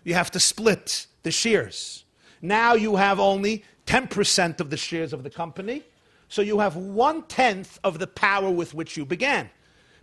You 0.05 0.15
have 0.15 0.31
to 0.33 0.41
split 0.41 1.07
the 1.23 1.31
shares. 1.31 2.05
Now 2.41 2.75
you 2.75 2.97
have 2.97 3.19
only 3.19 3.65
10% 3.87 4.61
of 4.61 4.71
the 4.71 4.77
shares 4.77 5.13
of 5.13 5.23
the 5.23 5.31
company. 5.31 5.83
So 6.29 6.43
you 6.43 6.59
have 6.59 6.77
one 6.77 7.23
tenth 7.23 7.79
of 7.85 7.99
the 7.99 8.07
power 8.07 8.51
with 8.51 8.75
which 8.75 8.97
you 8.97 9.05
began 9.05 9.51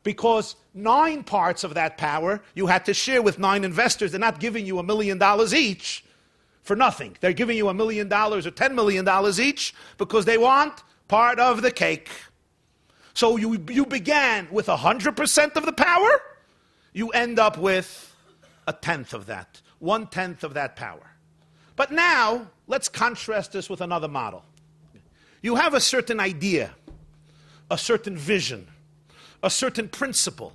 because 0.04 0.56
nine 0.74 1.24
parts 1.24 1.64
of 1.64 1.74
that 1.74 1.98
power 1.98 2.42
you 2.56 2.68
had 2.68 2.86
to 2.86 2.94
share 2.94 3.22
with 3.22 3.40
nine 3.40 3.64
investors. 3.64 4.12
They're 4.12 4.20
not 4.20 4.40
giving 4.40 4.66
you 4.66 4.80
a 4.80 4.84
million 4.84 5.18
dollars 5.18 5.54
each 5.54 6.04
for 6.62 6.76
nothing. 6.76 7.16
They're 7.20 7.34
giving 7.34 7.58
you 7.58 7.70
a 7.70 7.74
million 7.74 8.08
dollars 8.08 8.46
or 8.46 8.52
ten 8.52 8.76
million 8.76 9.06
dollars 9.06 9.40
each 9.40 9.74
because 9.98 10.26
they 10.26 10.38
want 10.38 10.84
part 11.08 11.40
of 11.40 11.62
the 11.62 11.72
cake. 11.72 12.10
So 13.14 13.38
you, 13.38 13.64
you 13.70 13.86
began 13.86 14.48
with 14.52 14.68
100% 14.68 15.56
of 15.56 15.66
the 15.66 15.74
power, 15.74 16.22
you 16.94 17.10
end 17.10 17.40
up 17.40 17.58
with 17.58 18.16
a 18.68 18.74
tenth 18.74 19.14
of 19.14 19.28
that, 19.28 19.62
one 19.80 20.08
tenth 20.08 20.44
of 20.44 20.56
that 20.56 20.76
power. 20.76 21.12
But 21.76 21.92
now, 21.92 22.48
let's 22.68 22.90
contrast 22.90 23.52
this 23.52 23.70
with 23.70 23.82
another 23.82 24.08
model. 24.08 24.44
You 25.42 25.56
have 25.56 25.74
a 25.74 25.80
certain 25.80 26.20
idea, 26.20 26.74
a 27.70 27.78
certain 27.78 28.16
vision, 28.16 28.68
a 29.42 29.50
certain 29.50 29.90
principle, 29.90 30.54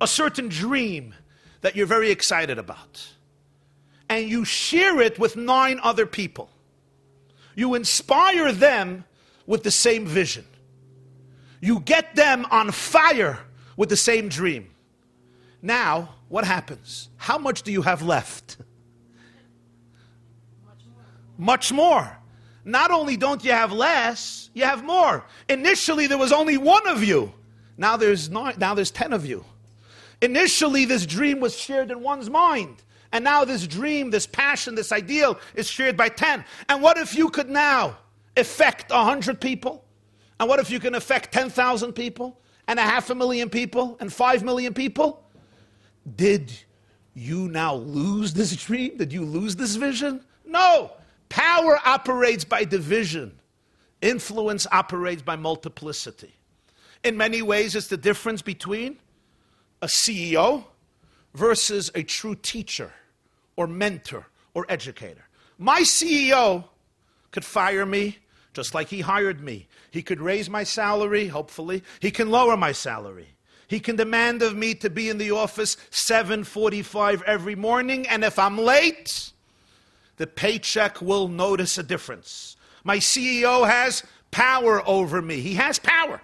a 0.00 0.06
certain 0.06 0.48
dream 0.48 1.14
that 1.60 1.76
you're 1.76 1.86
very 1.86 2.10
excited 2.10 2.58
about. 2.58 3.06
And 4.08 4.28
you 4.28 4.44
share 4.44 5.00
it 5.00 5.18
with 5.18 5.36
nine 5.36 5.78
other 5.82 6.06
people. 6.06 6.50
You 7.54 7.74
inspire 7.74 8.52
them 8.52 9.04
with 9.46 9.62
the 9.62 9.70
same 9.70 10.06
vision. 10.06 10.44
You 11.60 11.80
get 11.80 12.14
them 12.14 12.46
on 12.50 12.70
fire 12.70 13.38
with 13.76 13.88
the 13.88 13.96
same 13.96 14.28
dream. 14.28 14.70
Now, 15.62 16.14
what 16.28 16.44
happens? 16.44 17.10
How 17.16 17.38
much 17.38 17.62
do 17.62 17.72
you 17.72 17.82
have 17.82 18.02
left? 18.02 18.56
Much 20.64 20.78
more. 20.86 21.04
Much 21.38 21.72
more. 21.72 22.16
Not 22.64 22.90
only 22.90 23.16
don't 23.16 23.44
you 23.44 23.52
have 23.52 23.72
less, 23.72 24.50
you 24.54 24.64
have 24.64 24.84
more. 24.84 25.24
Initially, 25.48 26.06
there 26.06 26.18
was 26.18 26.32
only 26.32 26.56
one 26.56 26.86
of 26.86 27.02
you. 27.02 27.32
Now 27.76 27.96
there's 27.96 28.28
now 28.28 28.74
there's 28.74 28.90
10 28.90 29.12
of 29.12 29.24
you. 29.24 29.44
Initially, 30.20 30.84
this 30.84 31.06
dream 31.06 31.40
was 31.40 31.56
shared 31.56 31.90
in 31.90 32.02
one's 32.02 32.28
mind. 32.28 32.82
And 33.12 33.24
now 33.24 33.44
this 33.44 33.66
dream, 33.66 34.10
this 34.10 34.26
passion, 34.26 34.74
this 34.74 34.92
ideal 34.92 35.38
is 35.54 35.68
shared 35.68 35.96
by 35.96 36.10
10. 36.10 36.44
And 36.68 36.82
what 36.82 36.98
if 36.98 37.14
you 37.14 37.30
could 37.30 37.48
now 37.50 37.98
affect 38.36 38.90
100 38.92 39.40
people? 39.40 39.84
And 40.40 40.48
what 40.48 40.58
if 40.58 40.70
you 40.70 40.80
can 40.80 40.94
affect 40.94 41.32
10,000 41.32 41.92
people? 41.92 42.40
And 42.66 42.78
a 42.78 42.82
half 42.82 43.10
a 43.10 43.14
million 43.14 43.50
people? 43.50 43.98
And 44.00 44.10
5 44.10 44.42
million 44.42 44.72
people? 44.72 45.22
Did 46.16 46.50
you 47.14 47.48
now 47.48 47.74
lose 47.74 48.32
this 48.32 48.56
dream? 48.56 48.96
Did 48.96 49.12
you 49.12 49.22
lose 49.22 49.54
this 49.54 49.76
vision? 49.76 50.24
No. 50.46 50.92
Power 51.28 51.78
operates 51.84 52.44
by 52.44 52.64
division, 52.64 53.38
influence 54.00 54.66
operates 54.72 55.22
by 55.22 55.36
multiplicity. 55.36 56.34
In 57.04 57.16
many 57.16 57.42
ways, 57.42 57.76
it's 57.76 57.86
the 57.88 57.96
difference 57.96 58.40
between 58.40 58.98
a 59.82 59.86
CEO 59.86 60.64
versus 61.34 61.90
a 61.94 62.02
true 62.02 62.34
teacher 62.34 62.92
or 63.56 63.66
mentor 63.66 64.26
or 64.54 64.64
educator. 64.70 65.24
My 65.58 65.82
CEO 65.82 66.64
could 67.30 67.44
fire 67.44 67.84
me 67.84 68.18
just 68.52 68.74
like 68.74 68.88
he 68.88 69.00
hired 69.00 69.40
me. 69.40 69.68
He 69.90 70.02
could 70.02 70.20
raise 70.20 70.50
my 70.50 70.64
salary, 70.64 71.28
hopefully. 71.28 71.82
He 72.00 72.10
can 72.10 72.30
lower 72.30 72.56
my 72.56 72.72
salary. 72.72 73.28
He 73.68 73.78
can 73.80 73.96
demand 73.96 74.42
of 74.42 74.56
me 74.56 74.74
to 74.76 74.90
be 74.90 75.08
in 75.08 75.18
the 75.18 75.30
office 75.30 75.76
7:45 75.90 77.22
every 77.22 77.54
morning 77.54 78.06
and 78.08 78.24
if 78.24 78.38
I'm 78.38 78.58
late, 78.58 79.32
the 80.16 80.26
paycheck 80.26 81.00
will 81.00 81.28
notice 81.28 81.78
a 81.78 81.82
difference. 81.82 82.56
My 82.82 82.98
CEO 82.98 83.68
has 83.68 84.02
power 84.32 84.82
over 84.88 85.22
me. 85.22 85.40
He 85.40 85.54
has 85.54 85.78
power 85.78 86.20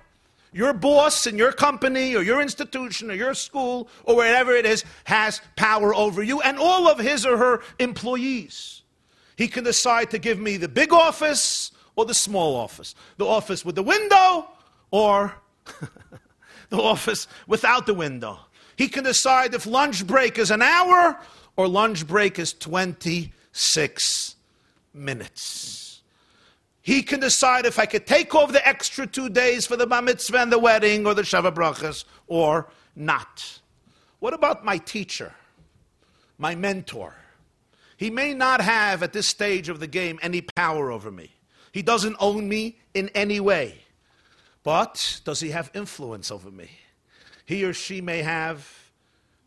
your 0.56 0.72
boss 0.72 1.26
in 1.26 1.36
your 1.36 1.52
company 1.52 2.16
or 2.16 2.22
your 2.22 2.40
institution 2.40 3.10
or 3.10 3.14
your 3.14 3.34
school 3.34 3.88
or 4.04 4.16
wherever 4.16 4.52
it 4.52 4.64
is 4.64 4.84
has 5.04 5.42
power 5.54 5.94
over 5.94 6.22
you 6.22 6.40
and 6.40 6.58
all 6.58 6.88
of 6.88 6.98
his 6.98 7.26
or 7.26 7.36
her 7.36 7.62
employees. 7.78 8.82
He 9.36 9.48
can 9.48 9.64
decide 9.64 10.10
to 10.12 10.18
give 10.18 10.38
me 10.38 10.56
the 10.56 10.66
big 10.66 10.94
office 10.94 11.72
or 11.96 12.04
the 12.04 12.14
small 12.14 12.54
office, 12.54 12.94
the 13.16 13.26
office 13.26 13.64
with 13.64 13.74
the 13.74 13.82
window 13.82 14.48
or 14.90 15.34
the 16.68 16.78
office 16.78 17.26
without 17.46 17.86
the 17.86 17.94
window. 17.94 18.38
He 18.76 18.88
can 18.88 19.04
decide 19.04 19.54
if 19.54 19.66
lunch 19.66 20.06
break 20.06 20.38
is 20.38 20.50
an 20.50 20.62
hour 20.62 21.18
or 21.56 21.66
lunch 21.66 22.06
break 22.06 22.38
is 22.38 22.52
26 22.52 24.36
minutes. 24.92 26.02
He 26.82 27.02
can 27.02 27.18
decide 27.18 27.66
if 27.66 27.78
I 27.78 27.86
could 27.86 28.06
take 28.06 28.34
off 28.34 28.52
the 28.52 28.66
extra 28.66 29.06
two 29.06 29.28
days 29.28 29.66
for 29.66 29.76
the 29.76 29.86
bar 29.86 30.02
mitzvah 30.02 30.38
and 30.38 30.52
the 30.52 30.58
wedding 30.58 31.06
or 31.06 31.14
the 31.14 31.22
Sheva 31.22 31.52
Brachas 31.52 32.04
or 32.28 32.68
not. 32.94 33.60
What 34.20 34.34
about 34.34 34.64
my 34.64 34.78
teacher, 34.78 35.34
my 36.38 36.54
mentor? 36.54 37.14
He 37.96 38.10
may 38.10 38.34
not 38.34 38.60
have 38.60 39.02
at 39.02 39.12
this 39.12 39.26
stage 39.26 39.68
of 39.68 39.80
the 39.80 39.86
game 39.86 40.18
any 40.22 40.42
power 40.42 40.92
over 40.92 41.10
me. 41.10 41.35
He 41.76 41.82
doesn't 41.82 42.16
own 42.20 42.48
me 42.48 42.78
in 42.94 43.10
any 43.10 43.38
way. 43.38 43.82
But 44.62 45.20
does 45.26 45.40
he 45.40 45.50
have 45.50 45.70
influence 45.74 46.30
over 46.30 46.50
me? 46.50 46.70
He 47.44 47.64
or 47.64 47.74
she 47.74 48.00
may 48.00 48.22
have 48.22 48.90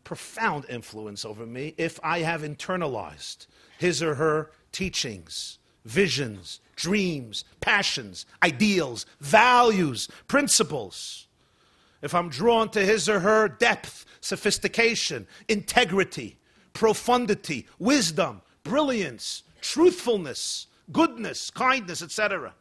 profound 0.04 0.64
influence 0.68 1.24
over 1.24 1.44
me 1.44 1.74
if 1.76 1.98
I 2.04 2.20
have 2.20 2.42
internalized 2.42 3.48
his 3.78 4.00
or 4.00 4.14
her 4.14 4.52
teachings, 4.70 5.58
visions, 5.84 6.60
dreams, 6.76 7.42
passions, 7.60 8.26
ideals, 8.44 9.06
values, 9.20 10.08
principles. 10.28 11.26
If 12.00 12.14
I'm 12.14 12.28
drawn 12.28 12.68
to 12.68 12.86
his 12.86 13.08
or 13.08 13.18
her 13.18 13.48
depth, 13.48 14.06
sophistication, 14.20 15.26
integrity, 15.48 16.38
profundity, 16.74 17.66
wisdom, 17.80 18.42
brilliance, 18.62 19.42
truthfulness, 19.62 20.68
goodness, 20.92 21.50
kindness, 21.50 22.02
etc. 22.02 22.54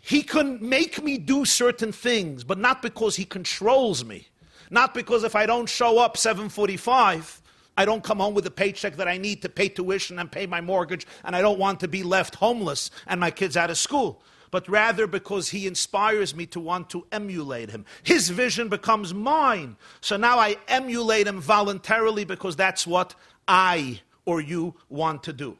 He 0.00 0.22
can 0.22 0.58
make 0.66 1.02
me 1.02 1.18
do 1.18 1.44
certain 1.44 1.92
things, 1.92 2.42
but 2.42 2.58
not 2.58 2.82
because 2.82 3.16
he 3.16 3.24
controls 3.24 4.04
me. 4.04 4.26
Not 4.70 4.94
because 4.94 5.24
if 5.24 5.36
I 5.36 5.46
don't 5.46 5.68
show 5.68 5.98
up 5.98 6.16
745, 6.16 7.42
I 7.76 7.84
don't 7.84 8.04
come 8.04 8.18
home 8.18 8.34
with 8.34 8.44
the 8.44 8.50
paycheck 8.50 8.96
that 8.96 9.08
I 9.08 9.18
need 9.18 9.42
to 9.42 9.48
pay 9.48 9.68
tuition 9.68 10.18
and 10.18 10.30
pay 10.30 10.46
my 10.46 10.60
mortgage, 10.60 11.06
and 11.24 11.34
I 11.34 11.42
don't 11.42 11.58
want 11.58 11.80
to 11.80 11.88
be 11.88 12.02
left 12.02 12.36
homeless 12.36 12.90
and 13.06 13.20
my 13.20 13.30
kids 13.30 13.56
out 13.56 13.70
of 13.70 13.78
school. 13.78 14.22
But 14.50 14.68
rather 14.68 15.06
because 15.06 15.50
he 15.50 15.66
inspires 15.66 16.34
me 16.34 16.44
to 16.46 16.58
want 16.58 16.90
to 16.90 17.06
emulate 17.12 17.70
him. 17.70 17.84
His 18.02 18.30
vision 18.30 18.68
becomes 18.68 19.14
mine. 19.14 19.76
So 20.00 20.16
now 20.16 20.40
I 20.40 20.56
emulate 20.66 21.28
him 21.28 21.40
voluntarily 21.40 22.24
because 22.24 22.56
that's 22.56 22.84
what 22.84 23.14
I 23.46 24.00
or 24.24 24.40
you 24.40 24.74
want 24.88 25.22
to 25.24 25.32
do. 25.32 25.56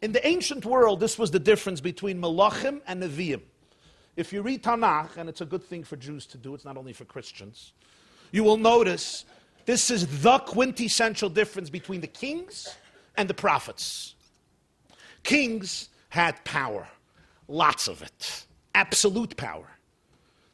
In 0.00 0.12
the 0.12 0.26
ancient 0.26 0.64
world, 0.64 1.00
this 1.00 1.18
was 1.18 1.30
the 1.30 1.38
difference 1.38 1.80
between 1.80 2.20
Malachim 2.20 2.80
and 2.86 3.02
Nevi'im. 3.02 3.40
If 4.16 4.32
you 4.32 4.42
read 4.42 4.62
Tanakh, 4.62 5.16
and 5.16 5.28
it's 5.28 5.40
a 5.40 5.46
good 5.46 5.64
thing 5.64 5.82
for 5.82 5.96
Jews 5.96 6.26
to 6.26 6.38
do, 6.38 6.54
it's 6.54 6.64
not 6.64 6.76
only 6.76 6.92
for 6.92 7.04
Christians, 7.04 7.72
you 8.30 8.44
will 8.44 8.56
notice 8.56 9.24
this 9.66 9.90
is 9.90 10.22
the 10.22 10.38
quintessential 10.40 11.28
difference 11.28 11.70
between 11.70 12.00
the 12.00 12.06
kings 12.06 12.76
and 13.16 13.28
the 13.28 13.34
prophets. 13.34 14.14
Kings 15.22 15.88
had 16.10 16.44
power, 16.44 16.86
lots 17.48 17.88
of 17.88 18.02
it, 18.02 18.46
absolute 18.74 19.36
power. 19.36 19.68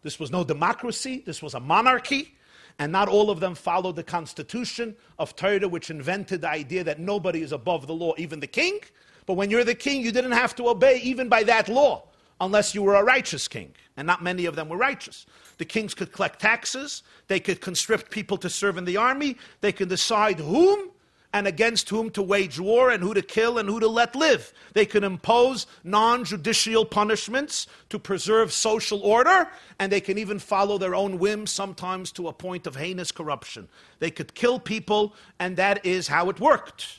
This 0.03 0.19
was 0.19 0.31
no 0.31 0.45
democracy, 0.45 1.23
this 1.27 1.43
was 1.43 1.55
a 1.55 1.61
monarchy, 1.61 2.35
and 2.81 2.91
not 2.91 3.09
all 3.09 3.31
of 3.31 3.41
them 3.41 3.55
followed 3.55 3.95
the 3.95 4.03
constitution 4.03 4.97
of 5.19 5.37
Torah, 5.37 5.69
which 5.69 5.91
invented 5.91 6.41
the 6.41 6.49
idea 6.49 6.83
that 6.83 6.99
nobody 6.99 7.43
is 7.43 7.53
above 7.53 7.87
the 7.87 7.93
law, 7.93 8.15
even 8.17 8.41
the 8.41 8.47
king. 8.47 8.81
But 9.27 9.35
when 9.35 9.51
you're 9.51 9.65
the 9.65 9.75
king, 9.75 10.01
you 10.01 10.11
didn't 10.11 10.33
have 10.33 10.57
to 10.57 10.67
obey 10.67 10.99
even 11.03 11.29
by 11.29 11.43
that 11.43 11.69
law 11.69 12.05
unless 12.41 12.75
you 12.75 12.83
were 12.83 12.95
a 12.95 13.05
righteous 13.05 13.47
king, 13.47 13.75
and 13.99 14.07
not 14.07 14.23
many 14.23 14.47
of 14.47 14.57
them 14.57 14.71
were 14.71 14.79
righteous. 14.79 15.27
The 15.59 15.67
kings 15.67 15.93
could 15.93 16.11
collect 16.11 16.41
taxes, 16.41 17.03
they 17.29 17.39
could 17.39 17.61
conscript 17.61 18.11
people 18.11 18.39
to 18.39 18.49
serve 18.49 18.79
in 18.79 18.87
the 18.87 18.97
army, 18.97 19.37
they 19.61 19.73
could 19.73 19.91
decide 19.91 20.39
whom 20.39 20.90
and 21.33 21.47
against 21.47 21.89
whom 21.89 22.11
to 22.11 22.23
wage 22.23 22.59
war 22.59 22.91
and 22.91 23.03
who 23.03 23.15
to 23.15 23.23
kill 23.23 23.59
and 23.59 23.69
who 23.69 23.79
to 23.81 23.87
let 23.87 24.17
live. 24.17 24.53
They 24.75 24.85
could 24.85 25.05
impose 25.05 25.67
non 25.85 26.25
judicial 26.25 26.85
punishments 26.85 27.67
to 27.89 27.99
preserve 27.99 28.53
social 28.53 29.01
order, 29.01 29.49
and 29.79 29.93
they 29.93 30.01
can 30.01 30.19
even 30.19 30.39
follow 30.39 30.79
their 30.79 30.95
own 30.95 31.19
whims, 31.19 31.51
sometimes 31.51 32.11
to 32.13 32.29
a 32.29 32.33
point 32.33 32.67
of 32.67 32.77
heinous 32.77 33.13
corruption. 33.13 33.69
They 34.01 34.11
could 34.11 34.35
kill 34.35 34.59
people, 34.59 35.15
and 35.39 35.57
that 35.57 35.87
is 35.87 36.09
how 36.09 36.31
it 36.31 36.41
worked. 36.41 36.99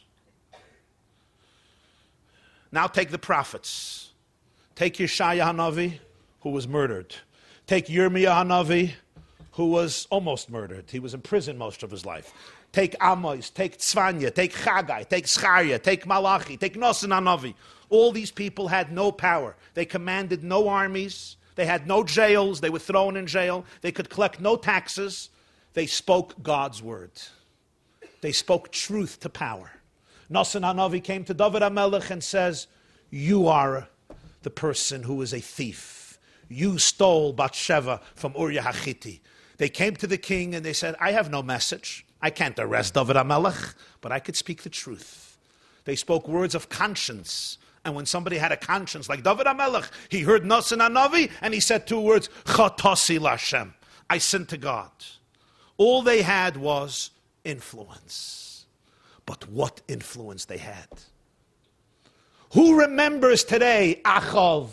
Now 2.72 2.88
take 2.88 3.10
the 3.10 3.20
prophets. 3.20 4.12
Take 4.76 4.96
Yeshaya 4.96 5.44
Hanavi, 5.44 6.00
who 6.42 6.52
was 6.52 6.68
murdered. 6.68 7.16
Take 7.68 7.88
Yirmiyah 7.88 8.46
Hanavi, 8.46 8.94
who 9.52 9.66
was 9.66 10.08
almost 10.10 10.50
murdered. 10.50 10.86
He 10.90 11.00
was 11.00 11.14
in 11.14 11.22
prison 11.22 11.58
most 11.58 11.84
of 11.84 11.92
his 11.92 12.06
life. 12.06 12.34
Take 12.72 12.96
Amos, 13.02 13.50
take 13.50 13.80
Tzvanya, 13.80 14.34
take 14.34 14.54
Chagai, 14.54 15.08
take 15.08 15.26
Scharia, 15.26 15.82
take 15.82 16.06
Malachi, 16.06 16.56
take 16.56 16.76
Nosan 16.76 17.10
Hanavi. 17.10 17.54
All 17.90 18.14
these 18.14 18.32
people 18.32 18.70
had 18.70 18.92
no 18.94 19.12
power. 19.12 19.58
They 19.74 19.86
commanded 19.86 20.44
no 20.44 20.70
armies. 20.70 21.36
They 21.56 21.66
had 21.66 21.86
no 21.86 22.04
jails. 22.04 22.62
They 22.62 22.70
were 22.70 22.80
thrown 22.80 23.18
in 23.18 23.28
jail. 23.28 23.66
They 23.82 23.92
could 23.92 24.10
collect 24.10 24.40
no 24.40 24.56
taxes. 24.56 25.30
They 25.74 25.86
spoke 25.86 26.42
God's 26.42 26.82
word. 26.82 27.12
They 28.22 28.32
spoke 28.32 28.72
truth 28.72 29.20
to 29.22 29.30
power. 29.30 29.72
Nosan 30.32 30.62
Hanavi 30.62 31.04
came 31.04 31.26
to 31.26 31.34
David 31.34 31.62
HaMelech 31.62 32.10
and 32.10 32.24
says, 32.24 32.68
You 33.10 33.48
are 33.48 33.90
the 34.44 34.50
person 34.50 35.04
who 35.04 35.22
is 35.22 35.34
a 35.34 35.42
thief. 35.42 36.20
You 36.48 36.78
stole 36.78 37.34
Bathsheba 37.34 38.00
from 38.16 38.34
Uriah 38.38 38.62
Hachiti. 38.62 39.20
They 39.58 39.70
came 39.70 39.96
to 39.98 40.08
the 40.08 40.18
king 40.18 40.56
and 40.56 40.66
they 40.66 40.74
said, 40.74 40.96
I 41.00 41.12
have 41.12 41.30
no 41.30 41.44
message. 41.44 42.06
I 42.22 42.30
can't 42.30 42.58
arrest 42.60 42.94
David 42.94 43.16
HaMelech, 43.16 43.74
but 44.02 44.12
I 44.12 44.20
could 44.20 44.36
speak 44.36 44.64
the 44.64 44.70
truth. 44.70 45.38
They 45.86 45.96
spoke 45.96 46.28
words 46.28 46.54
of 46.54 46.70
conscience. 46.70 47.58
And 47.84 47.96
when 47.96 48.06
somebody 48.06 48.38
had 48.38 48.52
a 48.52 48.58
conscience 48.58 49.10
like 49.10 49.24
David 49.24 49.48
HaMelech, 49.48 49.90
he 50.10 50.22
heard 50.22 50.44
Nasan 50.44 50.88
Anavi 50.88 51.32
and 51.42 51.54
he 51.54 51.60
said 51.60 51.88
two 51.88 52.00
words, 52.00 52.30
Chatosi 52.46 53.20
Lashem. 53.20 53.74
I 54.10 54.20
sinned 54.20 54.50
to 54.50 54.58
God. 54.58 54.92
All 55.78 56.02
they 56.04 56.22
had 56.22 56.58
was 56.58 57.10
influence. 57.44 58.66
But 59.26 59.50
what 59.50 59.82
influence 59.88 60.46
they 60.46 60.58
had. 60.58 60.88
Who 62.54 62.80
remembers 62.80 63.44
today 63.44 64.02
Achav, 64.04 64.68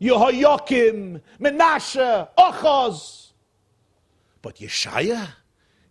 Yehoiakim, 0.00 1.20
Menashe, 1.40 2.28
Achaz? 2.38 3.30
But 4.42 4.56
Yeshaya, 4.56 5.28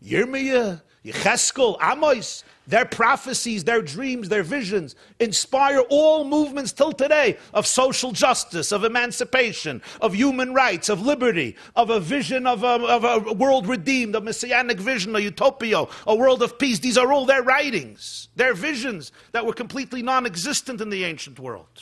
Yirmiyah, 0.03 0.81
Yecheskel, 1.05 1.77
Amos, 1.81 2.43
their 2.67 2.85
prophecies, 2.85 3.63
their 3.63 3.81
dreams, 3.81 4.29
their 4.29 4.43
visions 4.43 4.95
inspire 5.19 5.79
all 5.89 6.23
movements 6.23 6.71
till 6.71 6.93
today 6.93 7.37
of 7.53 7.65
social 7.65 8.11
justice, 8.11 8.71
of 8.71 8.83
emancipation, 8.83 9.81
of 9.99 10.13
human 10.13 10.53
rights, 10.53 10.87
of 10.87 11.01
liberty, 11.01 11.55
of 11.75 11.89
a 11.89 11.99
vision 11.99 12.45
of 12.45 12.63
a, 12.63 12.67
of 12.67 13.03
a 13.03 13.33
world 13.33 13.67
redeemed, 13.67 14.15
a 14.15 14.21
messianic 14.21 14.79
vision, 14.79 15.15
a 15.15 15.19
utopia, 15.19 15.85
a 16.05 16.15
world 16.15 16.43
of 16.43 16.59
peace. 16.59 16.79
These 16.79 16.97
are 16.97 17.11
all 17.11 17.25
their 17.25 17.43
writings, 17.43 18.29
their 18.35 18.53
visions 18.53 19.11
that 19.31 19.45
were 19.45 19.53
completely 19.53 20.03
non 20.03 20.27
existent 20.27 20.81
in 20.81 20.91
the 20.91 21.03
ancient 21.03 21.39
world. 21.39 21.81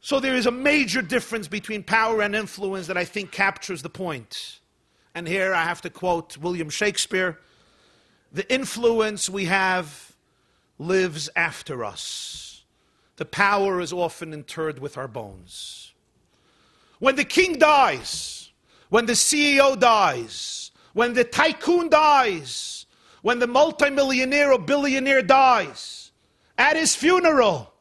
So 0.00 0.20
there 0.20 0.36
is 0.36 0.46
a 0.46 0.50
major 0.50 1.02
difference 1.02 1.48
between 1.48 1.82
power 1.82 2.22
and 2.22 2.34
influence 2.34 2.86
that 2.86 2.96
I 2.96 3.04
think 3.04 3.32
captures 3.32 3.82
the 3.82 3.90
point. 3.90 4.59
And 5.20 5.28
here 5.28 5.52
I 5.52 5.64
have 5.64 5.82
to 5.82 5.90
quote 5.90 6.38
William 6.38 6.70
Shakespeare 6.70 7.38
the 8.32 8.50
influence 8.50 9.28
we 9.28 9.44
have 9.44 10.14
lives 10.78 11.28
after 11.36 11.84
us. 11.84 12.64
The 13.16 13.26
power 13.26 13.82
is 13.82 13.92
often 13.92 14.32
interred 14.32 14.78
with 14.78 14.96
our 14.96 15.08
bones. 15.08 15.92
When 17.00 17.16
the 17.16 17.26
king 17.26 17.58
dies, 17.58 18.50
when 18.88 19.04
the 19.04 19.12
CEO 19.12 19.78
dies, 19.78 20.70
when 20.94 21.12
the 21.12 21.24
tycoon 21.24 21.90
dies, 21.90 22.86
when 23.20 23.40
the 23.40 23.46
multimillionaire 23.46 24.54
or 24.54 24.58
billionaire 24.58 25.20
dies, 25.20 26.12
at 26.56 26.76
his 26.76 26.96
funeral, 26.96 27.74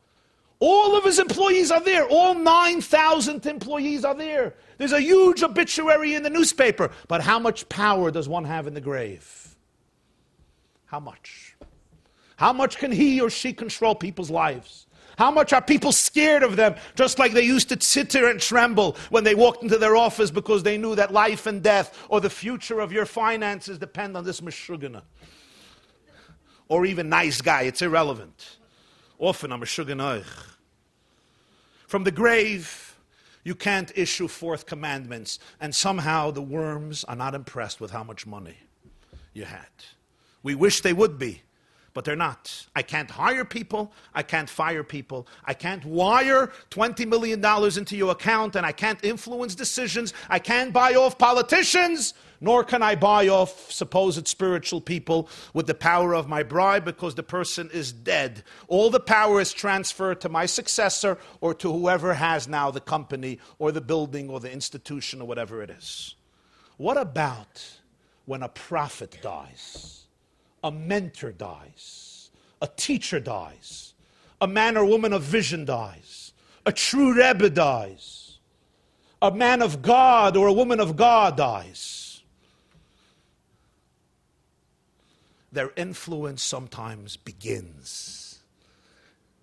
all 0.59 0.97
of 0.97 1.05
his 1.05 1.19
employees 1.19 1.71
are 1.71 1.79
there. 1.79 2.05
All 2.05 2.33
9,000 2.33 3.45
employees 3.45 4.03
are 4.03 4.13
there. 4.13 4.55
There's 4.80 4.93
a 4.93 5.01
huge 5.01 5.43
obituary 5.43 6.15
in 6.15 6.23
the 6.23 6.30
newspaper. 6.30 6.89
But 7.07 7.21
how 7.21 7.38
much 7.38 7.67
power 7.69 8.09
does 8.09 8.27
one 8.27 8.45
have 8.45 8.65
in 8.65 8.73
the 8.73 8.82
grave? 8.82 9.55
How 10.86 11.01
much? 11.01 11.55
How 12.38 12.53
much 12.53 12.77
can 12.77 12.91
he 12.91 13.19
or 13.19 13.30
she 13.30 13.51
control 13.51 13.93
people's 13.93 14.32
lives? 14.32 14.88
How 15.17 15.32
much 15.32 15.51
are 15.51 15.61
people 15.61 15.91
scared 15.91 16.43
of 16.43 16.55
them, 16.55 16.75
just 16.95 17.19
like 17.19 17.34
they 17.34 17.43
used 17.43 17.67
to 17.69 17.82
sit 17.82 18.09
there 18.11 18.30
and 18.30 18.39
tremble 18.39 18.95
when 19.09 19.25
they 19.25 19.36
walked 19.36 19.63
into 19.63 19.77
their 19.77 19.97
office 19.97 20.32
because 20.32 20.63
they 20.63 20.77
knew 20.77 20.95
that 20.95 21.11
life 21.11 21.45
and 21.45 21.61
death 21.61 22.05
or 22.07 22.21
the 22.21 22.30
future 22.30 22.80
of 22.80 22.93
your 22.93 23.05
finances 23.05 23.77
depend 23.77 24.15
on 24.15 24.23
this 24.23 24.39
meshugana? 24.39 25.01
Or 26.69 26.86
even 26.86 27.09
nice 27.09 27.41
guy, 27.41 27.63
it's 27.63 27.82
irrelevant. 27.82 28.59
Often 29.17 29.51
I'm 29.51 29.61
a 29.61 29.65
shuganoich. 29.65 30.23
From 31.86 32.05
the 32.05 32.11
grave, 32.11 32.88
you 33.43 33.55
can't 33.55 33.91
issue 33.95 34.27
forth 34.27 34.65
commandments, 34.65 35.39
and 35.59 35.73
somehow 35.73 36.31
the 36.31 36.41
worms 36.41 37.03
are 37.05 37.15
not 37.15 37.35
impressed 37.35 37.79
with 37.79 37.91
how 37.91 38.03
much 38.03 38.25
money 38.27 38.57
you 39.33 39.45
had. 39.45 39.67
We 40.43 40.55
wish 40.55 40.81
they 40.81 40.93
would 40.93 41.17
be, 41.17 41.43
but 42.00 42.06
they're 42.06 42.16
not. 42.16 42.66
I 42.78 42.82
can't 42.82 43.12
hire 43.12 43.43
people. 43.43 43.91
I 44.16 44.24
can't 44.24 44.50
fire 44.50 44.86
people. 44.86 45.28
I 45.43 45.54
can't 45.54 45.84
wire 45.84 46.50
$20 46.72 47.06
million 47.06 47.43
into 47.78 47.97
your 47.97 48.12
account, 48.12 48.56
and 48.56 48.66
I 48.66 48.72
can't 48.72 49.04
influence 49.04 49.54
decisions. 49.54 50.14
I 50.30 50.39
can't 50.39 50.72
buy 50.72 50.93
off 50.93 51.18
politicians, 51.18 52.14
nor 52.39 52.64
can 52.64 52.82
I 52.82 52.95
buy 52.95 53.28
off 53.28 53.70
supposed 53.70 54.30
spiritual 54.30 54.80
people 54.80 55.28
with 55.54 55.68
the 55.68 55.74
power 55.74 56.16
of 56.16 56.30
my 56.30 56.41
bribe 56.41 56.86
because 56.86 57.16
the 57.16 57.22
person 57.22 57.70
is 57.74 57.91
dead. 57.91 58.43
All 58.70 58.89
the 58.89 59.02
power 59.02 59.41
is 59.41 59.52
transferred 59.52 60.22
to 60.22 60.30
my 60.30 60.45
successor 60.45 61.18
or 61.41 61.54
to 61.56 61.70
whoever 61.70 62.14
has 62.14 62.47
now 62.47 62.72
the 62.72 62.80
company 62.80 63.39
or 63.58 63.74
the 63.74 63.82
building 63.82 64.30
or 64.30 64.39
the 64.39 64.50
institution 64.50 65.22
or 65.22 65.28
whatever 65.28 65.62
it 65.62 65.70
is. 65.70 66.16
What 66.78 66.95
about 66.95 67.62
when 68.24 68.41
a 68.41 68.47
prophet 68.47 69.18
dies? 69.22 69.99
A 70.64 70.72
mentor 70.72 71.32
dies, 71.32 72.32
a 72.62 72.68
teacher 72.68 73.20
dies, 73.20 73.93
a 74.41 74.47
man 74.47 74.78
or 74.78 74.86
woman 74.86 75.14
of 75.14 75.22
vision 75.22 75.66
dies, 75.66 76.34
a 76.66 76.72
true 76.72 77.14
Rebbe 77.14 77.49
dies, 77.49 78.39
a 79.22 79.32
man 79.32 79.62
of 79.62 79.82
God 79.82 80.38
or 80.38 80.47
a 80.47 80.53
woman 80.53 80.80
of 80.80 80.95
God 80.95 81.38
dies. 81.38 82.22
Their 85.51 85.72
influence 85.76 86.43
sometimes 86.43 87.18
begins. 87.18 88.39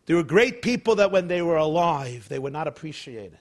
There 0.06 0.16
were 0.16 0.22
great 0.22 0.62
people 0.62 0.94
that 0.96 1.10
when 1.10 1.26
they 1.26 1.42
were 1.42 1.56
alive, 1.56 2.28
they 2.28 2.38
were 2.38 2.50
not 2.50 2.68
appreciated. 2.68 3.38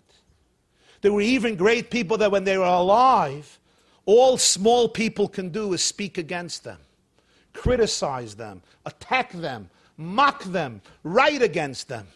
There 1.02 1.14
were 1.14 1.22
even 1.22 1.56
great 1.56 1.92
people 1.92 2.18
that 2.18 2.32
when 2.32 2.44
they 2.44 2.58
were 2.58 2.66
alive, 2.66 3.60
all 4.08 4.38
small 4.38 4.90
people 4.90 5.28
can 5.28 5.50
do 5.50 5.74
is 5.74 5.84
speak 5.84 6.18
against 6.18 6.64
them 6.64 6.80
criticize 7.56 8.36
them, 8.36 8.62
attack 8.86 9.32
them, 9.32 9.70
mock 9.98 10.44
them, 10.44 10.82
write 11.04 11.42
against 11.42 11.88
them, 11.88 12.08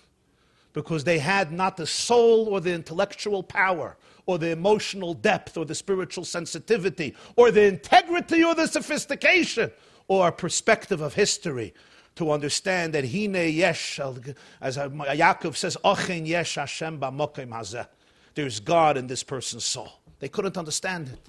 because 0.74 1.04
they 1.04 1.18
had 1.18 1.52
not 1.52 1.78
the 1.78 1.88
soul 1.88 2.48
or 2.50 2.60
the 2.62 2.74
intellectual 2.74 3.42
power 3.42 3.98
or 4.26 4.38
the 4.38 4.50
emotional 4.50 5.14
depth 5.14 5.58
or 5.58 5.66
the 5.66 5.74
spiritual 5.74 6.24
sensitivity 6.24 7.16
or 7.36 7.50
the 7.52 7.64
integrity 7.64 8.44
or 8.44 8.54
the 8.54 8.68
sophistication 8.68 9.72
or 10.08 10.32
perspective 10.32 11.02
of 11.02 11.16
history 11.16 11.74
to 12.16 12.32
understand 12.32 12.94
that 12.94 13.06
Hine 13.06 13.34
Yesh, 13.34 14.00
as 14.00 14.78
Yaakov 14.78 15.56
says, 15.56 15.78
Ochen 15.84 16.28
Yesh 16.28 16.56
Hashem 16.56 17.00
hazeh. 17.00 17.88
There's 18.36 18.60
God 18.60 18.98
in 18.98 19.08
this 19.08 19.24
person's 19.24 19.66
soul. 19.66 19.92
They 20.20 20.28
couldn't 20.28 20.58
understand 20.58 21.10
it 21.10 21.20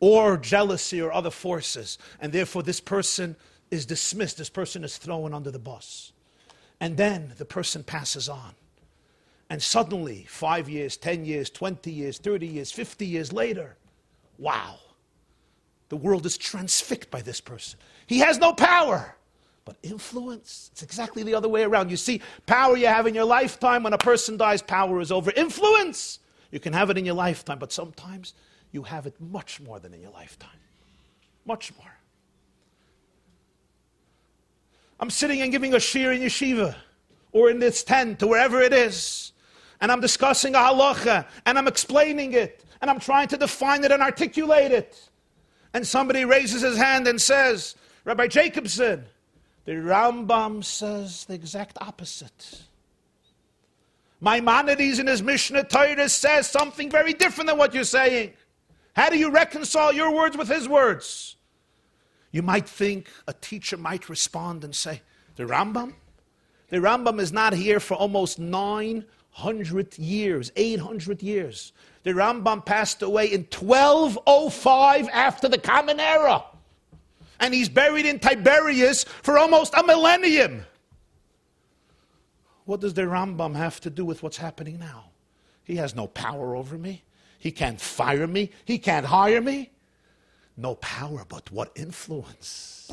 or 0.00 0.36
jealousy 0.36 1.00
or 1.00 1.12
other 1.12 1.30
forces. 1.30 1.98
And 2.20 2.32
therefore, 2.32 2.62
this 2.62 2.80
person 2.80 3.36
is 3.70 3.86
dismissed, 3.86 4.38
this 4.38 4.50
person 4.50 4.84
is 4.84 4.96
thrown 4.96 5.34
under 5.34 5.50
the 5.50 5.58
bus. 5.58 6.12
And 6.80 6.96
then 6.96 7.32
the 7.38 7.44
person 7.44 7.82
passes 7.82 8.28
on. 8.28 8.54
And 9.50 9.62
suddenly, 9.62 10.26
five 10.28 10.68
years, 10.68 10.96
10 10.96 11.24
years, 11.24 11.50
20 11.50 11.90
years, 11.90 12.18
30 12.18 12.46
years, 12.46 12.70
50 12.70 13.06
years 13.06 13.32
later, 13.32 13.76
wow, 14.36 14.78
the 15.88 15.96
world 15.96 16.26
is 16.26 16.36
transfixed 16.36 17.10
by 17.10 17.22
this 17.22 17.40
person. 17.40 17.78
He 18.06 18.18
has 18.18 18.38
no 18.38 18.52
power. 18.52 19.14
But 19.64 19.76
influence, 19.82 20.70
it's 20.72 20.82
exactly 20.82 21.22
the 21.22 21.34
other 21.34 21.48
way 21.48 21.62
around. 21.62 21.90
You 21.90 21.98
see, 21.98 22.22
power 22.46 22.74
you 22.74 22.86
have 22.86 23.06
in 23.06 23.14
your 23.14 23.26
lifetime, 23.26 23.82
when 23.82 23.92
a 23.92 23.98
person 23.98 24.38
dies, 24.38 24.62
power 24.62 24.98
is 24.98 25.12
over. 25.12 25.30
Influence, 25.36 26.20
you 26.50 26.58
can 26.58 26.72
have 26.72 26.88
it 26.88 26.96
in 26.96 27.04
your 27.04 27.14
lifetime, 27.14 27.58
but 27.58 27.70
sometimes 27.70 28.32
you 28.72 28.82
have 28.82 29.06
it 29.06 29.20
much 29.20 29.60
more 29.60 29.78
than 29.78 29.94
in 29.94 30.00
your 30.00 30.10
lifetime. 30.10 30.50
Much 31.44 31.72
more. 31.76 31.92
I'm 35.00 35.10
sitting 35.10 35.40
and 35.42 35.52
giving 35.52 35.74
a 35.74 35.80
shir 35.80 36.12
in 36.12 36.20
yeshiva 36.20 36.74
or 37.32 37.50
in 37.50 37.58
this 37.58 37.84
tent 37.84 38.22
or 38.22 38.30
wherever 38.30 38.60
it 38.60 38.72
is, 38.72 39.32
and 39.80 39.92
I'm 39.92 40.00
discussing 40.00 40.54
a 40.54 40.58
halacha 40.58 41.26
and 41.46 41.56
I'm 41.56 41.68
explaining 41.68 42.32
it 42.32 42.64
and 42.80 42.90
I'm 42.90 42.98
trying 42.98 43.28
to 43.28 43.36
define 43.36 43.84
it 43.84 43.92
and 43.92 44.02
articulate 44.02 44.72
it. 44.72 45.08
And 45.74 45.86
somebody 45.86 46.24
raises 46.24 46.62
his 46.62 46.76
hand 46.76 47.06
and 47.06 47.20
says, 47.20 47.76
Rabbi 48.04 48.26
Jacobson, 48.26 49.04
the 49.64 49.72
Rambam 49.72 50.64
says 50.64 51.26
the 51.26 51.34
exact 51.34 51.78
opposite. 51.80 52.62
Maimonides 54.20 54.98
in 54.98 55.06
his 55.06 55.22
Mishnah 55.22 55.64
Torah 55.64 56.08
says 56.08 56.50
something 56.50 56.90
very 56.90 57.12
different 57.12 57.48
than 57.48 57.58
what 57.58 57.74
you're 57.74 57.84
saying. 57.84 58.32
How 58.98 59.10
do 59.10 59.16
you 59.16 59.30
reconcile 59.30 59.92
your 59.92 60.10
words 60.10 60.36
with 60.36 60.48
his 60.48 60.68
words? 60.68 61.36
You 62.32 62.42
might 62.42 62.68
think 62.68 63.08
a 63.28 63.32
teacher 63.32 63.76
might 63.76 64.08
respond 64.08 64.64
and 64.64 64.74
say, 64.74 65.02
The 65.36 65.44
Rambam? 65.44 65.94
The 66.70 66.78
Rambam 66.78 67.20
is 67.20 67.32
not 67.32 67.52
here 67.52 67.78
for 67.78 67.94
almost 67.94 68.40
900 68.40 69.98
years, 69.98 70.50
800 70.56 71.22
years. 71.22 71.72
The 72.02 72.10
Rambam 72.10 72.66
passed 72.66 73.02
away 73.02 73.26
in 73.26 73.42
1205 73.42 75.08
after 75.10 75.48
the 75.48 75.58
Common 75.58 76.00
Era. 76.00 76.42
And 77.38 77.54
he's 77.54 77.68
buried 77.68 78.04
in 78.04 78.18
Tiberias 78.18 79.04
for 79.04 79.38
almost 79.38 79.74
a 79.74 79.84
millennium. 79.84 80.64
What 82.64 82.80
does 82.80 82.94
the 82.94 83.02
Rambam 83.02 83.54
have 83.54 83.78
to 83.82 83.90
do 83.90 84.04
with 84.04 84.24
what's 84.24 84.38
happening 84.38 84.80
now? 84.80 85.10
He 85.62 85.76
has 85.76 85.94
no 85.94 86.08
power 86.08 86.56
over 86.56 86.76
me. 86.76 87.04
He 87.38 87.52
can't 87.52 87.80
fire 87.80 88.26
me. 88.26 88.50
He 88.64 88.78
can't 88.78 89.06
hire 89.06 89.40
me. 89.40 89.70
No 90.56 90.74
power, 90.74 91.24
but 91.28 91.50
what 91.52 91.72
influence? 91.76 92.92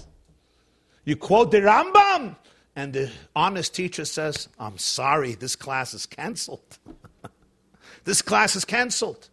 You 1.04 1.16
quote 1.16 1.52
the 1.52 1.62
Rambam, 1.62 2.36
and 2.76 2.94
the 2.94 3.12
honest 3.36 3.74
teacher 3.74 4.06
says, 4.06 4.48
I'm 4.60 4.78
sorry, 4.78 5.34
this 5.34 5.56
class 5.56 5.94
is 5.94 6.06
canceled. 6.06 6.78
this 8.04 8.22
class 8.22 8.56
is 8.56 8.66
canceled. 8.66 9.30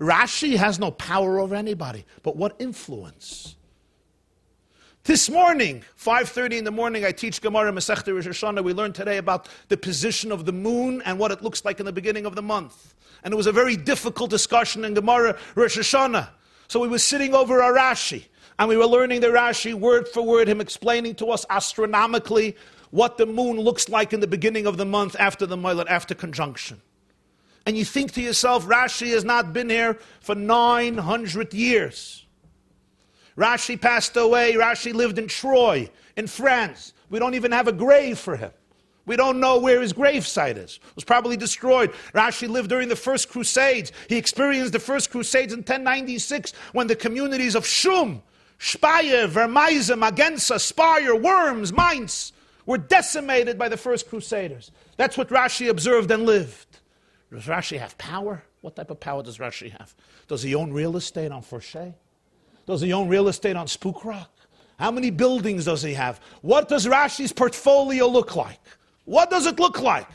Rashi 0.00 0.56
has 0.56 0.78
no 0.78 0.90
power 0.90 1.38
over 1.38 1.54
anybody, 1.54 2.04
but 2.22 2.36
what 2.36 2.56
influence? 2.58 3.56
This 5.04 5.28
morning, 5.28 5.84
5.30 6.02 6.58
in 6.58 6.64
the 6.64 6.70
morning, 6.70 7.04
I 7.04 7.12
teach 7.12 7.42
Gemara 7.42 7.70
Masechta 7.70 8.14
Rosh 8.14 8.26
Hashanah. 8.26 8.64
We 8.64 8.72
learned 8.72 8.94
today 8.94 9.18
about 9.18 9.50
the 9.68 9.76
position 9.76 10.32
of 10.32 10.46
the 10.46 10.52
moon 10.52 11.02
and 11.04 11.18
what 11.18 11.30
it 11.30 11.42
looks 11.42 11.62
like 11.64 11.78
in 11.78 11.84
the 11.84 11.92
beginning 11.92 12.24
of 12.24 12.34
the 12.34 12.40
month. 12.40 12.94
And 13.24 13.32
it 13.32 13.36
was 13.36 13.46
a 13.46 13.52
very 13.52 13.76
difficult 13.76 14.30
discussion 14.30 14.84
in 14.84 14.94
Gemara 14.94 15.36
Rosh 15.54 15.78
Hashanah. 15.78 16.28
So 16.68 16.80
we 16.80 16.88
were 16.88 16.98
sitting 16.98 17.34
over 17.34 17.60
a 17.60 17.72
Rashi, 17.72 18.26
and 18.58 18.68
we 18.68 18.76
were 18.76 18.86
learning 18.86 19.20
the 19.20 19.28
Rashi 19.28 19.74
word 19.74 20.06
for 20.06 20.22
word, 20.22 20.46
him 20.48 20.60
explaining 20.60 21.14
to 21.16 21.30
us 21.30 21.44
astronomically 21.50 22.56
what 22.90 23.16
the 23.16 23.26
moon 23.26 23.58
looks 23.58 23.88
like 23.88 24.12
in 24.12 24.20
the 24.20 24.26
beginning 24.26 24.66
of 24.66 24.76
the 24.76 24.84
month 24.84 25.16
after 25.18 25.46
the 25.46 25.56
Moilad, 25.56 25.86
after 25.88 26.14
conjunction. 26.14 26.80
And 27.66 27.76
you 27.76 27.84
think 27.84 28.12
to 28.12 28.20
yourself, 28.20 28.66
Rashi 28.66 29.08
has 29.12 29.24
not 29.24 29.52
been 29.52 29.70
here 29.70 29.98
for 30.20 30.34
900 30.34 31.54
years. 31.54 32.26
Rashi 33.36 33.80
passed 33.80 34.16
away. 34.16 34.52
Rashi 34.52 34.92
lived 34.92 35.18
in 35.18 35.28
Troyes, 35.28 35.88
in 36.16 36.26
France. 36.26 36.92
We 37.10 37.18
don't 37.18 37.34
even 37.34 37.52
have 37.52 37.68
a 37.68 37.72
grave 37.72 38.18
for 38.18 38.36
him. 38.36 38.52
We 39.06 39.16
don't 39.16 39.38
know 39.38 39.58
where 39.58 39.82
his 39.82 39.92
gravesite 39.92 40.56
is. 40.56 40.80
It 40.82 40.94
was 40.96 41.04
probably 41.04 41.36
destroyed. 41.36 41.92
Rashi 42.14 42.48
lived 42.48 42.70
during 42.70 42.88
the 42.88 42.96
first 42.96 43.28
Crusades. 43.28 43.92
He 44.08 44.16
experienced 44.16 44.72
the 44.72 44.78
first 44.78 45.10
Crusades 45.10 45.52
in 45.52 45.58
1096 45.58 46.52
when 46.72 46.86
the 46.86 46.96
communities 46.96 47.54
of 47.54 47.66
Shum, 47.66 48.22
Speyer, 48.58 49.28
Vermeisen, 49.28 50.02
Magensa, 50.02 50.58
Speyer, 50.58 51.14
Worms, 51.14 51.72
Mainz 51.72 52.32
were 52.64 52.78
decimated 52.78 53.58
by 53.58 53.68
the 53.68 53.76
first 53.76 54.08
Crusaders. 54.08 54.70
That's 54.96 55.18
what 55.18 55.28
Rashi 55.28 55.68
observed 55.68 56.10
and 56.10 56.24
lived. 56.24 56.78
Does 57.30 57.44
Rashi 57.44 57.78
have 57.78 57.98
power? 57.98 58.42
What 58.62 58.76
type 58.76 58.90
of 58.90 59.00
power 59.00 59.22
does 59.22 59.36
Rashi 59.36 59.70
have? 59.72 59.94
Does 60.28 60.42
he 60.42 60.54
own 60.54 60.72
real 60.72 60.96
estate 60.96 61.30
on 61.30 61.42
Forshay? 61.42 61.92
Does 62.66 62.80
he 62.80 62.94
own 62.94 63.08
real 63.08 63.28
estate 63.28 63.56
on 63.56 63.66
Spook 63.66 64.04
Rock? 64.04 64.30
How 64.78 64.90
many 64.90 65.10
buildings 65.10 65.66
does 65.66 65.82
he 65.82 65.92
have? 65.92 66.20
What 66.40 66.68
does 66.70 66.86
Rashi's 66.86 67.32
portfolio 67.32 68.06
look 68.08 68.34
like? 68.34 68.60
What 69.04 69.30
does 69.30 69.46
it 69.46 69.58
look 69.58 69.80
like? 69.80 70.08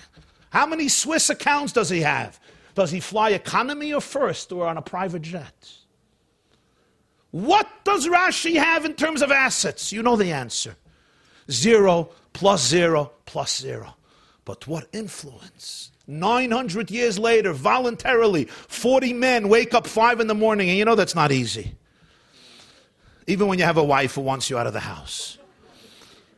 How 0.50 0.66
many 0.66 0.88
Swiss 0.88 1.30
accounts 1.30 1.74
does 1.74 1.90
he 1.90 2.02
have? 2.02 2.40
Does 2.76 2.92
he 2.92 3.00
fly 3.00 3.32
economy 3.32 3.94
or 3.94 4.02
first 4.02 4.52
or 4.52 4.68
on 4.68 4.78
a 4.78 4.82
private 4.82 5.22
jet? 5.22 5.72
What 7.32 7.68
does 7.84 8.08
Rashi 8.08 8.56
have 8.56 8.86
in 8.86 8.94
terms 8.94 9.22
of 9.22 9.32
assets? 9.32 9.92
You 9.92 10.02
know 10.02 10.16
the 10.16 10.32
answer 10.32 10.76
zero 11.52 12.10
plus 12.34 12.68
zero 12.68 13.12
plus 13.26 13.60
zero. 13.60 13.96
But 14.46 14.68
what 14.68 14.88
influence? 14.94 15.92
900 16.08 16.90
years 16.90 17.20
later, 17.20 17.54
voluntarily, 17.54 18.46
40 18.46 19.14
men 19.14 19.48
wake 19.48 19.76
up 19.76 19.86
5 19.86 20.20
in 20.20 20.28
the 20.28 20.34
morning, 20.34 20.70
and 20.70 20.78
you 20.78 20.86
know 20.86 20.96
that's 20.96 21.14
not 21.14 21.32
easy 21.32 21.76
even 23.30 23.48
when 23.48 23.60
you 23.60 23.66
have 23.66 23.78
a 23.78 23.84
wife 23.84 24.16
who 24.16 24.22
wants 24.22 24.50
you 24.50 24.58
out 24.58 24.66
of 24.66 24.74
the 24.74 24.80
house. 24.80 25.38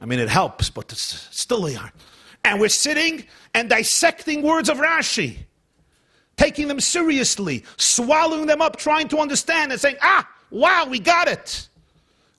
I 0.01 0.05
mean, 0.05 0.19
it 0.19 0.27
helps, 0.27 0.69
but 0.69 0.91
it's 0.91 1.27
still 1.31 1.65
a 1.65 1.71
yarn. 1.71 1.91
And 2.43 2.59
we're 2.59 2.69
sitting 2.69 3.25
and 3.53 3.69
dissecting 3.69 4.41
words 4.41 4.69
of 4.69 4.77
Rashi, 4.77 5.37
taking 6.37 6.67
them 6.67 6.79
seriously, 6.79 7.63
swallowing 7.77 8.47
them 8.47 8.61
up, 8.61 8.77
trying 8.77 9.07
to 9.09 9.19
understand, 9.19 9.71
and 9.71 9.79
saying, 9.79 9.97
ah, 10.01 10.27
wow, 10.49 10.85
we 10.89 10.99
got 10.99 11.27
it. 11.27 11.67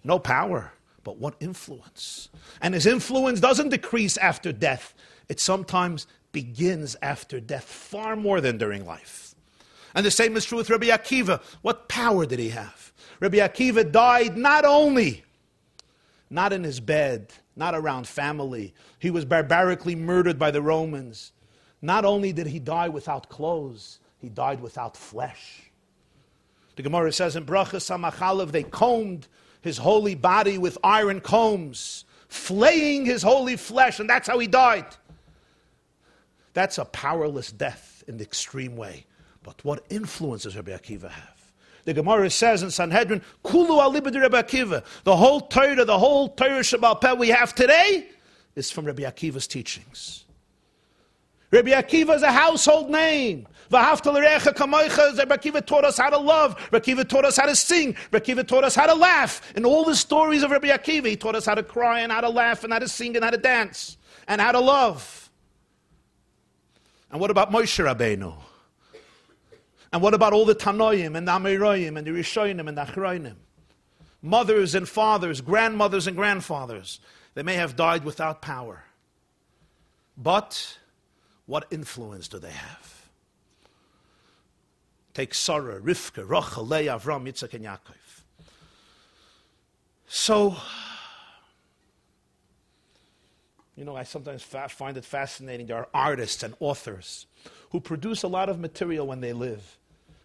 No 0.05 0.19
power, 0.19 0.73
but 1.05 1.19
what 1.19 1.35
influence? 1.41 2.29
And 2.61 2.75
his 2.75 2.87
influence 2.87 3.41
doesn't 3.41 3.69
decrease 3.69 4.17
after 4.17 4.53
death, 4.53 4.95
it 5.29 5.39
sometimes 5.39 6.07
begins 6.33 6.97
after 7.03 7.39
death, 7.41 7.65
far 7.65 8.17
more 8.17 8.41
than 8.41 8.59
during 8.59 8.85
life. 8.85 9.35
And 9.95 10.05
the 10.05 10.11
same 10.11 10.37
is 10.37 10.45
true 10.45 10.59
with 10.59 10.71
Rabbi 10.71 10.87
Akiva. 10.87 11.43
What 11.61 11.89
power 11.89 12.27
did 12.27 12.39
he 12.39 12.49
have? 12.49 12.93
Rabbi 13.21 13.37
Akiva 13.37 13.91
died 13.91 14.37
not 14.37 14.65
only 14.65 15.23
not 16.33 16.53
in 16.53 16.65
his 16.65 16.81
bed, 16.81 17.33
not 17.57 17.75
around 17.75 18.07
family. 18.07 18.75
He 18.99 19.11
was 19.11 19.25
barbarically 19.25 19.95
murdered 19.95 20.39
by 20.39 20.51
the 20.51 20.63
Romans. 20.63 21.33
Not 21.81 22.05
only 22.05 22.33
did 22.33 22.47
he 22.47 22.59
die 22.59 22.89
without 22.89 23.29
clothes, 23.29 23.99
he 24.19 24.29
died 24.29 24.61
without 24.61 24.97
flesh. 24.97 25.71
The 26.77 26.83
Gemara 26.83 27.13
says 27.13 27.37
in 27.37 27.45
Brachas 27.45 27.85
Samachalev, 27.85 28.51
they 28.51 28.63
combed 28.63 29.29
his 29.61 29.79
holy 29.79 30.15
body 30.15 30.59
with 30.59 30.79
iron 30.83 31.21
combs, 31.21 32.05
flaying 32.29 33.05
his 33.05 33.23
holy 33.23 33.57
flesh, 33.57 34.01
and 34.01 34.09
that's 34.09 34.29
how 34.29 34.39
he 34.39 34.47
died. 34.47 34.87
That's 36.55 36.79
a 36.79 36.85
powerless 36.85 37.53
death 37.53 38.03
in 38.07 38.17
the 38.17 38.25
extreme 38.25 38.77
way. 38.77 39.07
But 39.43 39.65
what 39.65 39.85
influence 39.91 40.45
does 40.45 40.57
Rabbi 40.57 40.73
Akiva 40.73 41.11
have? 41.11 41.32
The 41.85 41.95
Gemara 41.95 42.31
says 42.31 42.63
in 42.63 42.71
Sanhedrin, 42.71 43.23
Kulu 43.43 43.75
Akiva. 43.75 44.85
The 45.05 45.17
whole 45.17 45.41
Torah, 45.41 45.85
the 45.85 45.99
whole 45.99 46.29
Torah 46.29 46.61
Shabbat 46.61 47.19
we 47.19 47.29
have 47.29 47.55
today 47.55 48.07
is 48.55 48.71
from 48.71 48.85
Rabbi 48.85 49.03
Akiva's 49.03 49.47
teachings. 49.47 50.25
Rabbi 51.51 51.71
Akiva 51.71 52.15
is 52.15 52.23
a 52.23 52.33
household 52.33 52.91
name. 52.91 53.47
V'haftal 53.71 54.15
kamoicha. 54.55 55.19
Rabbi 55.19 55.37
Akiva 55.37 55.65
taught 55.65 55.85
us 55.85 55.99
how 55.99 56.11
to 56.11 56.19
love. 56.19 56.57
Rabbi 56.71 56.85
Akiva 56.85 57.09
taught 57.09 57.25
us 57.25 57.37
how 57.37 57.47
to 57.47 57.57
sing. 57.57 57.97
Rabbi 58.11 58.25
Akiva 58.25 58.47
taught 58.47 58.65
us 58.65 58.75
how 58.75 58.87
to 58.87 58.95
laugh. 58.95 59.53
In 59.57 59.65
all 59.65 59.85
the 59.85 59.97
stories 59.97 60.43
of 60.43 60.51
Rabbi 60.51 60.69
Akiva, 60.69 61.07
he 61.07 61.17
taught 61.17 61.35
us 61.35 61.47
how 61.47 61.55
to 61.55 61.63
cry 61.63 62.01
and 62.01 62.13
how 62.13 62.21
to 62.21 62.29
laugh 62.29 62.65
and 62.65 62.73
how 62.73 62.79
to 62.79 62.89
sing 62.89 63.17
and 63.17 63.25
how 63.25 63.31
to 63.31 63.37
dance 63.37 63.97
and 64.29 64.41
how 64.41 64.53
to 64.53 64.61
love. 64.61 65.31
And 67.11 67.21
what 67.21 67.31
about 67.31 67.51
Moshe 67.51 67.85
Rabbeinu? 67.85 68.35
And 69.93 70.01
what 70.01 70.15
about 70.15 70.33
all 70.33 70.47
the 70.47 70.55
Tanoim 70.55 71.17
and 71.17 71.29
the 71.29 71.33
Amiroim 71.33 71.99
and 71.99 72.07
the 72.07 72.13
Rishonim 72.13 72.67
and 72.67 72.77
the 72.77 72.83
Achroinim? 72.83 73.37
Mothers 74.23 74.75
and 74.75 74.89
fathers, 74.89 75.41
grandmothers 75.41 76.07
and 76.07 76.17
grandfathers. 76.17 77.01
They 77.35 77.43
may 77.43 77.55
have 77.55 77.77
died 77.77 78.05
without 78.05 78.41
power. 78.41 78.85
But 80.17 80.79
what 81.47 81.67
influence 81.71 82.29
do 82.29 82.39
they 82.39 82.51
have? 82.51 83.09
Take 85.13 85.35
Sarah, 85.35 85.79
Rivka, 85.81 86.27
Rachel, 86.27 86.67
Leah, 86.67 86.99
Avram, 86.99 87.29
Yitzhak, 87.29 87.53
and 87.53 87.65
Yaakov. 87.65 88.23
So, 90.07 90.57
you 93.77 93.85
know, 93.85 93.97
I 93.97 94.05
sometimes 94.05 94.43
fa- 94.43 94.69
find 94.71 94.97
it 94.97 95.05
fascinating. 95.05 95.67
There 95.67 95.77
are 95.77 95.89
artists 95.93 96.43
and 96.43 96.55
authors 96.61 97.27
who 97.71 97.81
produce 97.81 98.23
a 98.23 98.29
lot 98.29 98.49
of 98.49 98.59
material 98.59 99.07
when 99.07 99.21
they 99.21 99.33
live 99.33 99.79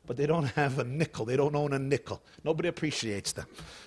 but 0.08 0.16
they 0.16 0.26
don't 0.26 0.46
have 0.46 0.80
a 0.80 0.84
nickel. 0.84 1.26
They 1.26 1.38
don't 1.38 1.56
own 1.56 1.74
a 1.74 1.80
nickel. 1.80 2.22
Nobody 2.44 2.70
appreciates 2.70 3.34
them. 3.34 3.46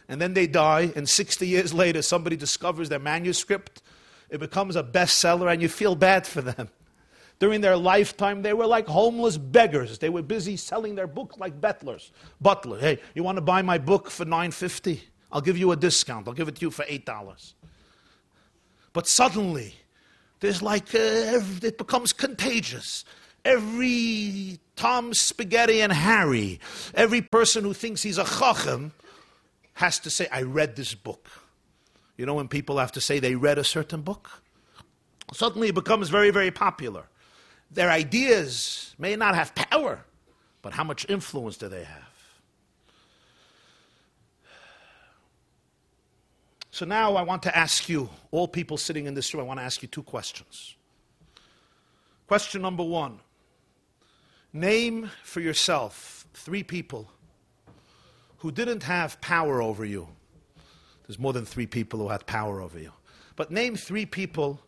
And 0.08 0.20
then 0.20 0.34
they 0.34 0.46
die, 0.46 0.92
and 0.94 1.08
60 1.08 1.48
years 1.48 1.74
later, 1.74 2.02
somebody 2.02 2.36
discovers 2.36 2.88
their 2.88 2.98
manuscript. 2.98 3.82
It 4.28 4.38
becomes 4.38 4.76
a 4.76 4.82
bestseller, 4.84 5.50
and 5.50 5.60
you 5.60 5.68
feel 5.68 5.96
bad 5.96 6.26
for 6.26 6.42
them. 6.42 6.68
During 7.40 7.62
their 7.62 7.76
lifetime, 7.76 8.42
they 8.42 8.52
were 8.52 8.66
like 8.66 8.86
homeless 8.86 9.38
beggars. 9.38 9.98
They 9.98 10.10
were 10.10 10.22
busy 10.22 10.58
selling 10.58 10.94
their 10.94 11.06
books 11.06 11.38
like 11.38 11.58
butlers. 11.58 12.12
Butler, 12.38 12.78
hey, 12.78 13.00
you 13.14 13.22
want 13.22 13.36
to 13.38 13.42
buy 13.42 13.62
my 13.62 13.78
book 13.78 14.10
for 14.10 14.26
9.50? 14.26 15.00
I'll 15.32 15.40
give 15.40 15.56
you 15.56 15.72
a 15.72 15.76
discount. 15.76 16.28
I'll 16.28 16.34
give 16.34 16.48
it 16.48 16.56
to 16.56 16.60
you 16.60 16.70
for 16.70 16.84
$8. 16.84 17.54
But 18.92 19.06
suddenly, 19.06 19.74
there's 20.40 20.60
like, 20.60 20.94
uh, 20.94 21.40
it 21.62 21.78
becomes 21.78 22.12
contagious 22.12 23.06
every 23.44 24.58
Tom 24.76 25.12
Spaghetti 25.14 25.80
and 25.80 25.92
Harry, 25.92 26.60
every 26.94 27.22
person 27.22 27.64
who 27.64 27.74
thinks 27.74 28.02
he's 28.02 28.18
a 28.18 28.24
chacham 28.24 28.92
has 29.74 29.98
to 30.00 30.10
say, 30.10 30.26
I 30.30 30.42
read 30.42 30.76
this 30.76 30.94
book. 30.94 31.28
You 32.16 32.26
know, 32.26 32.34
when 32.34 32.48
people 32.48 32.78
have 32.78 32.92
to 32.92 33.00
say 33.00 33.18
they 33.18 33.34
read 33.34 33.58
a 33.58 33.64
certain 33.64 34.02
book, 34.02 34.42
suddenly 35.32 35.68
it 35.68 35.74
becomes 35.74 36.10
very, 36.10 36.30
very 36.30 36.50
popular. 36.50 37.04
Their 37.70 37.90
ideas 37.90 38.94
may 38.98 39.16
not 39.16 39.34
have 39.34 39.54
power, 39.54 40.04
but 40.60 40.72
how 40.72 40.84
much 40.84 41.08
influence 41.08 41.56
do 41.56 41.68
they 41.68 41.84
have? 41.84 42.10
So 46.70 46.86
now 46.86 47.14
I 47.16 47.22
want 47.22 47.42
to 47.44 47.56
ask 47.56 47.88
you, 47.88 48.08
all 48.30 48.48
people 48.48 48.76
sitting 48.76 49.06
in 49.06 49.14
this 49.14 49.34
room, 49.34 49.42
I 49.42 49.46
want 49.46 49.60
to 49.60 49.64
ask 49.64 49.82
you 49.82 49.88
two 49.88 50.02
questions. 50.02 50.76
Question 52.26 52.62
number 52.62 52.84
one 52.84 53.18
Name 54.52 55.10
for 55.22 55.40
yourself 55.40 56.26
three 56.34 56.62
people 56.62 57.10
who 58.38 58.50
didn't 58.50 58.82
have 58.82 59.20
power 59.20 59.62
over 59.62 59.84
you. 59.84 60.08
There's 61.06 61.18
more 61.18 61.32
than 61.32 61.44
three 61.44 61.66
people 61.66 62.00
who 62.00 62.08
had 62.08 62.26
power 62.26 62.60
over 62.60 62.78
you. 62.78 62.92
But 63.36 63.50
name 63.50 63.76
three 63.76 64.06
people 64.06 64.60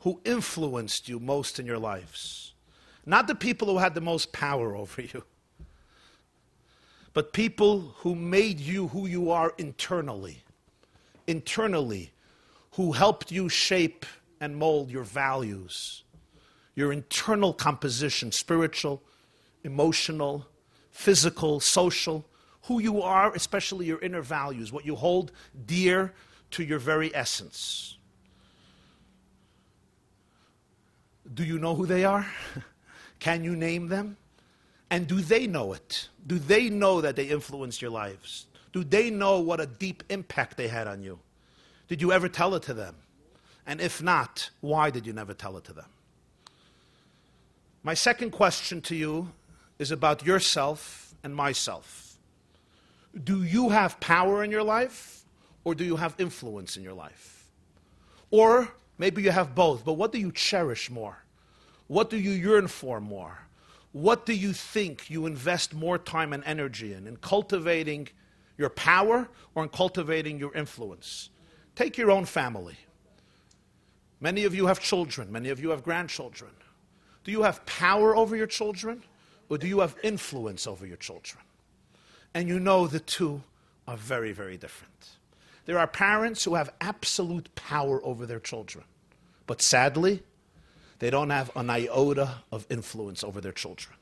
who 0.00 0.20
influenced 0.24 1.08
you 1.08 1.18
most 1.18 1.58
in 1.58 1.66
your 1.66 1.78
lives. 1.78 2.52
Not 3.06 3.26
the 3.26 3.34
people 3.34 3.68
who 3.68 3.78
had 3.78 3.94
the 3.94 4.00
most 4.00 4.32
power 4.32 4.76
over 4.76 5.00
you, 5.02 5.24
but 7.12 7.32
people 7.32 7.94
who 7.98 8.14
made 8.14 8.60
you 8.60 8.88
who 8.88 9.06
you 9.06 9.30
are 9.30 9.54
internally. 9.56 10.42
Internally, 11.26 12.10
who 12.72 12.92
helped 12.92 13.32
you 13.32 13.48
shape 13.48 14.04
and 14.40 14.56
mold 14.56 14.90
your 14.90 15.04
values 15.04 16.04
your 16.80 16.92
internal 16.94 17.52
composition, 17.52 18.32
spiritual, 18.32 19.02
emotional, 19.64 20.46
physical, 20.90 21.60
social, 21.60 22.24
who 22.62 22.80
you 22.80 23.02
are, 23.02 23.34
especially 23.34 23.84
your 23.84 24.00
inner 24.00 24.22
values, 24.22 24.72
what 24.72 24.86
you 24.86 24.96
hold 24.96 25.30
dear 25.66 26.14
to 26.50 26.64
your 26.64 26.78
very 26.78 27.14
essence. 27.14 27.98
Do 31.32 31.44
you 31.44 31.58
know 31.58 31.74
who 31.74 31.84
they 31.84 32.04
are? 32.04 32.26
Can 33.20 33.44
you 33.44 33.54
name 33.54 33.88
them? 33.88 34.16
And 34.90 35.06
do 35.06 35.20
they 35.20 35.46
know 35.46 35.74
it? 35.74 36.08
Do 36.26 36.38
they 36.38 36.70
know 36.70 37.02
that 37.02 37.14
they 37.14 37.26
influenced 37.26 37.82
your 37.82 37.90
lives? 37.90 38.46
Do 38.72 38.82
they 38.84 39.10
know 39.10 39.38
what 39.38 39.60
a 39.60 39.66
deep 39.66 40.02
impact 40.08 40.56
they 40.56 40.68
had 40.68 40.88
on 40.88 41.02
you? 41.02 41.18
Did 41.88 42.00
you 42.00 42.10
ever 42.10 42.28
tell 42.28 42.54
it 42.54 42.62
to 42.64 42.74
them? 42.74 42.96
And 43.66 43.82
if 43.82 44.02
not, 44.02 44.48
why 44.62 44.88
did 44.88 45.06
you 45.06 45.12
never 45.12 45.34
tell 45.34 45.58
it 45.58 45.64
to 45.64 45.74
them? 45.74 45.86
My 47.82 47.94
second 47.94 48.30
question 48.30 48.82
to 48.82 48.94
you 48.94 49.32
is 49.78 49.90
about 49.90 50.24
yourself 50.26 51.14
and 51.24 51.34
myself. 51.34 52.18
Do 53.24 53.42
you 53.42 53.70
have 53.70 53.98
power 54.00 54.44
in 54.44 54.50
your 54.50 54.62
life 54.62 55.24
or 55.64 55.74
do 55.74 55.84
you 55.84 55.96
have 55.96 56.14
influence 56.18 56.76
in 56.76 56.82
your 56.82 56.92
life? 56.92 57.46
Or 58.30 58.68
maybe 58.98 59.22
you 59.22 59.30
have 59.30 59.54
both, 59.54 59.84
but 59.84 59.94
what 59.94 60.12
do 60.12 60.18
you 60.18 60.30
cherish 60.30 60.90
more? 60.90 61.24
What 61.86 62.10
do 62.10 62.18
you 62.18 62.30
yearn 62.32 62.68
for 62.68 63.00
more? 63.00 63.38
What 63.92 64.26
do 64.26 64.34
you 64.34 64.52
think 64.52 65.10
you 65.10 65.26
invest 65.26 65.74
more 65.74 65.98
time 65.98 66.32
and 66.32 66.44
energy 66.44 66.92
in? 66.92 67.06
In 67.06 67.16
cultivating 67.16 68.08
your 68.58 68.70
power 68.70 69.28
or 69.54 69.62
in 69.64 69.70
cultivating 69.70 70.38
your 70.38 70.54
influence? 70.54 71.30
Take 71.74 71.96
your 71.96 72.10
own 72.10 72.26
family. 72.26 72.76
Many 74.20 74.44
of 74.44 74.54
you 74.54 74.66
have 74.66 74.80
children, 74.80 75.32
many 75.32 75.48
of 75.48 75.60
you 75.60 75.70
have 75.70 75.82
grandchildren. 75.82 76.50
Do 77.24 77.32
you 77.32 77.42
have 77.42 77.64
power 77.66 78.16
over 78.16 78.36
your 78.36 78.46
children 78.46 79.02
or 79.48 79.58
do 79.58 79.66
you 79.66 79.80
have 79.80 79.96
influence 80.02 80.66
over 80.66 80.86
your 80.86 80.96
children? 80.96 81.42
And 82.34 82.48
you 82.48 82.60
know 82.60 82.86
the 82.86 83.00
two 83.00 83.42
are 83.86 83.96
very, 83.96 84.32
very 84.32 84.56
different. 84.56 85.10
There 85.66 85.78
are 85.78 85.86
parents 85.86 86.44
who 86.44 86.54
have 86.54 86.72
absolute 86.80 87.54
power 87.54 88.00
over 88.04 88.26
their 88.26 88.40
children, 88.40 88.84
but 89.46 89.60
sadly, 89.60 90.22
they 90.98 91.10
don't 91.10 91.30
have 91.30 91.50
an 91.56 91.70
iota 91.70 92.36
of 92.52 92.66
influence 92.70 93.24
over 93.24 93.40
their 93.40 93.52
children. 93.52 93.94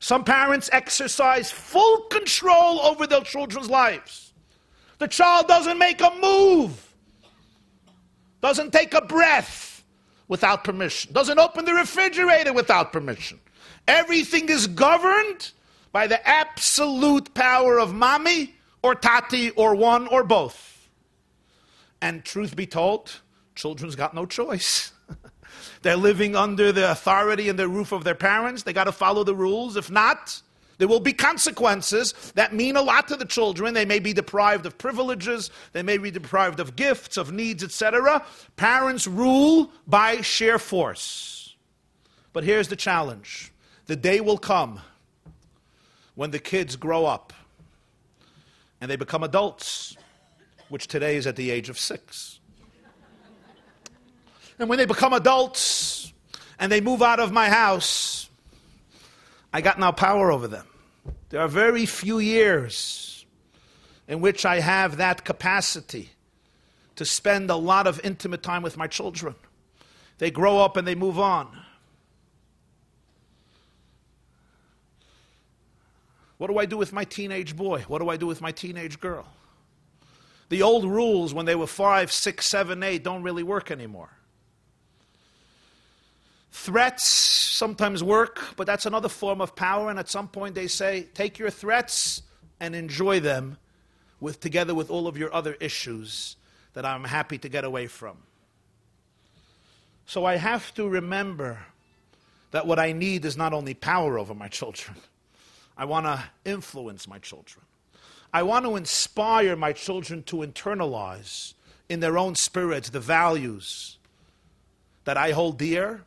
Some 0.00 0.24
parents 0.24 0.68
exercise 0.72 1.50
full 1.50 2.02
control 2.02 2.80
over 2.80 3.06
their 3.06 3.22
children's 3.22 3.70
lives. 3.70 4.32
The 4.98 5.08
child 5.08 5.48
doesn't 5.48 5.78
make 5.78 6.00
a 6.00 6.12
move, 6.20 6.94
doesn't 8.40 8.72
take 8.72 8.94
a 8.94 9.02
breath 9.02 9.73
without 10.28 10.64
permission, 10.64 11.12
doesn't 11.12 11.38
open 11.38 11.64
the 11.64 11.74
refrigerator 11.74 12.52
without 12.52 12.92
permission. 12.92 13.38
Everything 13.86 14.48
is 14.48 14.66
governed 14.66 15.50
by 15.92 16.06
the 16.06 16.26
absolute 16.28 17.34
power 17.34 17.78
of 17.78 17.94
mommy 17.94 18.54
or 18.82 18.94
tati 18.94 19.50
or 19.50 19.74
one 19.74 20.06
or 20.08 20.24
both. 20.24 20.88
And 22.00 22.24
truth 22.24 22.56
be 22.56 22.66
told, 22.66 23.20
children's 23.54 23.96
got 23.96 24.14
no 24.14 24.26
choice. 24.26 24.92
They're 25.82 25.96
living 25.96 26.34
under 26.36 26.72
the 26.72 26.90
authority 26.90 27.48
and 27.48 27.58
the 27.58 27.68
roof 27.68 27.92
of 27.92 28.04
their 28.04 28.14
parents. 28.14 28.62
They 28.62 28.72
got 28.72 28.84
to 28.84 28.92
follow 28.92 29.24
the 29.24 29.34
rules. 29.34 29.76
If 29.76 29.90
not, 29.90 30.40
There 30.78 30.88
will 30.88 31.00
be 31.00 31.12
consequences 31.12 32.12
that 32.34 32.52
mean 32.52 32.76
a 32.76 32.82
lot 32.82 33.08
to 33.08 33.16
the 33.16 33.24
children. 33.24 33.74
They 33.74 33.84
may 33.84 33.98
be 33.98 34.12
deprived 34.12 34.66
of 34.66 34.76
privileges, 34.76 35.50
they 35.72 35.82
may 35.82 35.98
be 35.98 36.10
deprived 36.10 36.60
of 36.60 36.76
gifts, 36.76 37.16
of 37.16 37.32
needs, 37.32 37.62
etc. 37.62 38.24
Parents 38.56 39.06
rule 39.06 39.70
by 39.86 40.20
sheer 40.20 40.58
force. 40.58 41.54
But 42.32 42.44
here's 42.44 42.68
the 42.68 42.76
challenge 42.76 43.52
the 43.86 43.96
day 43.96 44.20
will 44.20 44.38
come 44.38 44.80
when 46.14 46.30
the 46.30 46.38
kids 46.38 46.76
grow 46.76 47.06
up 47.06 47.32
and 48.80 48.90
they 48.90 48.96
become 48.96 49.22
adults, 49.22 49.96
which 50.68 50.88
today 50.88 51.16
is 51.16 51.26
at 51.26 51.36
the 51.36 51.50
age 51.50 51.68
of 51.68 51.78
six. 51.78 52.40
And 54.58 54.68
when 54.68 54.78
they 54.78 54.84
become 54.84 55.12
adults 55.12 56.12
and 56.58 56.70
they 56.70 56.80
move 56.80 57.02
out 57.02 57.18
of 57.18 57.32
my 57.32 57.48
house, 57.48 58.23
I 59.54 59.60
got 59.60 59.78
now 59.78 59.92
power 59.92 60.32
over 60.32 60.48
them. 60.48 60.66
There 61.28 61.40
are 61.40 61.46
very 61.46 61.86
few 61.86 62.18
years 62.18 63.24
in 64.08 64.20
which 64.20 64.44
I 64.44 64.58
have 64.58 64.96
that 64.96 65.24
capacity 65.24 66.10
to 66.96 67.04
spend 67.04 67.48
a 67.50 67.54
lot 67.54 67.86
of 67.86 68.00
intimate 68.02 68.42
time 68.42 68.64
with 68.64 68.76
my 68.76 68.88
children. 68.88 69.36
They 70.18 70.32
grow 70.32 70.58
up 70.58 70.76
and 70.76 70.88
they 70.88 70.96
move 70.96 71.20
on. 71.20 71.56
What 76.38 76.48
do 76.48 76.58
I 76.58 76.66
do 76.66 76.76
with 76.76 76.92
my 76.92 77.04
teenage 77.04 77.56
boy? 77.56 77.84
What 77.86 78.00
do 78.00 78.08
I 78.08 78.16
do 78.16 78.26
with 78.26 78.40
my 78.40 78.50
teenage 78.50 78.98
girl? 78.98 79.28
The 80.48 80.62
old 80.62 80.84
rules 80.84 81.32
when 81.32 81.46
they 81.46 81.54
were 81.54 81.68
five, 81.68 82.10
six, 82.10 82.46
seven, 82.46 82.82
eight 82.82 83.04
don't 83.04 83.22
really 83.22 83.44
work 83.44 83.70
anymore. 83.70 84.13
Threats 86.54 87.04
sometimes 87.04 88.04
work, 88.04 88.40
but 88.56 88.64
that's 88.64 88.86
another 88.86 89.08
form 89.08 89.40
of 89.40 89.56
power, 89.56 89.90
and 89.90 89.98
at 89.98 90.08
some 90.08 90.28
point 90.28 90.54
they 90.54 90.68
say, 90.68 91.08
take 91.12 91.36
your 91.36 91.50
threats 91.50 92.22
and 92.60 92.76
enjoy 92.76 93.18
them 93.18 93.58
with, 94.20 94.38
together 94.38 94.72
with 94.72 94.88
all 94.88 95.08
of 95.08 95.18
your 95.18 95.34
other 95.34 95.54
issues 95.54 96.36
that 96.74 96.86
I'm 96.86 97.02
happy 97.02 97.38
to 97.38 97.48
get 97.48 97.64
away 97.64 97.88
from. 97.88 98.16
So 100.06 100.24
I 100.24 100.36
have 100.36 100.72
to 100.74 100.88
remember 100.88 101.58
that 102.52 102.68
what 102.68 102.78
I 102.78 102.92
need 102.92 103.24
is 103.24 103.36
not 103.36 103.52
only 103.52 103.74
power 103.74 104.16
over 104.16 104.32
my 104.32 104.46
children, 104.46 104.96
I 105.76 105.86
want 105.86 106.06
to 106.06 106.22
influence 106.44 107.08
my 107.08 107.18
children. 107.18 107.64
I 108.32 108.44
want 108.44 108.64
to 108.64 108.76
inspire 108.76 109.56
my 109.56 109.72
children 109.72 110.22
to 110.24 110.36
internalize 110.36 111.54
in 111.88 111.98
their 111.98 112.16
own 112.16 112.36
spirits 112.36 112.90
the 112.90 113.00
values 113.00 113.98
that 115.02 115.16
I 115.16 115.32
hold 115.32 115.58
dear, 115.58 116.04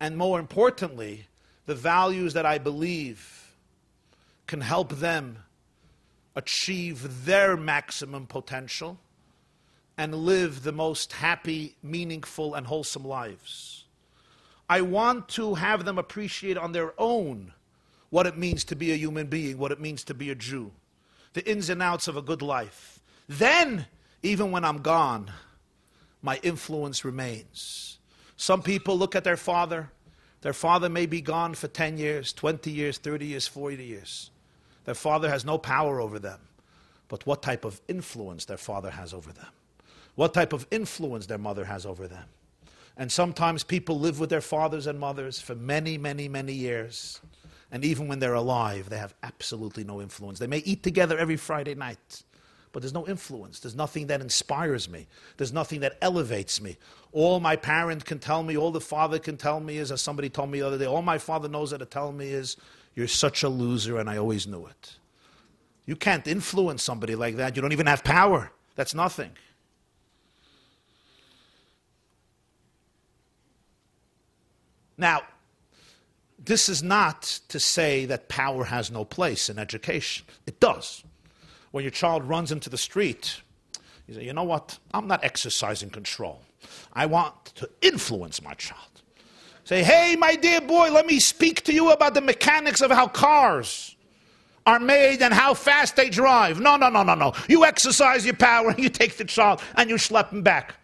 and 0.00 0.16
more 0.16 0.40
importantly, 0.40 1.26
the 1.66 1.74
values 1.74 2.32
that 2.32 2.46
I 2.46 2.58
believe 2.58 3.54
can 4.46 4.62
help 4.62 4.94
them 4.96 5.38
achieve 6.34 7.26
their 7.26 7.56
maximum 7.56 8.26
potential 8.26 8.98
and 9.98 10.14
live 10.14 10.62
the 10.62 10.72
most 10.72 11.12
happy, 11.12 11.76
meaningful, 11.82 12.54
and 12.54 12.66
wholesome 12.66 13.04
lives. 13.04 13.84
I 14.68 14.80
want 14.80 15.28
to 15.30 15.54
have 15.54 15.84
them 15.84 15.98
appreciate 15.98 16.56
on 16.56 16.72
their 16.72 16.94
own 16.96 17.52
what 18.08 18.26
it 18.26 18.38
means 18.38 18.64
to 18.64 18.76
be 18.76 18.92
a 18.92 18.96
human 18.96 19.26
being, 19.26 19.58
what 19.58 19.72
it 19.72 19.80
means 19.80 20.02
to 20.04 20.14
be 20.14 20.30
a 20.30 20.34
Jew, 20.34 20.72
the 21.34 21.48
ins 21.48 21.68
and 21.68 21.82
outs 21.82 22.08
of 22.08 22.16
a 22.16 22.22
good 22.22 22.40
life. 22.40 23.00
Then, 23.28 23.86
even 24.22 24.50
when 24.50 24.64
I'm 24.64 24.82
gone, 24.82 25.30
my 26.22 26.40
influence 26.42 27.04
remains. 27.04 27.98
Some 28.40 28.62
people 28.62 28.96
look 28.96 29.14
at 29.14 29.22
their 29.22 29.36
father. 29.36 29.90
Their 30.40 30.54
father 30.54 30.88
may 30.88 31.04
be 31.04 31.20
gone 31.20 31.52
for 31.52 31.68
10 31.68 31.98
years, 31.98 32.32
20 32.32 32.70
years, 32.70 32.96
30 32.96 33.26
years, 33.26 33.46
40 33.46 33.84
years. 33.84 34.30
Their 34.86 34.94
father 34.94 35.28
has 35.28 35.44
no 35.44 35.58
power 35.58 36.00
over 36.00 36.18
them. 36.18 36.40
But 37.08 37.26
what 37.26 37.42
type 37.42 37.66
of 37.66 37.82
influence 37.86 38.46
their 38.46 38.56
father 38.56 38.92
has 38.92 39.12
over 39.12 39.30
them? 39.30 39.48
What 40.14 40.32
type 40.32 40.54
of 40.54 40.66
influence 40.70 41.26
their 41.26 41.36
mother 41.36 41.66
has 41.66 41.84
over 41.84 42.08
them? 42.08 42.24
And 42.96 43.12
sometimes 43.12 43.62
people 43.62 44.00
live 44.00 44.18
with 44.18 44.30
their 44.30 44.40
fathers 44.40 44.86
and 44.86 44.98
mothers 44.98 45.38
for 45.38 45.54
many, 45.54 45.98
many, 45.98 46.26
many 46.26 46.54
years. 46.54 47.20
And 47.70 47.84
even 47.84 48.08
when 48.08 48.20
they're 48.20 48.32
alive, 48.32 48.88
they 48.88 48.96
have 48.96 49.14
absolutely 49.22 49.84
no 49.84 50.00
influence. 50.00 50.38
They 50.38 50.46
may 50.46 50.60
eat 50.64 50.82
together 50.82 51.18
every 51.18 51.36
Friday 51.36 51.74
night, 51.74 52.22
but 52.72 52.82
there's 52.82 52.94
no 52.94 53.06
influence. 53.06 53.60
There's 53.60 53.74
nothing 53.74 54.06
that 54.08 54.20
inspires 54.20 54.88
me. 54.88 55.06
There's 55.36 55.52
nothing 55.52 55.80
that 55.80 55.98
elevates 56.00 56.60
me. 56.60 56.76
All 57.12 57.40
my 57.40 57.56
parent 57.56 58.04
can 58.04 58.18
tell 58.18 58.42
me, 58.42 58.56
all 58.56 58.70
the 58.70 58.80
father 58.80 59.18
can 59.18 59.36
tell 59.36 59.60
me 59.60 59.78
is, 59.78 59.90
as 59.90 60.00
somebody 60.00 60.28
told 60.28 60.50
me 60.50 60.60
the 60.60 60.66
other 60.66 60.78
day, 60.78 60.86
all 60.86 61.02
my 61.02 61.18
father 61.18 61.48
knows 61.48 61.72
how 61.72 61.78
to 61.78 61.86
tell 61.86 62.12
me 62.12 62.28
is, 62.28 62.56
you're 62.94 63.08
such 63.08 63.42
a 63.42 63.48
loser, 63.48 63.98
and 63.98 64.08
I 64.08 64.16
always 64.18 64.46
knew 64.46 64.66
it. 64.66 64.96
You 65.86 65.96
can't 65.96 66.26
influence 66.26 66.82
somebody 66.82 67.16
like 67.16 67.36
that. 67.36 67.56
You 67.56 67.62
don't 67.62 67.72
even 67.72 67.86
have 67.86 68.04
power. 68.04 68.52
That's 68.76 68.94
nothing. 68.94 69.32
Now, 74.96 75.22
this 76.38 76.68
is 76.68 76.82
not 76.82 77.22
to 77.48 77.58
say 77.58 78.04
that 78.06 78.28
power 78.28 78.64
has 78.64 78.90
no 78.90 79.04
place 79.04 79.48
in 79.48 79.58
education. 79.58 80.26
It 80.46 80.60
does. 80.60 81.02
When 81.70 81.84
your 81.84 81.90
child 81.90 82.24
runs 82.24 82.52
into 82.52 82.68
the 82.68 82.78
street, 82.78 83.40
you 84.06 84.14
say, 84.14 84.24
you 84.24 84.32
know 84.32 84.44
what? 84.44 84.78
I'm 84.92 85.06
not 85.06 85.24
exercising 85.24 85.90
control. 85.90 86.42
I 86.92 87.06
want 87.06 87.46
to 87.56 87.68
influence 87.80 88.42
my 88.42 88.54
child. 88.54 88.80
Say, 89.64 89.82
hey, 89.84 90.16
my 90.16 90.34
dear 90.34 90.60
boy, 90.60 90.90
let 90.90 91.06
me 91.06 91.20
speak 91.20 91.62
to 91.64 91.72
you 91.72 91.90
about 91.90 92.14
the 92.14 92.20
mechanics 92.20 92.80
of 92.80 92.90
how 92.90 93.06
cars 93.06 93.94
are 94.66 94.80
made 94.80 95.22
and 95.22 95.32
how 95.32 95.54
fast 95.54 95.96
they 95.96 96.10
drive. 96.10 96.60
No, 96.60 96.76
no, 96.76 96.88
no, 96.90 97.02
no, 97.02 97.14
no. 97.14 97.32
You 97.48 97.64
exercise 97.64 98.24
your 98.24 98.34
power 98.34 98.70
and 98.70 98.78
you 98.82 98.88
take 98.88 99.16
the 99.16 99.24
child 99.24 99.62
and 99.76 99.88
you 99.88 99.96
slap 99.96 100.32
him 100.32 100.42
back. 100.42 100.74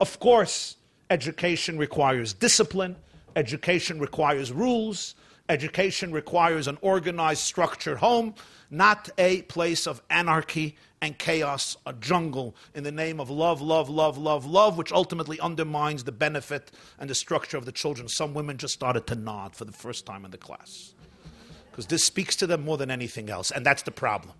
Of 0.00 0.20
course, 0.20 0.76
education 1.10 1.76
requires 1.76 2.32
discipline, 2.32 2.96
Education 3.36 4.00
requires 4.00 4.50
rules. 4.50 5.14
Education 5.48 6.12
requires 6.12 6.66
an 6.66 6.78
organized, 6.80 7.42
structured 7.42 7.98
home, 7.98 8.34
not 8.70 9.08
a 9.16 9.42
place 9.42 9.86
of 9.86 10.02
anarchy 10.10 10.76
and 11.00 11.16
chaos, 11.18 11.76
a 11.86 11.92
jungle 11.92 12.56
in 12.74 12.82
the 12.82 12.90
name 12.90 13.20
of 13.20 13.30
love, 13.30 13.60
love, 13.60 13.88
love, 13.88 14.18
love, 14.18 14.44
love, 14.44 14.76
which 14.76 14.90
ultimately 14.90 15.38
undermines 15.38 16.04
the 16.04 16.12
benefit 16.12 16.72
and 16.98 17.08
the 17.08 17.14
structure 17.14 17.56
of 17.56 17.64
the 17.64 17.72
children. 17.72 18.08
Some 18.08 18.34
women 18.34 18.56
just 18.56 18.74
started 18.74 19.06
to 19.08 19.14
nod 19.14 19.54
for 19.54 19.64
the 19.64 19.72
first 19.72 20.04
time 20.04 20.24
in 20.24 20.30
the 20.30 20.38
class 20.38 20.94
because 21.70 21.86
this 21.86 22.02
speaks 22.02 22.34
to 22.36 22.46
them 22.46 22.64
more 22.64 22.78
than 22.78 22.90
anything 22.90 23.28
else, 23.28 23.50
and 23.50 23.64
that's 23.64 23.82
the 23.82 23.90
problem. 23.90 24.34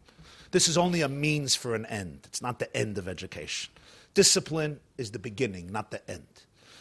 This 0.53 0.69
is 0.69 0.79
only 0.79 1.03
a 1.03 1.09
means 1.09 1.55
for 1.55 1.75
an 1.75 1.85
end, 1.87 2.21
it's 2.25 2.41
not 2.41 2.59
the 2.59 2.75
end 2.75 2.97
of 2.97 3.07
education. 3.07 3.73
Discipline 4.15 4.81
is 4.97 5.11
the 5.11 5.19
beginning, 5.19 5.71
not 5.71 5.91
the 5.91 6.11
end. 6.11 6.27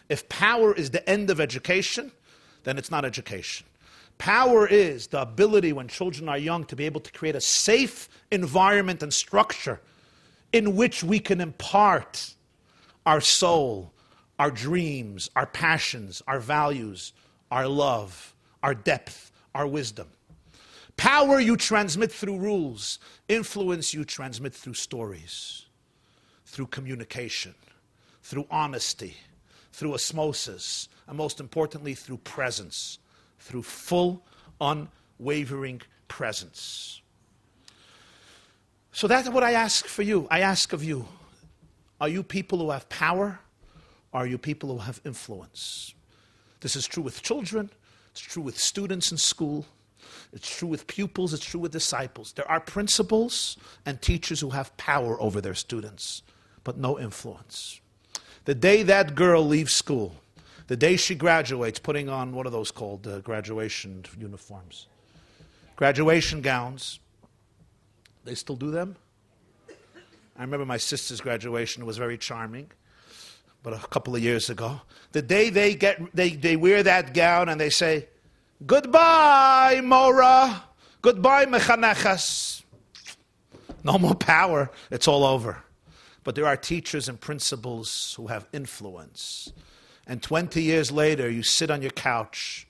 If 0.07 0.29
power 0.29 0.73
is 0.73 0.91
the 0.91 1.07
end 1.09 1.29
of 1.29 1.41
education, 1.41 2.13
then 2.63 2.77
it's 2.77 2.89
not 2.89 3.03
education. 3.03 3.67
Power 4.17 4.67
is 4.67 5.07
the 5.07 5.21
ability 5.21 5.73
when 5.73 5.87
children 5.87 6.29
are 6.29 6.37
young 6.37 6.65
to 6.65 6.75
be 6.75 6.85
able 6.85 7.01
to 7.01 7.11
create 7.11 7.35
a 7.35 7.41
safe 7.41 8.09
environment 8.31 9.03
and 9.03 9.13
structure 9.13 9.81
in 10.53 10.75
which 10.75 11.03
we 11.03 11.19
can 11.19 11.41
impart 11.41 12.33
our 13.05 13.21
soul, 13.21 13.91
our 14.39 14.49
dreams, 14.49 15.29
our 15.35 15.45
passions, 15.45 16.21
our 16.27 16.39
values, 16.39 17.13
our 17.51 17.67
love, 17.67 18.33
our 18.63 18.73
depth, 18.73 19.31
our 19.53 19.67
wisdom. 19.67 20.07
Power 20.97 21.39
you 21.39 21.57
transmit 21.57 22.11
through 22.11 22.37
rules, 22.37 22.99
influence 23.27 23.93
you 23.93 24.05
transmit 24.05 24.53
through 24.53 24.75
stories, 24.75 25.65
through 26.45 26.67
communication, 26.67 27.53
through 28.23 28.47
honesty 28.49 29.17
through 29.75 29.93
osmosis, 29.93 30.87
and 31.07 31.17
most 31.17 31.39
importantly, 31.39 31.93
through 31.93 32.17
presence, 32.17 32.97
through 33.45 33.61
full, 33.61 34.23
unwavering 34.59 35.79
presence. 36.07 37.01
So 38.91 39.07
that's 39.07 39.29
what 39.29 39.43
I 39.43 39.51
ask 39.51 39.85
for 39.85 40.01
you. 40.01 40.27
I 40.31 40.39
ask 40.39 40.73
of 40.73 40.83
you 40.83 41.05
are 42.01 42.09
you 42.09 42.23
people 42.23 42.57
who 42.57 42.71
have 42.71 42.89
power? 42.89 43.39
Are 44.13 44.25
you 44.25 44.37
people 44.37 44.69
who 44.69 44.79
have 44.79 44.99
influence? 45.05 45.93
This 46.59 46.75
is 46.75 46.87
true 46.87 47.03
with 47.03 47.21
children, 47.21 47.69
it's 48.11 48.21
true 48.21 48.41
with 48.41 48.57
students 48.57 49.11
in 49.11 49.17
school, 49.17 49.65
it's 50.33 50.49
true 50.57 50.67
with 50.67 50.87
pupils, 50.87 51.33
it's 51.33 51.45
true 51.45 51.59
with 51.59 51.71
disciples. 51.71 52.33
There 52.33 52.49
are 52.49 52.59
principals 52.59 53.57
and 53.85 54.01
teachers 54.01 54.39
who 54.39 54.49
have 54.49 54.75
power 54.77 55.21
over 55.21 55.39
their 55.39 55.53
students, 55.53 56.23
but 56.63 56.77
no 56.77 56.97
influence. 56.99 57.79
The 58.45 58.55
day 58.55 58.83
that 58.83 59.13
girl 59.13 59.45
leaves 59.45 59.73
school, 59.73 60.15
the 60.67 60.75
day 60.75 60.97
she 60.97 61.15
graduates, 61.15 61.79
putting 61.79 62.09
on 62.09 62.33
what 62.33 62.47
are 62.47 62.51
those 62.51 62.71
called? 62.71 63.07
Uh, 63.07 63.19
graduation 63.19 64.03
uniforms. 64.17 64.87
Graduation 65.75 66.41
gowns. 66.41 66.99
They 68.23 68.35
still 68.35 68.55
do 68.55 68.71
them? 68.71 68.95
I 70.37 70.41
remember 70.41 70.65
my 70.65 70.77
sister's 70.77 71.21
graduation 71.21 71.85
was 71.85 71.97
very 71.97 72.17
charming, 72.17 72.69
but 73.63 73.73
a 73.73 73.87
couple 73.87 74.15
of 74.15 74.23
years 74.23 74.49
ago. 74.49 74.81
The 75.11 75.21
day 75.21 75.49
they, 75.49 75.75
get, 75.75 76.01
they, 76.13 76.31
they 76.31 76.55
wear 76.55 76.83
that 76.83 77.13
gown 77.13 77.49
and 77.49 77.61
they 77.61 77.69
say, 77.69 78.07
Goodbye, 78.65 79.81
Mora. 79.83 80.63
Goodbye, 81.01 81.45
mechanechas. 81.45 82.63
No 83.83 83.99
more 83.99 84.15
power. 84.15 84.71
It's 84.89 85.07
all 85.07 85.23
over. 85.23 85.63
But 86.23 86.33
there 86.33 86.47
are 86.47 86.57
teachers 86.57 87.07
and 87.07 87.19
principals 87.21 88.15
who 88.17 88.27
have 88.27 88.47
influence. 88.51 89.53
And 90.07 90.21
20 90.21 90.61
years 90.61 90.91
later, 90.91 91.29
you 91.29 91.43
sit 91.43 91.71
on 91.71 91.81
your 91.81 91.91
couch 91.91 92.67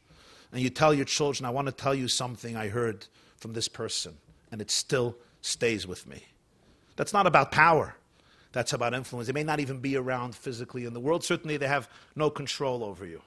and 0.51 0.61
you 0.61 0.69
tell 0.69 0.93
your 0.93 1.05
children, 1.05 1.45
I 1.45 1.49
want 1.49 1.67
to 1.67 1.73
tell 1.73 1.93
you 1.93 2.07
something 2.07 2.55
I 2.55 2.69
heard 2.69 3.07
from 3.37 3.53
this 3.53 3.67
person. 3.67 4.17
And 4.51 4.61
it 4.61 4.71
still 4.71 5.17
stays 5.41 5.85
with 5.85 6.07
me. 6.07 6.23
That's 6.95 7.13
not 7.13 7.27
about 7.27 7.51
power. 7.51 7.95
That's 8.53 8.71
about 8.71 8.93
influence. 8.93 9.27
They 9.27 9.33
may 9.33 9.43
not 9.43 9.59
even 9.59 9.79
be 9.79 9.97
around 9.97 10.33
physically 10.33 10.85
in 10.85 10.93
the 10.93 10.99
world. 11.01 11.25
Certainly, 11.25 11.57
they 11.57 11.67
have 11.67 11.89
no 12.15 12.29
control 12.29 12.85
over 12.85 13.05
you. 13.05 13.21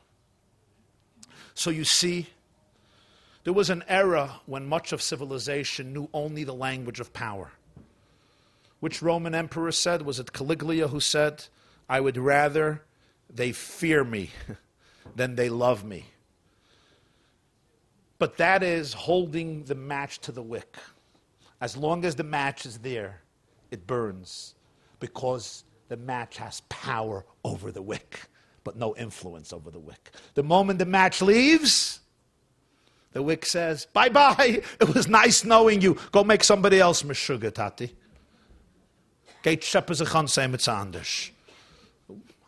So 1.52 1.68
you 1.68 1.84
see, 1.84 2.28
there 3.44 3.52
was 3.52 3.68
an 3.68 3.84
era 3.88 4.40
when 4.46 4.66
much 4.66 4.92
of 4.92 5.02
civilization 5.02 5.92
knew 5.92 6.08
only 6.14 6.44
the 6.44 6.54
language 6.54 6.98
of 6.98 7.12
power. 7.12 7.50
Which 8.80 9.02
Roman 9.02 9.34
emperor 9.34 9.72
said? 9.72 10.02
Was 10.02 10.18
it 10.18 10.32
Caligula 10.32 10.88
who 10.88 11.00
said, 11.00 11.44
I 11.88 12.00
would 12.00 12.16
rather 12.16 12.82
they 13.30 13.52
fear 13.52 14.04
me 14.04 14.30
than 15.16 15.36
they 15.36 15.48
love 15.48 15.84
me? 15.84 16.06
But 18.18 18.36
that 18.38 18.62
is 18.62 18.92
holding 18.92 19.64
the 19.64 19.74
match 19.74 20.18
to 20.20 20.32
the 20.32 20.42
wick. 20.42 20.76
As 21.60 21.76
long 21.76 22.04
as 22.04 22.16
the 22.16 22.24
match 22.24 22.66
is 22.66 22.78
there, 22.78 23.22
it 23.70 23.86
burns 23.86 24.54
because 25.00 25.64
the 25.88 25.96
match 25.96 26.36
has 26.38 26.62
power 26.68 27.24
over 27.44 27.70
the 27.72 27.82
wick, 27.82 28.20
but 28.64 28.76
no 28.76 28.94
influence 28.96 29.52
over 29.52 29.70
the 29.70 29.78
wick. 29.78 30.10
The 30.34 30.42
moment 30.42 30.78
the 30.78 30.86
match 30.86 31.22
leaves, 31.22 32.00
the 33.12 33.22
wick 33.22 33.46
says, 33.46 33.86
Bye 33.92 34.08
bye. 34.08 34.62
It 34.80 34.94
was 34.94 35.08
nice 35.08 35.44
knowing 35.44 35.80
you. 35.80 35.96
Go 36.12 36.24
make 36.24 36.44
somebody 36.44 36.78
else 36.80 37.02
Meshuggah, 37.02 37.52
Tati. 37.52 37.94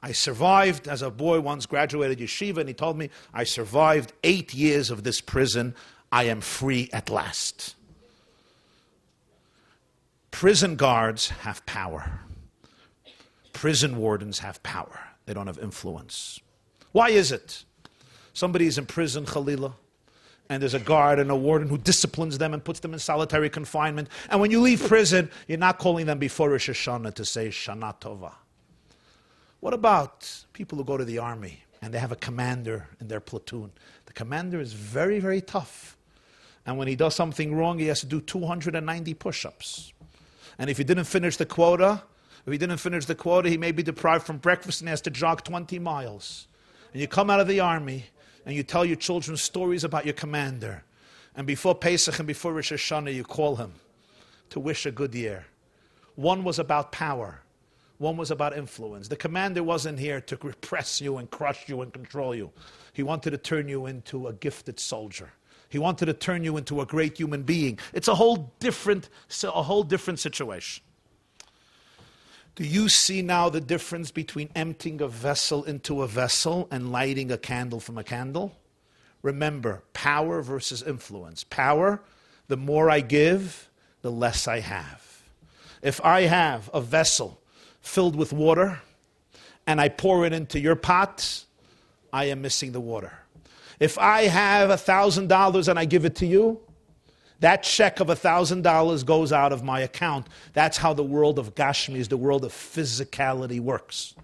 I 0.02 0.12
survived 0.12 0.88
as 0.88 1.02
a 1.02 1.10
boy 1.10 1.40
once 1.40 1.66
graduated 1.66 2.18
yeshiva, 2.18 2.58
and 2.58 2.68
he 2.68 2.74
told 2.74 2.96
me, 2.96 3.10
I 3.34 3.44
survived 3.44 4.12
eight 4.24 4.54
years 4.54 4.90
of 4.90 5.02
this 5.04 5.20
prison. 5.20 5.74
I 6.10 6.24
am 6.24 6.40
free 6.40 6.88
at 6.92 7.10
last. 7.10 7.74
Prison 10.30 10.76
guards 10.76 11.28
have 11.28 11.64
power. 11.66 12.20
Prison 13.52 13.98
wardens 13.98 14.38
have 14.38 14.62
power. 14.62 14.98
They 15.26 15.34
don't 15.34 15.46
have 15.46 15.58
influence. 15.58 16.40
Why 16.92 17.10
is 17.10 17.30
it? 17.30 17.64
Somebody 18.32 18.66
is 18.66 18.78
in 18.78 18.86
prison, 18.86 19.26
Khalila, 19.26 19.74
and 20.48 20.62
there's 20.62 20.74
a 20.74 20.80
guard 20.80 21.18
and 21.18 21.30
a 21.30 21.36
warden 21.36 21.68
who 21.68 21.76
disciplines 21.76 22.38
them 22.38 22.54
and 22.54 22.64
puts 22.64 22.80
them 22.80 22.94
in 22.94 22.98
solitary 22.98 23.50
confinement. 23.50 24.08
And 24.30 24.40
when 24.40 24.50
you 24.50 24.60
leave 24.60 24.82
prison, 24.82 25.30
you're 25.46 25.58
not 25.58 25.78
calling 25.78 26.06
them 26.06 26.18
before 26.18 26.50
Rosh 26.50 26.70
Hashanah 26.70 27.14
to 27.14 27.24
say 27.24 27.48
Shana 27.48 28.00
Tova. 28.00 28.32
What 29.60 29.74
about 29.74 30.44
people 30.52 30.78
who 30.78 30.84
go 30.84 30.96
to 30.96 31.04
the 31.04 31.18
army 31.18 31.64
and 31.82 31.92
they 31.92 31.98
have 31.98 32.12
a 32.12 32.16
commander 32.16 32.88
in 33.00 33.08
their 33.08 33.20
platoon? 33.20 33.72
The 34.06 34.12
commander 34.12 34.60
is 34.60 34.72
very, 34.72 35.20
very 35.20 35.40
tough. 35.40 35.96
And 36.66 36.78
when 36.78 36.88
he 36.88 36.96
does 36.96 37.14
something 37.14 37.54
wrong, 37.54 37.78
he 37.78 37.86
has 37.86 38.00
to 38.00 38.06
do 38.06 38.20
290 38.20 39.14
push 39.14 39.44
ups. 39.44 39.92
And 40.58 40.68
if 40.68 40.78
he 40.78 40.84
didn't 40.84 41.04
finish 41.04 41.36
the 41.36 41.46
quota, 41.46 42.02
if 42.46 42.52
he 42.52 42.58
didn't 42.58 42.78
finish 42.78 43.04
the 43.04 43.14
quota, 43.14 43.48
he 43.48 43.58
may 43.58 43.72
be 43.72 43.82
deprived 43.82 44.26
from 44.26 44.38
breakfast 44.38 44.80
and 44.80 44.88
has 44.88 45.00
to 45.02 45.10
jog 45.10 45.44
20 45.44 45.78
miles. 45.78 46.48
And 46.92 47.00
you 47.00 47.06
come 47.06 47.30
out 47.30 47.40
of 47.40 47.48
the 47.48 47.60
army 47.60 48.06
and 48.46 48.54
you 48.54 48.62
tell 48.62 48.84
your 48.84 48.96
children 48.96 49.36
stories 49.36 49.84
about 49.84 50.04
your 50.04 50.14
commander. 50.14 50.84
And 51.36 51.46
before 51.46 51.74
Pesach 51.74 52.18
and 52.18 52.26
before 52.26 52.52
Rosh 52.52 52.72
Hashanah, 52.72 53.14
you 53.14 53.24
call 53.24 53.56
him 53.56 53.74
to 54.50 54.60
wish 54.60 54.86
a 54.86 54.90
good 54.90 55.14
year. 55.14 55.46
One 56.16 56.44
was 56.44 56.58
about 56.58 56.92
power, 56.92 57.42
one 58.00 58.16
was 58.16 58.30
about 58.30 58.56
influence. 58.56 59.08
The 59.08 59.16
commander 59.16 59.62
wasn't 59.62 59.98
here 59.98 60.22
to 60.22 60.38
repress 60.42 61.02
you 61.02 61.18
and 61.18 61.30
crush 61.30 61.68
you 61.68 61.82
and 61.82 61.92
control 61.92 62.34
you. 62.34 62.50
He 62.94 63.02
wanted 63.02 63.32
to 63.32 63.38
turn 63.38 63.68
you 63.68 63.84
into 63.84 64.26
a 64.26 64.32
gifted 64.32 64.80
soldier. 64.80 65.30
He 65.68 65.78
wanted 65.78 66.06
to 66.06 66.14
turn 66.14 66.42
you 66.42 66.56
into 66.56 66.80
a 66.80 66.86
great 66.86 67.18
human 67.18 67.42
being. 67.42 67.78
It's 67.92 68.08
a 68.08 68.14
whole 68.14 68.54
different, 68.58 69.10
a 69.44 69.62
whole 69.62 69.82
different 69.82 70.18
situation. 70.18 70.82
Do 72.54 72.64
you 72.64 72.88
see 72.88 73.20
now 73.20 73.50
the 73.50 73.60
difference 73.60 74.10
between 74.10 74.48
emptying 74.54 75.02
a 75.02 75.08
vessel 75.08 75.62
into 75.64 76.02
a 76.02 76.08
vessel 76.08 76.68
and 76.70 76.90
lighting 76.90 77.30
a 77.30 77.38
candle 77.38 77.80
from 77.80 77.98
a 77.98 78.04
candle? 78.04 78.56
Remember, 79.22 79.82
power 79.92 80.40
versus 80.40 80.82
influence. 80.82 81.44
Power, 81.44 82.02
the 82.48 82.56
more 82.56 82.90
I 82.90 83.00
give, 83.00 83.68
the 84.00 84.10
less 84.10 84.48
I 84.48 84.60
have. 84.60 85.22
If 85.82 86.02
I 86.02 86.22
have 86.22 86.70
a 86.72 86.80
vessel 86.80 87.39
filled 87.80 88.16
with 88.16 88.32
water 88.32 88.80
and 89.66 89.80
I 89.80 89.88
pour 89.88 90.26
it 90.26 90.32
into 90.32 90.58
your 90.58 90.76
pot, 90.76 91.44
I 92.12 92.24
am 92.26 92.42
missing 92.42 92.72
the 92.72 92.80
water. 92.80 93.12
If 93.78 93.98
I 93.98 94.22
have 94.22 94.70
a 94.70 94.74
$1,000 94.74 95.68
and 95.68 95.78
I 95.78 95.84
give 95.84 96.04
it 96.04 96.16
to 96.16 96.26
you, 96.26 96.60
that 97.40 97.62
check 97.62 98.00
of 98.00 98.08
$1,000 98.08 99.06
goes 99.06 99.32
out 99.32 99.52
of 99.52 99.62
my 99.62 99.80
account. 99.80 100.26
That's 100.52 100.76
how 100.76 100.92
the 100.92 101.04
world 101.04 101.38
of 101.38 101.54
Gashmi 101.54 101.96
is 101.96 102.08
the 102.08 102.16
world 102.16 102.44
of 102.44 102.52
physicality 102.52 103.60
works. 103.60 104.14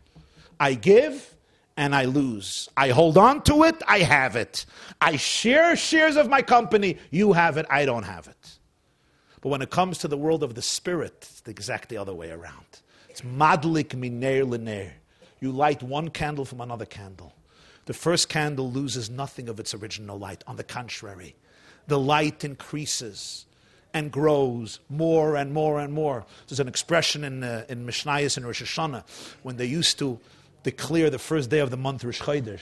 I 0.61 0.75
give 0.75 1.35
and 1.77 1.95
I 1.95 2.05
lose. 2.05 2.69
I 2.77 2.91
hold 2.91 3.17
on 3.17 3.43
to 3.45 3.65
it, 3.65 3.83
I 3.87 4.01
have 4.01 4.37
it. 4.37 4.67
I 5.01 5.17
share 5.17 5.77
shares 5.77 6.17
of 6.17 6.29
my 6.29 6.43
company, 6.43 6.99
you 7.11 7.33
have 7.33 7.57
it, 7.57 7.67
I 7.71 7.85
don't 7.85 8.05
have 8.05 8.29
it. 8.29 8.59
But 9.41 9.51
when 9.51 9.63
it 9.63 9.71
comes 9.71 9.99
to 9.99 10.09
the 10.09 10.17
world 10.17 10.43
of 10.43 10.55
the 10.55 10.63
spirit, 10.63 11.19
it's 11.21 11.41
the 11.43 11.51
exact 11.51 11.89
the 11.89 11.99
other 11.99 12.15
way 12.15 12.31
around. 12.31 12.81
It's 13.17 13.25
madlik 13.25 13.95
miner 13.95 14.45
liner. 14.45 14.93
You 15.41 15.51
light 15.51 15.83
one 15.83 16.11
candle 16.11 16.45
from 16.45 16.61
another 16.61 16.85
candle 16.85 17.33
the 17.87 17.95
first 17.95 18.29
candle 18.29 18.71
loses 18.71 19.09
nothing 19.09 19.49
of 19.49 19.59
its 19.59 19.73
original 19.73 20.19
light. 20.19 20.45
On 20.47 20.57
the 20.57 20.65
contrary, 20.65 21.35
the 21.87 21.99
light 21.99 22.45
increases 22.45 23.47
and 23.95 24.13
grows 24.13 24.81
more 24.91 25.37
and 25.37 25.55
more 25.55 25.81
and 25.81 25.93
more. 25.95 26.27
There's 26.47 26.61
an 26.61 26.69
expression 26.69 27.25
in, 27.25 27.43
uh, 27.43 27.65
in 27.69 27.87
Mishnayos 27.87 28.37
and 28.37 28.45
Rosh 28.45 28.63
Hashanah 28.63 29.05
when 29.43 29.57
they 29.57 29.65
used 29.65 29.99
to 30.01 30.19
declare 30.65 31.09
the 31.09 31.19
first 31.19 31.49
day 31.49 31.61
of 31.61 31.71
the 31.71 31.77
month 31.77 32.05
Rosh 32.05 32.21
Chodesh. 32.21 32.61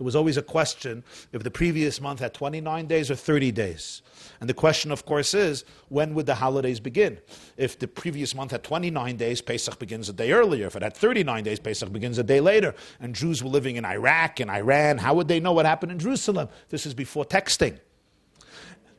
There 0.00 0.06
was 0.06 0.16
always 0.16 0.38
a 0.38 0.42
question 0.42 1.04
if 1.30 1.42
the 1.42 1.50
previous 1.50 2.00
month 2.00 2.20
had 2.20 2.32
29 2.32 2.86
days 2.86 3.10
or 3.10 3.14
30 3.14 3.52
days. 3.52 4.00
And 4.40 4.48
the 4.48 4.54
question, 4.54 4.90
of 4.90 5.04
course, 5.04 5.34
is 5.34 5.66
when 5.90 6.14
would 6.14 6.24
the 6.24 6.36
holidays 6.36 6.80
begin? 6.80 7.18
If 7.58 7.78
the 7.78 7.86
previous 7.86 8.34
month 8.34 8.52
had 8.52 8.64
29 8.64 9.18
days, 9.18 9.42
Pesach 9.42 9.78
begins 9.78 10.08
a 10.08 10.14
day 10.14 10.32
earlier. 10.32 10.68
If 10.68 10.76
it 10.76 10.82
had 10.82 10.96
39 10.96 11.44
days, 11.44 11.60
Pesach 11.60 11.92
begins 11.92 12.16
a 12.16 12.22
day 12.22 12.40
later. 12.40 12.74
And 12.98 13.14
Jews 13.14 13.44
were 13.44 13.50
living 13.50 13.76
in 13.76 13.84
Iraq 13.84 14.40
and 14.40 14.50
Iran. 14.50 14.96
How 14.96 15.12
would 15.12 15.28
they 15.28 15.38
know 15.38 15.52
what 15.52 15.66
happened 15.66 15.92
in 15.92 15.98
Jerusalem? 15.98 16.48
This 16.70 16.86
is 16.86 16.94
before 16.94 17.26
texting. 17.26 17.78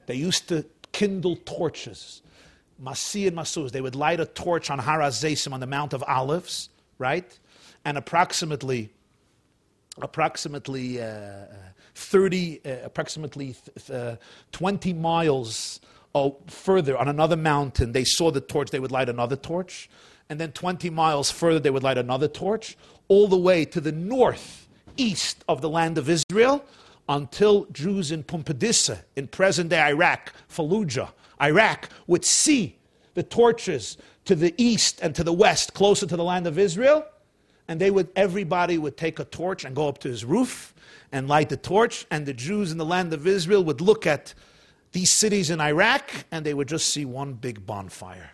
They 0.05 0.13
used 0.13 0.49
to 0.49 0.67
kindle 0.91 1.35
torches. 1.35 2.21
Masi 2.79 3.27
and 3.27 3.35
Masuz, 3.35 3.71
they 3.71 3.81
would 3.81 3.95
light 3.95 4.19
a 4.19 4.25
torch 4.27 4.69
on 4.69 4.77
Har 4.77 4.99
HaZeisim 4.99 5.51
on 5.51 5.61
the 5.61 5.65
Mount 5.65 5.93
of 5.93 6.03
Olives, 6.03 6.69
right? 6.99 7.39
And 7.83 7.97
approximately 7.97 8.91
approximately 9.99 11.01
uh, 11.01 11.05
uh 11.05 11.45
30, 11.95 12.61
uh, 12.63 12.69
approximately 12.83 13.55
uh, 13.91 14.15
20 14.51 14.93
miles 14.93 15.81
further 16.47 16.97
on 16.97 17.07
another 17.07 17.35
mountain, 17.35 17.91
they 17.91 18.03
saw 18.03 18.31
the 18.31 18.41
torch, 18.41 18.69
they 18.71 18.79
would 18.79 18.91
light 18.91 19.09
another 19.09 19.35
torch. 19.35 19.89
And 20.29 20.39
then 20.39 20.51
20 20.51 20.89
miles 20.89 21.29
further, 21.31 21.59
they 21.59 21.69
would 21.69 21.83
light 21.83 21.97
another 21.97 22.27
torch, 22.27 22.77
all 23.07 23.27
the 23.27 23.37
way 23.37 23.65
to 23.65 23.81
the 23.81 23.91
north 23.91 24.67
east 24.97 25.43
of 25.47 25.61
the 25.61 25.69
land 25.69 25.97
of 25.97 26.09
Israel 26.09 26.63
until 27.09 27.65
Jews 27.65 28.11
in 28.11 28.23
Pumbedisa, 28.23 29.03
in 29.15 29.27
present 29.27 29.69
day 29.69 29.81
Iraq, 29.81 30.33
Fallujah, 30.49 31.09
Iraq, 31.41 31.89
would 32.07 32.23
see 32.23 32.77
the 33.13 33.23
torches 33.23 33.97
to 34.25 34.35
the 34.35 34.53
east 34.57 34.99
and 35.01 35.13
to 35.15 35.23
the 35.23 35.33
west, 35.33 35.73
closer 35.73 36.05
to 36.05 36.15
the 36.15 36.23
land 36.23 36.47
of 36.47 36.57
Israel 36.57 37.05
and 37.71 37.79
they 37.79 37.89
would 37.89 38.09
everybody 38.17 38.77
would 38.77 38.97
take 38.97 39.17
a 39.17 39.23
torch 39.23 39.63
and 39.63 39.73
go 39.73 39.87
up 39.87 39.99
to 39.99 40.09
his 40.09 40.25
roof 40.25 40.75
and 41.13 41.29
light 41.29 41.47
the 41.47 41.55
torch. 41.55 42.05
And 42.11 42.25
the 42.25 42.33
jews 42.33 42.69
in 42.69 42.77
the 42.77 42.85
land 42.85 43.13
of 43.13 43.25
israel 43.25 43.63
would 43.63 43.79
look 43.79 44.05
at 44.05 44.33
these 44.91 45.09
cities 45.09 45.49
in 45.49 45.61
iraq 45.61 46.11
and 46.31 46.45
they 46.45 46.53
would 46.53 46.67
just 46.67 46.89
see 46.89 47.05
one 47.05 47.31
big 47.31 47.65
bonfire. 47.65 48.31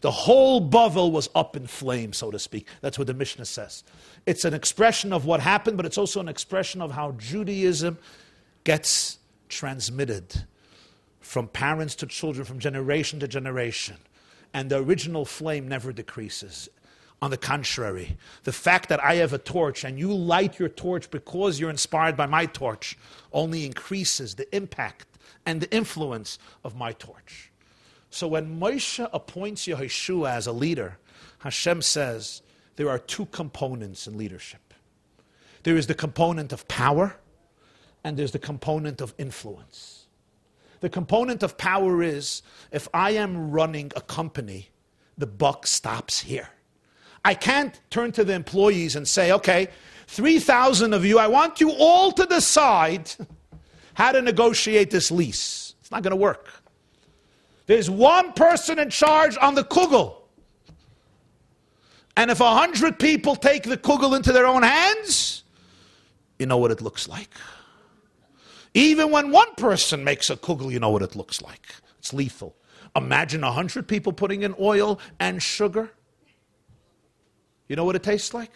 The 0.00 0.12
whole 0.12 0.60
bavel 0.60 1.10
was 1.10 1.28
up 1.34 1.56
in 1.56 1.66
flames 1.66 2.18
so 2.18 2.30
to 2.30 2.38
speak. 2.38 2.68
That's 2.80 2.96
what 2.96 3.08
the 3.08 3.14
mishnah 3.14 3.46
says. 3.46 3.82
It's 4.26 4.44
an 4.44 4.54
expression 4.54 5.12
of 5.12 5.24
what 5.24 5.40
happened 5.40 5.76
but 5.76 5.84
it's 5.84 5.98
also 5.98 6.20
an 6.20 6.28
expression 6.28 6.80
of 6.80 6.92
how 6.92 7.16
judaism 7.18 7.98
gets 8.62 9.18
transmitted 9.48 10.44
from 11.18 11.48
parents 11.48 11.96
to 11.96 12.06
children 12.06 12.44
from 12.44 12.60
generation 12.60 13.18
to 13.18 13.26
generation. 13.26 13.96
And 14.54 14.70
the 14.70 14.78
original 14.78 15.24
flame 15.24 15.66
never 15.66 15.92
decreases 15.92 16.68
on 17.20 17.30
the 17.30 17.36
contrary, 17.36 18.16
the 18.44 18.52
fact 18.52 18.88
that 18.88 19.02
I 19.02 19.16
have 19.16 19.32
a 19.32 19.38
torch 19.38 19.84
and 19.84 19.98
you 19.98 20.12
light 20.14 20.58
your 20.58 20.68
torch 20.68 21.10
because 21.10 21.58
you're 21.58 21.70
inspired 21.70 22.16
by 22.16 22.26
my 22.26 22.46
torch 22.46 22.96
only 23.32 23.66
increases 23.66 24.34
the 24.34 24.54
impact 24.54 25.06
and 25.44 25.60
the 25.60 25.74
influence 25.74 26.38
of 26.62 26.76
my 26.76 26.92
torch. 26.92 27.50
So 28.10 28.28
when 28.28 28.60
Moshe 28.60 29.08
appoints 29.12 29.66
Yehoshua 29.66 30.30
as 30.30 30.46
a 30.46 30.52
leader, 30.52 30.98
Hashem 31.38 31.82
says 31.82 32.42
there 32.76 32.88
are 32.88 32.98
two 32.98 33.26
components 33.26 34.06
in 34.06 34.16
leadership. 34.16 34.74
There 35.64 35.76
is 35.76 35.88
the 35.88 35.94
component 35.94 36.52
of 36.52 36.66
power, 36.68 37.16
and 38.04 38.16
there's 38.16 38.32
the 38.32 38.38
component 38.38 39.00
of 39.00 39.14
influence. 39.18 40.06
The 40.80 40.88
component 40.88 41.42
of 41.42 41.58
power 41.58 42.02
is 42.02 42.42
if 42.70 42.88
I 42.94 43.10
am 43.10 43.50
running 43.50 43.90
a 43.96 44.00
company, 44.00 44.70
the 45.16 45.26
buck 45.26 45.66
stops 45.66 46.20
here. 46.20 46.48
I 47.24 47.34
can't 47.34 47.78
turn 47.90 48.12
to 48.12 48.24
the 48.24 48.32
employees 48.32 48.96
and 48.96 49.06
say, 49.06 49.32
okay, 49.32 49.68
3,000 50.08 50.94
of 50.94 51.04
you, 51.04 51.18
I 51.18 51.26
want 51.26 51.60
you 51.60 51.70
all 51.72 52.12
to 52.12 52.24
decide 52.26 53.10
how 53.94 54.12
to 54.12 54.22
negotiate 54.22 54.90
this 54.90 55.10
lease. 55.10 55.74
It's 55.80 55.90
not 55.90 56.02
going 56.02 56.12
to 56.12 56.16
work. 56.16 56.48
There's 57.66 57.90
one 57.90 58.32
person 58.32 58.78
in 58.78 58.90
charge 58.90 59.36
on 59.40 59.54
the 59.54 59.64
kugel. 59.64 60.14
And 62.16 62.30
if 62.30 62.40
a 62.40 62.50
hundred 62.50 62.98
people 62.98 63.36
take 63.36 63.64
the 63.64 63.76
kugel 63.76 64.16
into 64.16 64.32
their 64.32 64.46
own 64.46 64.62
hands, 64.62 65.44
you 66.38 66.46
know 66.46 66.56
what 66.56 66.70
it 66.70 66.80
looks 66.80 67.06
like. 67.06 67.30
Even 68.74 69.10
when 69.10 69.30
one 69.30 69.54
person 69.56 70.04
makes 70.04 70.30
a 70.30 70.36
kugel, 70.36 70.70
you 70.70 70.78
know 70.78 70.90
what 70.90 71.02
it 71.02 71.14
looks 71.14 71.42
like. 71.42 71.66
It's 71.98 72.12
lethal. 72.12 72.56
Imagine 72.96 73.44
a 73.44 73.52
hundred 73.52 73.86
people 73.86 74.12
putting 74.12 74.42
in 74.42 74.54
oil 74.58 74.98
and 75.20 75.42
sugar. 75.42 75.90
You 77.68 77.76
know 77.76 77.84
what 77.84 77.96
it 77.96 78.02
tastes 78.02 78.34
like? 78.34 78.52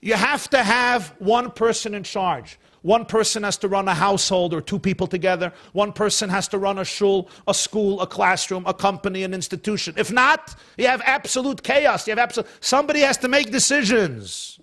You 0.00 0.14
have 0.14 0.48
to 0.50 0.62
have 0.62 1.14
one 1.18 1.50
person 1.50 1.94
in 1.94 2.02
charge. 2.02 2.58
One 2.82 3.04
person 3.04 3.42
has 3.42 3.58
to 3.58 3.68
run 3.68 3.88
a 3.88 3.94
household 3.94 4.54
or 4.54 4.62
two 4.62 4.78
people 4.78 5.06
together. 5.06 5.52
One 5.72 5.92
person 5.92 6.30
has 6.30 6.48
to 6.48 6.58
run 6.58 6.78
a 6.78 6.84
shul, 6.84 7.28
a 7.46 7.52
school, 7.52 8.00
a 8.00 8.06
classroom, 8.06 8.64
a 8.66 8.72
company, 8.72 9.22
an 9.22 9.34
institution. 9.34 9.94
If 9.98 10.10
not, 10.10 10.54
you 10.78 10.86
have 10.86 11.02
absolute 11.04 11.62
chaos. 11.62 12.06
You 12.06 12.12
have 12.12 12.18
absolute, 12.18 12.48
somebody 12.60 13.00
has 13.00 13.18
to 13.18 13.28
make 13.28 13.50
decisions. 13.50 14.58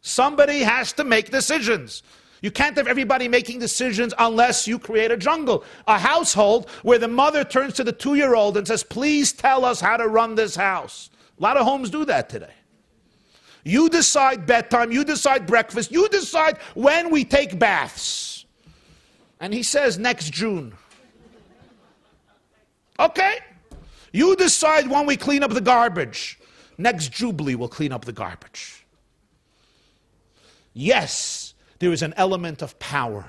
Somebody 0.00 0.60
has 0.60 0.92
to 0.94 1.04
make 1.04 1.30
decisions. 1.30 2.02
You 2.42 2.50
can't 2.50 2.76
have 2.76 2.86
everybody 2.86 3.28
making 3.28 3.60
decisions 3.60 4.12
unless 4.18 4.66
you 4.66 4.78
create 4.78 5.10
a 5.10 5.16
jungle. 5.16 5.64
A 5.86 5.98
household 5.98 6.68
where 6.82 6.98
the 6.98 7.08
mother 7.08 7.44
turns 7.44 7.74
to 7.74 7.84
the 7.84 7.92
two 7.92 8.16
year 8.16 8.34
old 8.34 8.56
and 8.56 8.66
says, 8.66 8.82
Please 8.82 9.32
tell 9.32 9.64
us 9.64 9.80
how 9.80 9.96
to 9.96 10.08
run 10.08 10.34
this 10.34 10.56
house. 10.56 11.08
A 11.38 11.42
lot 11.42 11.56
of 11.56 11.64
homes 11.64 11.90
do 11.90 12.04
that 12.06 12.28
today. 12.28 12.52
You 13.64 13.88
decide 13.88 14.46
bedtime, 14.46 14.92
you 14.92 15.04
decide 15.04 15.46
breakfast, 15.46 15.90
you 15.90 16.08
decide 16.08 16.58
when 16.74 17.10
we 17.10 17.24
take 17.24 17.58
baths. 17.58 18.44
And 19.40 19.52
he 19.52 19.62
says 19.62 19.98
next 19.98 20.32
June. 20.32 20.74
Okay? 22.98 23.38
You 24.12 24.36
decide 24.36 24.88
when 24.88 25.04
we 25.04 25.16
clean 25.16 25.42
up 25.42 25.52
the 25.52 25.60
garbage. 25.60 26.38
Next 26.78 27.12
Jubilee, 27.12 27.54
we'll 27.54 27.68
clean 27.68 27.92
up 27.92 28.04
the 28.04 28.12
garbage. 28.12 28.86
Yes, 30.72 31.54
there 31.78 31.92
is 31.92 32.02
an 32.02 32.14
element 32.16 32.62
of 32.62 32.78
power 32.78 33.26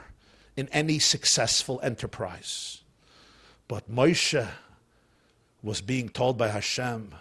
in 0.55 0.67
any 0.69 0.99
successful 0.99 1.79
enterprise. 1.81 2.81
But 3.67 3.91
Moshe 3.91 4.47
was 5.63 5.81
being 5.81 6.09
told 6.09 6.37
by 6.37 6.49
Hashem, 6.49 7.13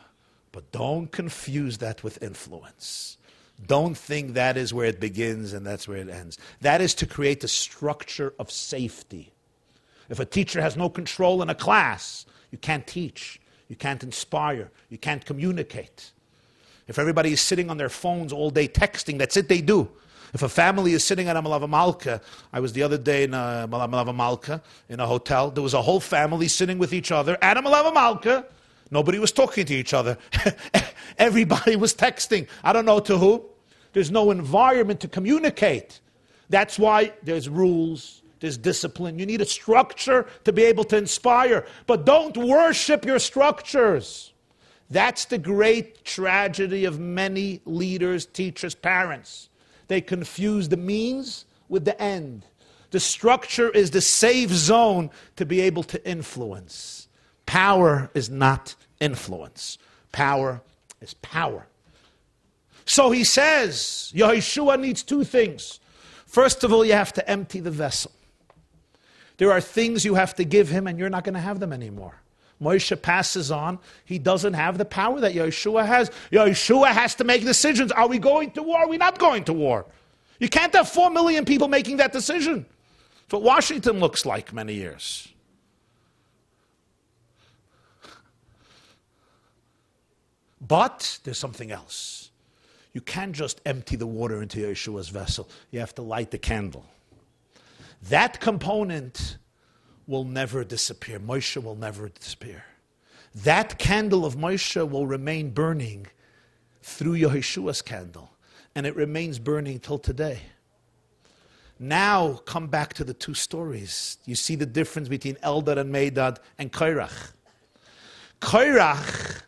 but 0.57 0.73
don't 0.73 1.13
confuse 1.13 1.77
that 1.77 2.03
with 2.03 2.23
influence. 2.23 3.19
Don't 3.67 3.95
think 3.95 4.33
that 4.33 4.57
is 4.57 4.73
where 4.73 4.87
it 4.87 4.99
begins 4.99 5.53
and 5.53 5.67
that's 5.67 5.87
where 5.87 5.99
it 5.99 6.09
ends. 6.09 6.39
That 6.63 6.81
is 6.81 6.95
to 6.95 7.07
create 7.07 7.45
a 7.45 7.49
structure 7.49 8.33
of 8.39 8.51
safety. 8.51 9.35
If 10.09 10.19
a 10.19 10.25
teacher 10.25 10.63
has 10.63 10.75
no 10.75 10.89
control 10.89 11.43
in 11.43 11.51
a 11.51 11.55
class, 11.55 12.25
you 12.51 12.57
can't 12.57 12.87
teach, 12.87 13.39
you 13.69 13.77
can't 13.77 14.03
inspire, 14.03 14.71
you 14.89 14.97
can't 14.97 15.27
communicate. 15.27 16.13
If 16.89 16.99
everybody 16.99 17.35
is 17.35 17.43
sitting 17.43 17.69
on 17.69 17.77
their 17.77 17.91
phones 17.91 18.33
all 18.33 18.49
day 18.49 18.67
texting, 18.67 19.19
that's 19.19 19.37
it 19.37 19.51
they 19.51 19.61
do. 19.61 19.91
If 20.33 20.43
a 20.43 20.49
family 20.49 20.95
is 20.95 21.05
sitting 21.05 21.29
at 21.29 21.37
a 21.37 21.43
Malava 21.43 21.69
Malka, 21.69 22.23
I 22.51 22.61
was 22.61 22.73
the 22.73 22.83
other 22.83 22.97
day 22.97 23.25
in 23.25 23.35
a 23.35 23.69
Malava 23.71 24.17
Malka 24.17 24.63
in 24.89 25.01
a 25.01 25.07
hotel, 25.07 25.51
there 25.51 25.63
was 25.63 25.75
a 25.75 25.83
whole 25.83 26.01
family 26.01 26.49
sitting 26.49 26.79
with 26.79 26.95
each 26.95 27.13
other 27.13 27.37
at 27.43 27.59
a 27.59 27.63
Malava 27.63 27.93
Malka 27.93 28.47
Nobody 28.91 29.19
was 29.19 29.33
talking 29.33 29.67
to 29.67 29.75
each 29.75 29.93
other. 29.95 30.17
Everybody 31.19 31.77
was 31.77 31.95
texting. 31.95 32.47
I 32.63 32.73
don't 32.73 32.85
know 32.85 33.01
to 33.01 33.19
who. 33.19 33.45
There's 33.93 34.11
no 34.11 34.31
environment 34.31 35.01
to 35.01 35.09
communicate. 35.09 36.01
That's 36.51 36.79
why 36.79 37.13
there's 37.23 37.49
rules, 37.49 38.23
there's 38.41 38.57
discipline. 38.59 39.19
You 39.19 39.27
need 39.27 39.41
a 39.41 39.47
structure 39.47 40.27
to 40.45 40.53
be 40.53 40.65
able 40.65 40.85
to 40.85 40.97
inspire. 40.97 41.67
But 41.87 42.05
don't 42.05 42.37
worship 42.37 43.05
your 43.05 43.19
structures. 43.19 44.33
That's 44.91 45.25
the 45.25 45.39
great 45.39 46.05
tragedy 46.05 46.85
of 46.85 47.01
many 47.01 47.61
leaders, 47.65 48.27
teachers, 48.27 48.75
parents. 48.75 49.49
They 49.89 50.01
confuse 50.01 50.69
the 50.69 50.77
means 50.77 51.45
with 51.69 51.85
the 51.85 52.01
end. 52.01 52.45
The 52.91 53.01
structure 53.01 53.69
is 53.71 53.91
the 53.91 54.01
safe 54.01 54.51
zone 54.51 55.11
to 55.37 55.45
be 55.45 55.61
able 55.63 55.83
to 55.85 56.09
influence. 56.09 57.06
Power 57.47 58.11
is 58.15 58.29
not 58.29 58.75
influence. 59.01 59.79
Power 60.13 60.61
is 61.01 61.15
power. 61.15 61.67
So 62.85 63.11
he 63.11 63.25
says, 63.25 64.13
Yehoshua 64.15 64.81
needs 64.81 65.03
two 65.03 65.25
things. 65.25 65.81
First 66.27 66.65
of 66.65 66.73
all, 66.73 66.85
you 66.85 66.93
have 66.93 67.13
to 67.15 67.29
empty 67.29 67.61
the 67.61 67.71
vessel. 67.71 68.13
There 69.39 69.53
are 69.53 69.61
things 69.61 70.05
you 70.05 70.15
have 70.15 70.35
to 70.37 70.45
give 70.45 70.69
him, 70.69 70.87
and 70.87 70.99
you're 70.99 71.11
not 71.11 71.25
going 71.25 71.35
to 71.35 71.41
have 71.41 71.61
them 71.61 71.73
anymore. 71.73 72.15
Moshe 72.63 73.01
passes 73.03 73.51
on. 73.51 73.79
He 74.05 74.19
doesn't 74.19 74.55
have 74.55 74.79
the 74.79 74.85
power 74.85 75.21
that 75.21 75.35
Yehoshua 75.35 75.87
has. 75.87 76.11
Yehoshua 76.33 76.89
has 76.89 77.15
to 77.17 77.25
make 77.25 77.45
decisions. 77.45 77.93
Are 77.93 78.09
we 78.09 78.19
going 78.19 78.53
to 78.53 78.63
war? 78.63 78.79
Are 78.79 78.89
we 78.89 78.97
not 78.97 79.19
going 79.19 79.45
to 79.45 79.53
war? 79.53 79.85
You 80.39 80.49
can't 80.49 80.75
have 80.75 80.89
four 80.89 81.11
million 81.11 81.45
people 81.45 81.69
making 81.69 81.99
that 81.99 82.13
decision. 82.13 82.65
That's 83.23 83.33
what 83.33 83.43
Washington 83.43 83.99
looks 83.99 84.25
like 84.25 84.53
many 84.53 84.75
years. 84.75 85.29
But 90.67 91.19
there's 91.25 91.39
something 91.39 91.71
else. 91.71 92.31
You 92.93 93.01
can't 93.01 93.33
just 93.33 93.61
empty 93.67 93.97
the 93.97 94.07
water 94.07 94.41
into 94.41 94.59
Yehoshua's 94.59 95.11
vessel, 95.11 95.49
you 95.71 95.81
have 95.81 95.95
to 95.97 96.03
light 96.03 96.31
the 96.31 96.39
candle. 96.39 96.87
That 98.09 98.41
component 98.41 99.39
will 100.07 100.25
never 100.25 100.65
disappear. 100.65 101.19
Moshe 101.19 101.63
will 101.63 101.75
never 101.75 102.09
disappear. 102.09 102.65
That 103.35 103.79
candle 103.79 104.25
of 104.25 104.37
Moshe 104.37 104.89
will 104.89 105.07
remain 105.07 105.51
burning 105.51 106.07
through 106.83 107.15
Yehoshua's 107.15 107.83
candle, 107.83 108.31
and 108.75 108.87
it 108.87 108.97
remains 108.97 109.39
burning 109.39 109.79
till 109.79 109.99
today. 109.99 110.41
Now, 111.79 112.41
come 112.47 112.69
back 112.69 112.95
to 112.95 113.05
the 113.05 113.13
two 113.13 113.35
stories. 113.35 114.17
You 114.25 114.35
see 114.35 114.55
the 114.55 114.65
difference 114.65 115.09
between 115.09 115.35
Eldad 115.37 115.77
and 115.77 115.95
Medad 115.95 116.39
and 116.59 116.73
Korach. 116.73 117.33
Korach 118.41 119.43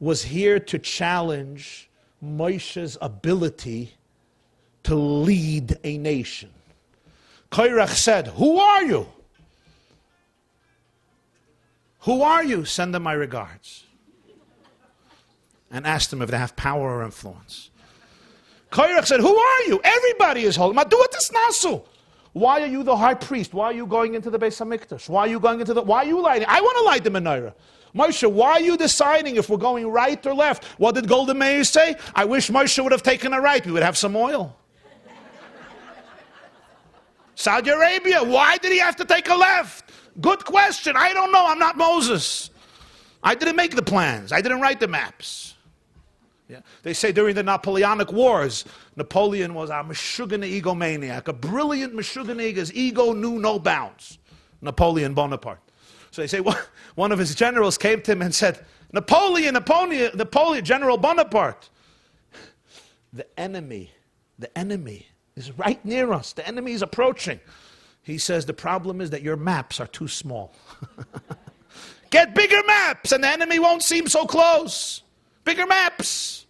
was 0.00 0.22
here 0.22 0.58
to 0.58 0.78
challenge 0.78 1.88
Moshe's 2.22 2.96
ability 3.00 3.94
to 4.84 4.94
lead 4.94 5.76
a 5.84 5.98
nation. 5.98 6.50
Korach 7.50 7.90
said, 7.90 8.28
Who 8.28 8.58
are 8.58 8.82
you? 8.84 9.06
Who 12.00 12.22
are 12.22 12.44
you? 12.44 12.64
Send 12.64 12.94
them 12.94 13.02
my 13.02 13.12
regards. 13.12 13.84
And 15.70 15.86
ask 15.86 16.10
them 16.10 16.22
if 16.22 16.30
they 16.30 16.38
have 16.38 16.56
power 16.56 16.98
or 16.98 17.04
influence. 17.04 17.70
Korach 18.70 19.06
said, 19.06 19.20
Who 19.20 19.36
are 19.36 19.62
you? 19.62 19.80
Everybody 19.82 20.44
is 20.44 20.56
holy. 20.56 20.76
Why 22.32 22.62
are 22.62 22.66
you 22.66 22.82
the 22.82 22.96
high 22.96 23.14
priest? 23.14 23.54
Why 23.54 23.66
are 23.66 23.72
you 23.72 23.86
going 23.86 24.14
into 24.14 24.30
the 24.30 24.38
Beis 24.38 24.58
Hamikdash? 24.60 25.08
Why 25.08 25.22
are 25.22 25.28
you 25.28 25.40
going 25.40 25.60
into 25.60 25.74
the? 25.74 25.82
Why 25.82 26.04
are 26.04 26.06
you 26.06 26.20
lighting? 26.20 26.46
I 26.48 26.60
want 26.60 26.78
to 26.78 26.84
light 26.84 27.04
the 27.04 27.10
menorah. 27.10 27.54
Moshe, 27.94 28.30
why 28.30 28.52
are 28.52 28.60
you 28.60 28.76
deciding 28.76 29.36
if 29.36 29.48
we're 29.48 29.56
going 29.56 29.88
right 29.88 30.24
or 30.26 30.34
left? 30.34 30.64
What 30.78 30.94
did 30.94 31.08
Golda 31.08 31.34
Meir 31.34 31.64
say? 31.64 31.96
I 32.14 32.24
wish 32.24 32.50
Moshe 32.50 32.82
would 32.82 32.92
have 32.92 33.02
taken 33.02 33.32
a 33.32 33.40
right. 33.40 33.64
We 33.64 33.72
would 33.72 33.82
have 33.82 33.96
some 33.96 34.16
oil. 34.16 34.56
Saudi 37.34 37.70
Arabia, 37.70 38.22
why 38.22 38.58
did 38.58 38.72
he 38.72 38.78
have 38.78 38.96
to 38.96 39.04
take 39.04 39.28
a 39.28 39.34
left? 39.34 39.90
Good 40.20 40.44
question. 40.44 40.94
I 40.96 41.12
don't 41.12 41.32
know. 41.32 41.46
I'm 41.46 41.58
not 41.58 41.76
Moses. 41.76 42.50
I 43.22 43.34
didn't 43.34 43.56
make 43.56 43.74
the 43.74 43.82
plans. 43.82 44.32
I 44.32 44.40
didn't 44.40 44.60
write 44.60 44.80
the 44.80 44.88
maps. 44.88 45.54
Yeah. 46.48 46.60
They 46.82 46.94
say 46.94 47.12
during 47.12 47.34
the 47.34 47.42
Napoleonic 47.42 48.10
Wars, 48.10 48.64
Napoleon 48.96 49.52
was 49.52 49.68
a 49.68 49.74
Meshuggah 49.74 50.62
egomaniac, 50.62 51.28
a 51.28 51.32
brilliant 51.32 51.94
Meshuggah 51.94 52.56
His 52.56 52.72
ego 52.72 53.12
knew 53.12 53.38
no 53.38 53.58
bounds. 53.58 54.18
Napoleon 54.62 55.14
Bonaparte. 55.14 55.67
So 56.10 56.22
they 56.22 56.28
say 56.28 56.40
one 56.94 57.12
of 57.12 57.18
his 57.18 57.34
generals 57.34 57.78
came 57.78 58.00
to 58.02 58.12
him 58.12 58.22
and 58.22 58.34
said, 58.34 58.64
Napoleon, 58.92 59.54
Napoleon, 59.54 60.12
Napoleon, 60.14 60.64
General 60.64 60.96
Bonaparte. 60.96 61.68
The 63.12 63.26
enemy, 63.38 63.92
the 64.38 64.56
enemy 64.56 65.06
is 65.36 65.56
right 65.58 65.82
near 65.84 66.12
us. 66.12 66.32
The 66.32 66.46
enemy 66.46 66.72
is 66.72 66.82
approaching. 66.82 67.40
He 68.02 68.18
says 68.18 68.46
the 68.46 68.54
problem 68.54 69.00
is 69.00 69.10
that 69.10 69.22
your 69.22 69.36
maps 69.36 69.80
are 69.80 69.86
too 69.86 70.08
small. 70.08 70.54
Get 72.10 72.34
bigger 72.34 72.62
maps, 72.66 73.12
and 73.12 73.22
the 73.22 73.28
enemy 73.28 73.58
won't 73.58 73.82
seem 73.82 74.06
so 74.06 74.24
close. 74.24 75.02
Bigger 75.44 75.66
maps. 75.66 76.46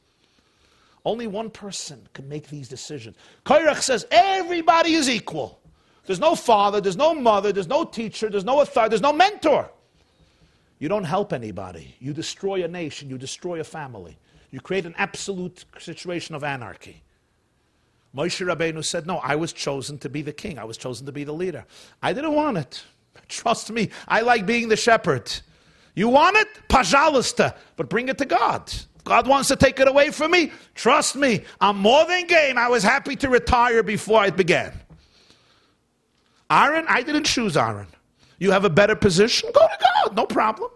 Only 1.04 1.26
one 1.26 1.50
person 1.50 2.06
can 2.12 2.28
make 2.28 2.48
these 2.48 2.68
decisions. 2.68 3.16
Korach 3.44 3.80
says 3.80 4.06
everybody 4.10 4.94
is 4.94 5.08
equal. 5.08 5.57
There's 6.08 6.20
no 6.20 6.34
father, 6.34 6.80
there's 6.80 6.96
no 6.96 7.12
mother, 7.14 7.52
there's 7.52 7.68
no 7.68 7.84
teacher, 7.84 8.30
there's 8.30 8.42
no 8.42 8.62
authority, 8.62 8.88
there's 8.88 9.02
no 9.02 9.12
mentor. 9.12 9.70
You 10.78 10.88
don't 10.88 11.04
help 11.04 11.34
anybody. 11.34 11.96
You 12.00 12.14
destroy 12.14 12.64
a 12.64 12.68
nation, 12.68 13.10
you 13.10 13.18
destroy 13.18 13.60
a 13.60 13.64
family. 13.64 14.16
You 14.50 14.58
create 14.58 14.86
an 14.86 14.94
absolute 14.96 15.66
situation 15.78 16.34
of 16.34 16.42
anarchy. 16.42 17.02
Moshe 18.16 18.42
Rabbeinu 18.42 18.82
said, 18.82 19.06
No, 19.06 19.18
I 19.18 19.36
was 19.36 19.52
chosen 19.52 19.98
to 19.98 20.08
be 20.08 20.22
the 20.22 20.32
king. 20.32 20.58
I 20.58 20.64
was 20.64 20.78
chosen 20.78 21.04
to 21.04 21.12
be 21.12 21.24
the 21.24 21.34
leader. 21.34 21.66
I 22.02 22.14
didn't 22.14 22.32
want 22.32 22.56
it. 22.56 22.82
Trust 23.28 23.70
me, 23.70 23.90
I 24.08 24.22
like 24.22 24.46
being 24.46 24.70
the 24.70 24.76
shepherd. 24.76 25.30
You 25.94 26.08
want 26.08 26.38
it? 26.38 26.48
Pajalista. 26.70 27.54
But 27.76 27.90
bring 27.90 28.08
it 28.08 28.16
to 28.16 28.24
God. 28.24 28.72
God 29.04 29.26
wants 29.26 29.48
to 29.48 29.56
take 29.56 29.78
it 29.78 29.88
away 29.88 30.10
from 30.10 30.30
me. 30.30 30.52
Trust 30.74 31.16
me, 31.16 31.44
I'm 31.60 31.76
more 31.76 32.06
than 32.06 32.26
game. 32.26 32.56
I 32.56 32.68
was 32.68 32.82
happy 32.82 33.14
to 33.16 33.28
retire 33.28 33.82
before 33.82 34.24
it 34.24 34.38
began. 34.38 34.72
Aaron, 36.50 36.86
I 36.88 37.02
didn't 37.02 37.24
choose 37.24 37.56
Aaron. 37.56 37.88
You 38.38 38.50
have 38.52 38.64
a 38.64 38.70
better 38.70 38.94
position? 38.94 39.50
Go 39.52 39.60
to 39.60 39.78
God, 39.80 40.16
no 40.16 40.26
problem. 40.26 40.70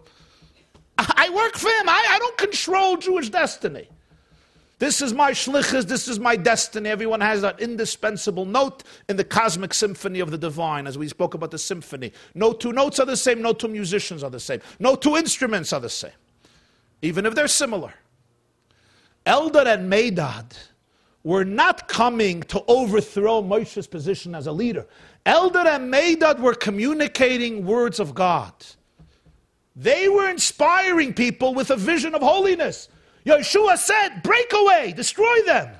I 0.97 1.29
work 1.33 1.55
for 1.55 1.69
him. 1.69 1.89
I, 1.89 2.05
I 2.09 2.19
don't 2.19 2.37
control 2.37 2.97
Jewish 2.97 3.29
destiny. 3.29 3.87
This 4.79 5.01
is 5.01 5.13
my 5.13 5.31
shlichus, 5.31 5.87
this 5.87 6.07
is 6.07 6.19
my 6.19 6.35
destiny. 6.35 6.89
Everyone 6.89 7.21
has 7.21 7.41
that 7.41 7.59
indispensable 7.61 8.43
note 8.43 8.83
in 9.07 9.15
the 9.15 9.23
cosmic 9.23 9.73
symphony 9.73 10.19
of 10.19 10.29
the 10.29 10.37
divine, 10.37 10.87
as 10.87 10.97
we 10.97 11.07
spoke 11.07 11.35
about 11.35 11.51
the 11.51 11.57
symphony. 11.57 12.11
No 12.35 12.51
two 12.51 12.73
notes 12.73 12.99
are 12.99 13.05
the 13.05 13.15
same, 13.15 13.41
no 13.41 13.53
two 13.53 13.69
musicians 13.69 14.23
are 14.23 14.29
the 14.29 14.41
same, 14.41 14.59
no 14.79 14.95
two 14.95 15.15
instruments 15.15 15.71
are 15.71 15.79
the 15.79 15.89
same, 15.89 16.11
even 17.01 17.25
if 17.25 17.33
they're 17.33 17.47
similar. 17.47 17.93
Eldad 19.25 19.67
and 19.67 19.89
Medad 19.91 20.51
were 21.23 21.45
not 21.45 21.87
coming 21.87 22.43
to 22.43 22.61
overthrow 22.67 23.41
Moshe's 23.41 23.87
position 23.87 24.35
as 24.35 24.47
a 24.47 24.51
leader. 24.51 24.85
Eldad 25.25 25.65
and 25.65 25.93
Medad 25.93 26.39
were 26.39 26.53
communicating 26.53 27.65
words 27.65 27.99
of 27.99 28.13
God. 28.13 28.53
They 29.75 30.09
were 30.09 30.29
inspiring 30.29 31.13
people 31.13 31.53
with 31.53 31.71
a 31.71 31.75
vision 31.75 32.13
of 32.13 32.21
holiness. 32.21 32.89
Yehoshua 33.25 33.77
said, 33.77 34.21
break 34.21 34.51
away, 34.53 34.93
destroy 34.95 35.41
them. 35.45 35.73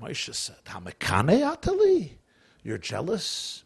Moshe 0.00 0.32
said, 0.34 0.64
Hamakane 0.64 1.56
atali. 1.56 2.10
You're 2.62 2.78
jealous? 2.78 3.64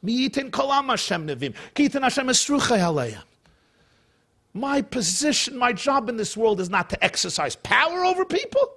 My 4.54 4.82
position, 4.82 5.56
my 5.56 5.72
job 5.72 6.08
in 6.08 6.16
this 6.16 6.36
world 6.36 6.60
is 6.60 6.70
not 6.70 6.90
to 6.90 7.04
exercise 7.04 7.56
power 7.56 8.04
over 8.04 8.24
people. 8.24 8.74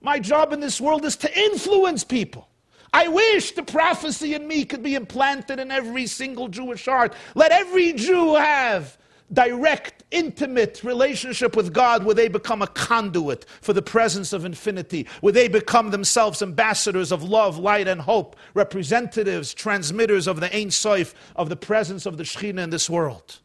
My 0.00 0.18
job 0.18 0.52
in 0.52 0.60
this 0.60 0.80
world 0.80 1.04
is 1.04 1.16
to 1.16 1.38
influence 1.38 2.04
people. 2.04 2.48
I 2.96 3.08
wish 3.08 3.52
the 3.52 3.62
prophecy 3.62 4.32
in 4.32 4.48
me 4.48 4.64
could 4.64 4.82
be 4.82 4.94
implanted 4.94 5.60
in 5.60 5.70
every 5.70 6.06
single 6.06 6.48
Jewish 6.48 6.86
heart. 6.86 7.12
Let 7.34 7.52
every 7.52 7.92
Jew 7.92 8.36
have 8.36 8.96
direct, 9.30 10.04
intimate 10.10 10.82
relationship 10.82 11.56
with 11.56 11.74
God 11.74 12.06
where 12.06 12.14
they 12.14 12.28
become 12.28 12.62
a 12.62 12.66
conduit 12.66 13.44
for 13.60 13.74
the 13.74 13.82
presence 13.82 14.32
of 14.32 14.46
infinity, 14.46 15.06
where 15.20 15.34
they 15.34 15.46
become 15.46 15.90
themselves 15.90 16.40
ambassadors 16.40 17.12
of 17.12 17.22
love, 17.22 17.58
light, 17.58 17.86
and 17.86 18.00
hope, 18.00 18.34
representatives, 18.54 19.52
transmitters 19.52 20.26
of 20.26 20.40
the 20.40 20.56
Ein 20.56 20.70
Sof, 20.70 21.14
of 21.36 21.50
the 21.50 21.56
presence 21.56 22.06
of 22.06 22.16
the 22.16 22.24
Shekhinah 22.24 22.64
in 22.64 22.70
this 22.70 22.88
world. 22.88 23.40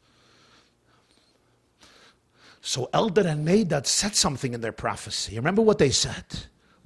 So 2.62 2.88
Eldad 2.94 3.26
and 3.26 3.46
Medad 3.46 3.86
said 3.86 4.16
something 4.16 4.54
in 4.54 4.62
their 4.62 4.72
prophecy. 4.72 5.36
Remember 5.36 5.62
what 5.62 5.78
they 5.78 5.90
said? 5.90 6.24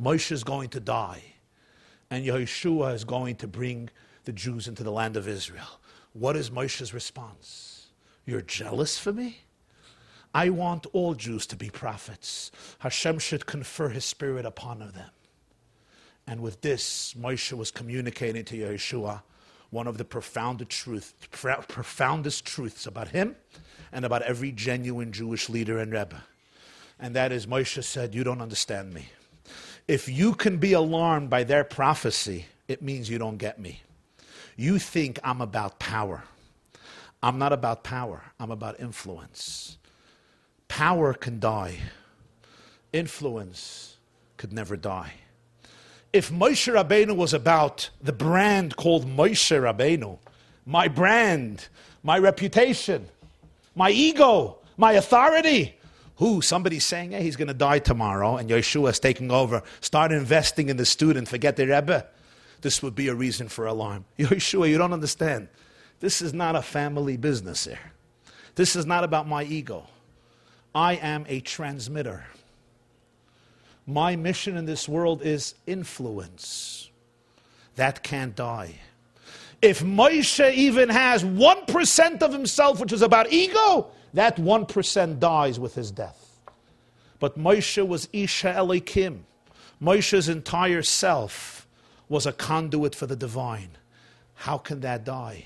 Moshe 0.02 0.32
is 0.32 0.44
going 0.44 0.70
to 0.70 0.80
die, 0.80 1.35
and 2.16 2.26
Yehoshua 2.26 2.94
is 2.94 3.04
going 3.04 3.36
to 3.36 3.48
bring 3.48 3.90
the 4.24 4.32
Jews 4.32 4.70
into 4.70 4.84
the 4.84 4.92
land 4.92 5.18
of 5.18 5.28
Israel. 5.28 5.82
What 6.14 6.38
is 6.38 6.50
Moshe's 6.50 6.94
response? 6.94 7.88
You're 8.26 8.40
jealous 8.40 8.98
for 8.98 9.12
me? 9.12 9.40
I 10.34 10.50
want 10.50 10.86
all 10.94 11.14
Jews 11.14 11.46
to 11.48 11.58
be 11.58 11.70
prophets. 11.70 12.52
Hashem 12.80 13.20
should 13.20 13.46
confer 13.46 13.90
his 13.90 14.06
spirit 14.06 14.46
upon 14.46 14.80
them. 14.80 15.10
And 16.26 16.40
with 16.40 16.62
this, 16.62 17.14
Moshe 17.20 17.52
was 17.52 17.70
communicating 17.70 18.46
to 18.46 18.56
Yehoshua 18.60 19.22
one 19.72 19.86
of 19.86 19.98
the 19.98 20.06
profoundest, 20.06 20.72
truth, 20.72 21.14
profoundest 21.32 22.46
truths 22.46 22.86
about 22.86 23.10
him 23.10 23.36
and 23.92 24.06
about 24.06 24.22
every 24.22 24.54
genuine 24.54 25.12
Jewish 25.12 25.50
leader 25.50 25.80
and 25.80 25.92
Rebbe. 25.92 26.24
And 26.98 27.14
that 27.14 27.34
is, 27.34 27.46
Moshe 27.46 27.84
said, 27.84 28.16
You 28.16 28.24
don't 28.24 28.42
understand 28.42 28.94
me. 28.94 29.10
If 29.88 30.10
you 30.10 30.34
can 30.34 30.58
be 30.58 30.74
alarmed 30.74 31.30
by 31.30 31.44
their 31.44 31.64
prophecy, 31.64 32.46
it 32.68 32.82
means 32.82 33.10
you 33.10 33.20
don't 33.20 33.38
get 33.38 33.60
me. 33.60 33.82
You 34.56 34.80
think 34.80 35.20
I'm 35.24 35.42
about 35.42 35.80
power. 35.80 36.24
I'm 37.22 37.40
not 37.40 37.54
about 37.54 37.84
power, 37.84 38.22
I'm 38.40 38.52
about 38.52 38.80
influence. 38.80 39.78
Power 40.68 41.14
can 41.14 41.40
die, 41.40 41.78
influence 42.94 43.98
could 44.38 44.54
never 44.54 44.78
die. 44.78 45.14
If 46.14 46.30
Moshe 46.32 46.72
Rabbeinu 46.72 47.16
was 47.16 47.34
about 47.34 47.90
the 48.02 48.14
brand 48.14 48.76
called 48.76 49.08
Moshe 49.08 49.60
Rabbeinu, 49.60 50.20
my 50.66 50.88
brand, 50.88 51.68
my 52.04 52.20
reputation, 52.20 53.08
my 53.76 53.90
ego, 53.90 54.60
my 54.78 54.94
authority, 54.94 55.75
who 56.18 56.42
somebody's 56.42 56.86
saying, 56.86 57.12
hey, 57.12 57.24
he's 57.24 57.36
going 57.36 57.48
to 57.48 57.54
die 57.54 57.80
tomorrow, 57.80 58.38
and 58.38 58.50
Yehoshua 58.50 58.92
is 58.92 59.00
taking 59.00 59.32
over. 59.32 59.64
Start 59.82 60.12
investing 60.12 60.70
in 60.70 60.78
the 60.78 60.86
student, 60.86 61.28
forget 61.28 61.56
the 61.56 61.68
Rebbe. 61.68 62.06
This 62.62 62.82
would 62.82 62.96
be 62.96 63.10
a 63.10 63.16
reason 63.16 63.50
for 63.50 63.66
alarm. 63.66 64.06
Yehoshua, 64.20 64.70
you 64.70 64.78
don't 64.78 64.94
understand. 64.94 65.50
This 66.00 66.22
is 66.22 66.34
not 66.34 66.56
a 66.56 66.62
family 66.62 67.18
business 67.18 67.66
here. 67.66 67.92
This 68.56 68.76
is 68.76 68.86
not 68.86 69.04
about 69.04 69.28
my 69.28 69.44
ego. 69.44 69.88
I 70.74 70.96
am 70.96 71.26
a 71.28 71.42
transmitter. 71.42 72.26
My 73.88 74.16
mission 74.16 74.58
in 74.58 74.66
this 74.66 74.90
world 74.90 75.22
is 75.22 75.56
influence. 75.68 76.90
That 77.76 78.04
can't 78.04 78.36
die. 78.36 78.80
If 79.62 79.82
Moshe 79.82 80.54
even 80.54 80.90
has 80.90 81.24
1% 81.24 82.22
of 82.22 82.34
himself, 82.34 82.80
which 82.80 82.94
is 82.94 83.02
about 83.02 83.32
ego, 83.32 83.88
that 84.16 84.38
1% 84.38 85.20
dies 85.20 85.60
with 85.60 85.76
his 85.76 85.92
death. 85.92 86.40
But 87.20 87.38
Moshe 87.38 87.88
was 87.88 88.10
Ish 88.12 88.44
HaElokim. 88.44 89.20
Moshe's 89.82 90.28
entire 90.28 90.84
self 90.84 91.68
was 92.10 92.26
a 92.26 92.34
conduit 92.34 92.96
for 92.96 93.06
the 93.06 93.16
divine. 93.16 93.70
How 94.34 94.58
can 94.58 94.82
that 94.82 95.06
die? 95.06 95.46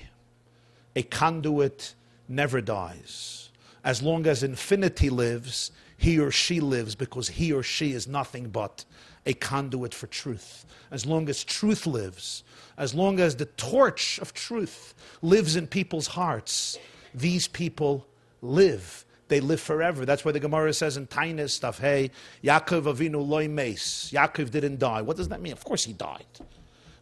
a 0.96 1.02
conduit 1.02 1.94
never 2.28 2.60
dies. 2.60 3.50
As 3.84 4.02
long 4.02 4.26
as 4.26 4.42
infinity 4.42 5.10
lives, 5.10 5.72
he 5.96 6.18
or 6.18 6.30
she 6.30 6.60
lives 6.60 6.94
because 6.94 7.28
he 7.28 7.52
or 7.52 7.62
she 7.62 7.92
is 7.92 8.06
nothing 8.06 8.50
but 8.50 8.84
a 9.26 9.34
conduit 9.34 9.94
for 9.94 10.06
truth. 10.06 10.66
As 10.90 11.06
long 11.06 11.28
as 11.28 11.44
truth 11.44 11.86
lives, 11.86 12.42
as 12.76 12.94
long 12.94 13.20
as 13.20 13.36
the 13.36 13.46
torch 13.46 14.18
of 14.18 14.32
truth 14.32 14.94
lives 15.22 15.56
in 15.56 15.66
people's 15.66 16.08
hearts, 16.08 16.78
these 17.14 17.48
people 17.48 18.06
live. 18.42 19.04
They 19.28 19.40
live 19.40 19.60
forever. 19.60 20.04
That's 20.04 20.24
why 20.24 20.32
the 20.32 20.40
Gemara 20.40 20.72
says 20.72 20.96
in 20.96 21.06
Taanis 21.06 21.50
stuff, 21.50 21.78
hey, 21.78 22.10
Yaakov 22.42 22.82
Avinu 22.82 23.26
loy 23.26 23.48
meis. 23.48 24.10
Yaakov 24.12 24.50
didn't 24.50 24.78
die. 24.78 25.02
What 25.02 25.16
does 25.16 25.28
that 25.28 25.40
mean? 25.40 25.52
Of 25.52 25.64
course 25.64 25.84
he 25.84 25.92
died. 25.92 26.26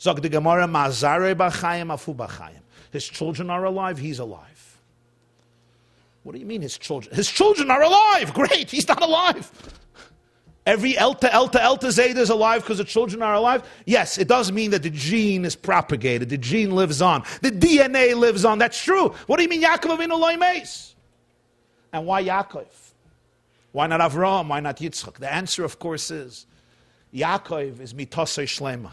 Zog 0.01 0.21
the 0.21 0.29
Gemara, 0.29 0.67
mazare 0.67 1.35
b'chayim 1.35 1.89
afu 1.89 2.15
b'chayim. 2.15 2.61
His 2.91 3.07
children 3.07 3.51
are 3.51 3.65
alive, 3.65 3.99
he's 3.99 4.19
alive. 4.19 4.59
What 6.23 6.33
do 6.33 6.39
you 6.39 6.47
mean 6.47 6.61
his 6.61 6.77
children? 6.77 7.15
His 7.15 7.31
children 7.31 7.71
are 7.71 7.83
alive! 7.83 8.35
Great, 8.35 8.71
he's 8.71 8.87
not 8.87 9.03
alive. 9.03 9.51
Every 10.67 10.93
Elta, 10.93 11.31
Elta, 11.31 11.61
Elta 11.61 11.91
Zeta 11.91 12.21
is 12.21 12.29
alive 12.29 12.61
because 12.63 12.77
the 12.77 12.85
children 12.85 13.23
are 13.23 13.33
alive? 13.33 13.67
Yes, 13.87 14.19
it 14.19 14.29
does 14.29 14.53
mean 14.53 14.71
that 14.73 14.83
the 14.83 14.91
gene 14.91 15.47
is 15.47 15.57
propagated, 15.57 16.29
the 16.29 16.37
gene 16.37 16.73
lives 16.73 17.01
on, 17.01 17.23
the 17.41 17.51
DNA 17.51 18.15
lives 18.15 18.45
on. 18.45 18.59
That's 18.59 18.83
true. 18.83 19.15
What 19.27 19.39
do 19.39 19.43
you 19.43 19.49
mean 19.49 19.63
Yaakov 19.63 19.97
Avinu 19.97 20.21
loy 20.21 20.35
Loimes? 20.35 20.93
And 21.93 22.07
why 22.07 22.23
Yaakov? 22.23 22.67
Why 23.73 23.87
not 23.87 24.01
Avram? 24.01 24.49
Why 24.49 24.61
not 24.61 24.79
Yitzchak? 24.79 25.15
The 25.15 25.33
answer, 25.33 25.65
of 25.65 25.79
course, 25.79 26.11
is 26.11 26.47
Yaakov 27.15 27.81
is 27.81 27.95
mitosei 27.95 28.47
shlema. 28.47 28.91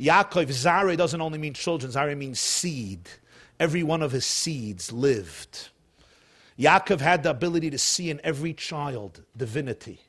Yaakov, 0.00 0.50
Zare 0.52 0.96
doesn't 0.96 1.20
only 1.20 1.38
mean 1.38 1.54
children, 1.54 1.90
Zare 1.90 2.14
means 2.14 2.40
seed. 2.40 3.08
Every 3.58 3.82
one 3.82 4.02
of 4.02 4.12
his 4.12 4.24
seeds 4.24 4.92
lived. 4.92 5.70
Yaakov 6.58 7.00
had 7.00 7.22
the 7.22 7.30
ability 7.30 7.70
to 7.70 7.78
see 7.78 8.10
in 8.10 8.20
every 8.22 8.52
child 8.52 9.22
divinity. 9.36 10.00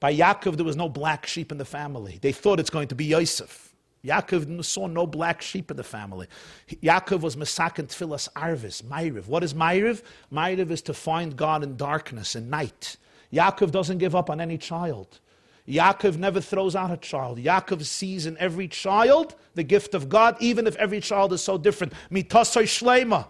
By 0.00 0.14
Yaakov, 0.14 0.56
there 0.56 0.64
was 0.64 0.76
no 0.76 0.88
black 0.88 1.26
sheep 1.26 1.50
in 1.50 1.58
the 1.58 1.64
family. 1.64 2.18
They 2.20 2.32
thought 2.32 2.60
it's 2.60 2.70
going 2.70 2.88
to 2.88 2.94
be 2.94 3.06
Yosef. 3.06 3.67
Yaakov 4.04 4.64
saw 4.64 4.86
no 4.86 5.06
black 5.06 5.42
sheep 5.42 5.70
in 5.70 5.76
the 5.76 5.84
family. 5.84 6.28
Yaakov 6.70 7.20
was 7.20 7.36
Masakin 7.36 7.88
Tfilas 7.88 8.28
Arvis, 8.32 8.82
Ma'iriv. 8.82 9.26
What 9.26 9.42
is 9.42 9.54
Ma'iriv? 9.54 10.02
Ma'iriv 10.32 10.70
is 10.70 10.82
to 10.82 10.94
find 10.94 11.36
God 11.36 11.64
in 11.64 11.76
darkness, 11.76 12.36
in 12.36 12.48
night. 12.48 12.96
Yaakov 13.32 13.70
doesn't 13.70 13.98
give 13.98 14.14
up 14.14 14.30
on 14.30 14.40
any 14.40 14.56
child. 14.56 15.20
Yaakov 15.68 16.16
never 16.16 16.40
throws 16.40 16.74
out 16.74 16.90
a 16.90 16.96
child. 16.96 17.38
Yaakov 17.38 17.84
sees 17.84 18.24
in 18.24 18.38
every 18.38 18.68
child 18.68 19.34
the 19.54 19.62
gift 19.62 19.94
of 19.94 20.08
God, 20.08 20.36
even 20.40 20.66
if 20.66 20.76
every 20.76 21.00
child 21.00 21.32
is 21.32 21.42
so 21.42 21.58
different. 21.58 21.92
Mitasoi 22.10 22.64
shlema. 22.64 23.26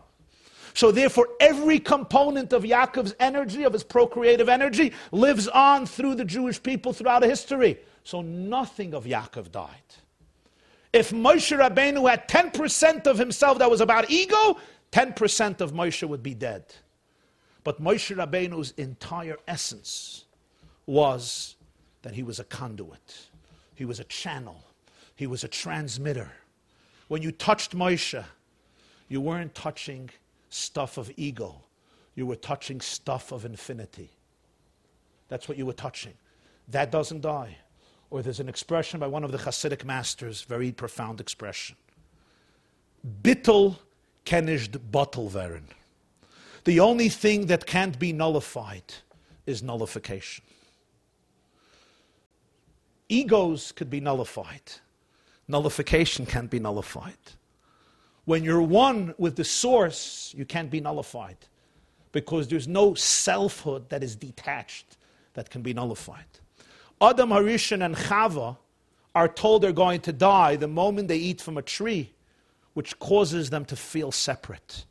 So 0.74 0.92
therefore, 0.92 1.28
every 1.40 1.80
component 1.80 2.52
of 2.52 2.62
Yaakov's 2.62 3.14
energy, 3.18 3.64
of 3.64 3.72
his 3.72 3.82
procreative 3.82 4.48
energy, 4.48 4.92
lives 5.10 5.48
on 5.48 5.86
through 5.86 6.14
the 6.14 6.24
Jewish 6.24 6.62
people 6.62 6.92
throughout 6.92 7.24
history. 7.24 7.78
So 8.04 8.20
nothing 8.22 8.94
of 8.94 9.04
Yaakov 9.04 9.50
died. 9.50 9.82
If 10.98 11.10
Moshe 11.10 11.56
Rabbeinu 11.56 12.10
had 12.10 12.26
10% 12.26 13.06
of 13.06 13.18
himself 13.18 13.60
that 13.60 13.70
was 13.70 13.80
about 13.80 14.10
ego, 14.10 14.58
10% 14.90 15.60
of 15.60 15.72
Moshe 15.72 16.08
would 16.08 16.24
be 16.24 16.34
dead. 16.34 16.64
But 17.62 17.80
Moshe 17.80 18.16
Rabbeinu's 18.16 18.72
entire 18.72 19.36
essence 19.46 20.24
was 20.86 21.54
that 22.02 22.14
he 22.14 22.24
was 22.24 22.40
a 22.40 22.44
conduit, 22.44 23.28
he 23.76 23.84
was 23.84 24.00
a 24.00 24.04
channel, 24.04 24.64
he 25.14 25.28
was 25.28 25.44
a 25.44 25.48
transmitter. 25.48 26.32
When 27.06 27.22
you 27.22 27.30
touched 27.30 27.76
Moshe, 27.76 28.24
you 29.08 29.20
weren't 29.20 29.54
touching 29.54 30.10
stuff 30.50 30.98
of 30.98 31.12
ego, 31.16 31.62
you 32.16 32.26
were 32.26 32.34
touching 32.34 32.80
stuff 32.80 33.30
of 33.30 33.44
infinity. 33.44 34.10
That's 35.28 35.48
what 35.48 35.58
you 35.58 35.66
were 35.66 35.74
touching. 35.74 36.14
That 36.66 36.90
doesn't 36.90 37.20
die. 37.20 37.58
Or 38.10 38.22
there's 38.22 38.40
an 38.40 38.48
expression 38.48 39.00
by 39.00 39.06
one 39.06 39.24
of 39.24 39.32
the 39.32 39.38
Hasidic 39.38 39.84
masters, 39.84 40.42
very 40.42 40.72
profound 40.72 41.20
expression. 41.20 41.76
Bittel 43.22 43.76
kenished 44.24 44.90
bottle 44.90 45.28
veren. 45.28 45.64
The 46.64 46.80
only 46.80 47.08
thing 47.08 47.46
that 47.46 47.66
can't 47.66 47.98
be 47.98 48.12
nullified 48.12 48.94
is 49.46 49.62
nullification. 49.62 50.44
Egos 53.08 53.72
could 53.72 53.88
be 53.88 54.00
nullified. 54.00 54.72
Nullification 55.48 56.26
can't 56.26 56.50
be 56.50 56.58
nullified. 56.58 57.16
When 58.26 58.44
you're 58.44 58.60
one 58.60 59.14
with 59.16 59.36
the 59.36 59.44
source, 59.44 60.34
you 60.36 60.44
can't 60.44 60.70
be 60.70 60.80
nullified 60.80 61.38
because 62.12 62.48
there's 62.48 62.68
no 62.68 62.94
selfhood 62.94 63.88
that 63.88 64.02
is 64.02 64.14
detached 64.14 64.98
that 65.32 65.48
can 65.48 65.62
be 65.62 65.72
nullified. 65.72 66.37
Adam 67.00 67.30
Harishon 67.30 67.84
and 67.84 67.94
Chava 67.94 68.56
are 69.14 69.28
told 69.28 69.62
they're 69.62 69.72
going 69.72 70.00
to 70.00 70.12
die 70.12 70.56
the 70.56 70.68
moment 70.68 71.08
they 71.08 71.16
eat 71.16 71.40
from 71.40 71.56
a 71.56 71.62
tree, 71.62 72.12
which 72.74 72.98
causes 72.98 73.50
them 73.50 73.64
to 73.66 73.76
feel 73.76 74.12
separate. 74.12 74.84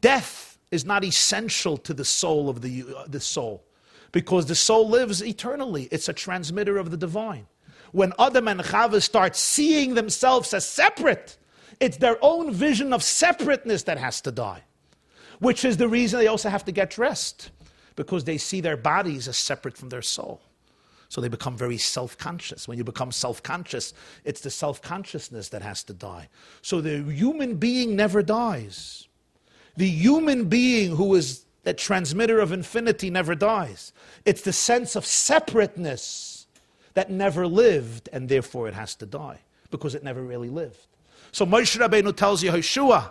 Death 0.00 0.58
is 0.70 0.84
not 0.84 1.04
essential 1.04 1.76
to 1.78 1.92
the 1.92 2.04
soul 2.04 2.48
of 2.48 2.60
the, 2.62 2.84
uh, 2.96 3.04
the 3.08 3.20
soul 3.20 3.64
because 4.12 4.46
the 4.46 4.54
soul 4.54 4.88
lives 4.88 5.22
eternally. 5.22 5.88
It's 5.90 6.08
a 6.08 6.12
transmitter 6.12 6.78
of 6.78 6.90
the 6.90 6.96
divine. 6.96 7.46
When 7.92 8.12
Adam 8.18 8.48
and 8.48 8.60
Chava 8.60 9.02
start 9.02 9.36
seeing 9.36 9.94
themselves 9.94 10.54
as 10.54 10.66
separate, 10.66 11.36
it's 11.80 11.96
their 11.96 12.18
own 12.22 12.52
vision 12.52 12.92
of 12.92 13.02
separateness 13.02 13.84
that 13.84 13.98
has 13.98 14.20
to 14.22 14.32
die, 14.32 14.62
which 15.38 15.64
is 15.64 15.76
the 15.76 15.88
reason 15.88 16.20
they 16.20 16.28
also 16.28 16.48
have 16.48 16.64
to 16.66 16.72
get 16.72 16.90
dressed 16.90 17.50
because 17.96 18.24
they 18.24 18.38
see 18.38 18.60
their 18.60 18.76
bodies 18.76 19.26
as 19.28 19.36
separate 19.36 19.76
from 19.76 19.88
their 19.88 20.02
soul. 20.02 20.40
So 21.10 21.20
they 21.20 21.28
become 21.28 21.56
very 21.56 21.76
self 21.76 22.16
conscious. 22.16 22.68
When 22.68 22.78
you 22.78 22.84
become 22.84 23.10
self 23.10 23.42
conscious, 23.42 23.92
it's 24.24 24.40
the 24.40 24.50
self 24.50 24.80
consciousness 24.80 25.48
that 25.48 25.60
has 25.60 25.82
to 25.84 25.92
die. 25.92 26.28
So 26.62 26.80
the 26.80 27.02
human 27.02 27.56
being 27.56 27.96
never 27.96 28.22
dies. 28.22 29.08
The 29.76 29.88
human 29.88 30.44
being 30.48 30.94
who 30.94 31.14
is 31.16 31.44
the 31.64 31.74
transmitter 31.74 32.38
of 32.38 32.52
infinity 32.52 33.10
never 33.10 33.34
dies. 33.34 33.92
It's 34.24 34.42
the 34.42 34.52
sense 34.52 34.94
of 34.94 35.04
separateness 35.04 36.46
that 36.94 37.10
never 37.10 37.44
lived, 37.44 38.08
and 38.12 38.28
therefore 38.28 38.68
it 38.68 38.74
has 38.74 38.94
to 38.96 39.06
die 39.06 39.40
because 39.72 39.96
it 39.96 40.04
never 40.04 40.22
really 40.22 40.48
lived. 40.48 40.86
So 41.32 41.44
Moshe 41.44 41.76
Rabbeinu 41.76 42.14
tells 42.14 42.40
you, 42.40 42.52
Yehoshua, 42.52 43.10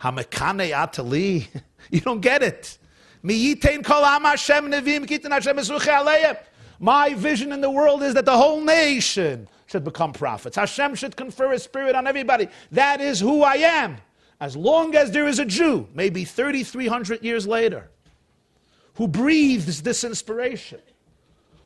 Hamekane 0.00 0.70
Atali. 0.72 1.48
You 1.90 2.00
don't 2.00 2.20
get 2.20 2.42
it. 2.42 2.78
My 6.78 7.14
vision 7.14 7.52
in 7.52 7.60
the 7.60 7.70
world 7.70 8.02
is 8.02 8.14
that 8.14 8.24
the 8.24 8.36
whole 8.36 8.60
nation 8.60 9.48
should 9.66 9.84
become 9.84 10.12
prophets. 10.12 10.56
Hashem 10.56 10.94
should 10.94 11.16
confer 11.16 11.52
His 11.52 11.62
Spirit 11.62 11.94
on 11.94 12.06
everybody. 12.06 12.48
That 12.72 13.00
is 13.00 13.20
who 13.20 13.42
I 13.42 13.54
am. 13.54 13.98
As 14.40 14.56
long 14.56 14.94
as 14.94 15.10
there 15.10 15.26
is 15.26 15.38
a 15.38 15.44
Jew, 15.44 15.88
maybe 15.94 16.24
3,300 16.24 17.22
years 17.22 17.46
later, 17.46 17.90
who 18.94 19.08
breathes 19.08 19.82
this 19.82 20.04
inspiration, 20.04 20.80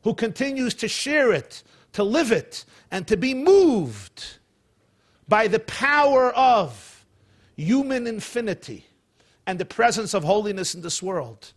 who 0.03 0.13
continues 0.13 0.73
to 0.75 0.87
share 0.87 1.31
it, 1.33 1.63
to 1.93 2.03
live 2.03 2.31
it, 2.31 2.65
and 2.91 3.07
to 3.07 3.17
be 3.17 3.33
moved 3.33 4.37
by 5.27 5.47
the 5.47 5.59
power 5.59 6.31
of 6.31 7.05
human 7.55 8.07
infinity 8.07 8.85
and 9.45 9.59
the 9.59 9.65
presence 9.65 10.13
of 10.13 10.23
holiness 10.23 10.73
in 10.73 10.81
this 10.81 11.03
world, 11.03 11.53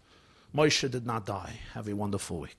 Moshe 0.54 0.90
did 0.90 1.06
not 1.06 1.24
die. 1.24 1.60
Have 1.74 1.88
a 1.88 1.94
wonderful 1.94 2.40
week. 2.40 2.58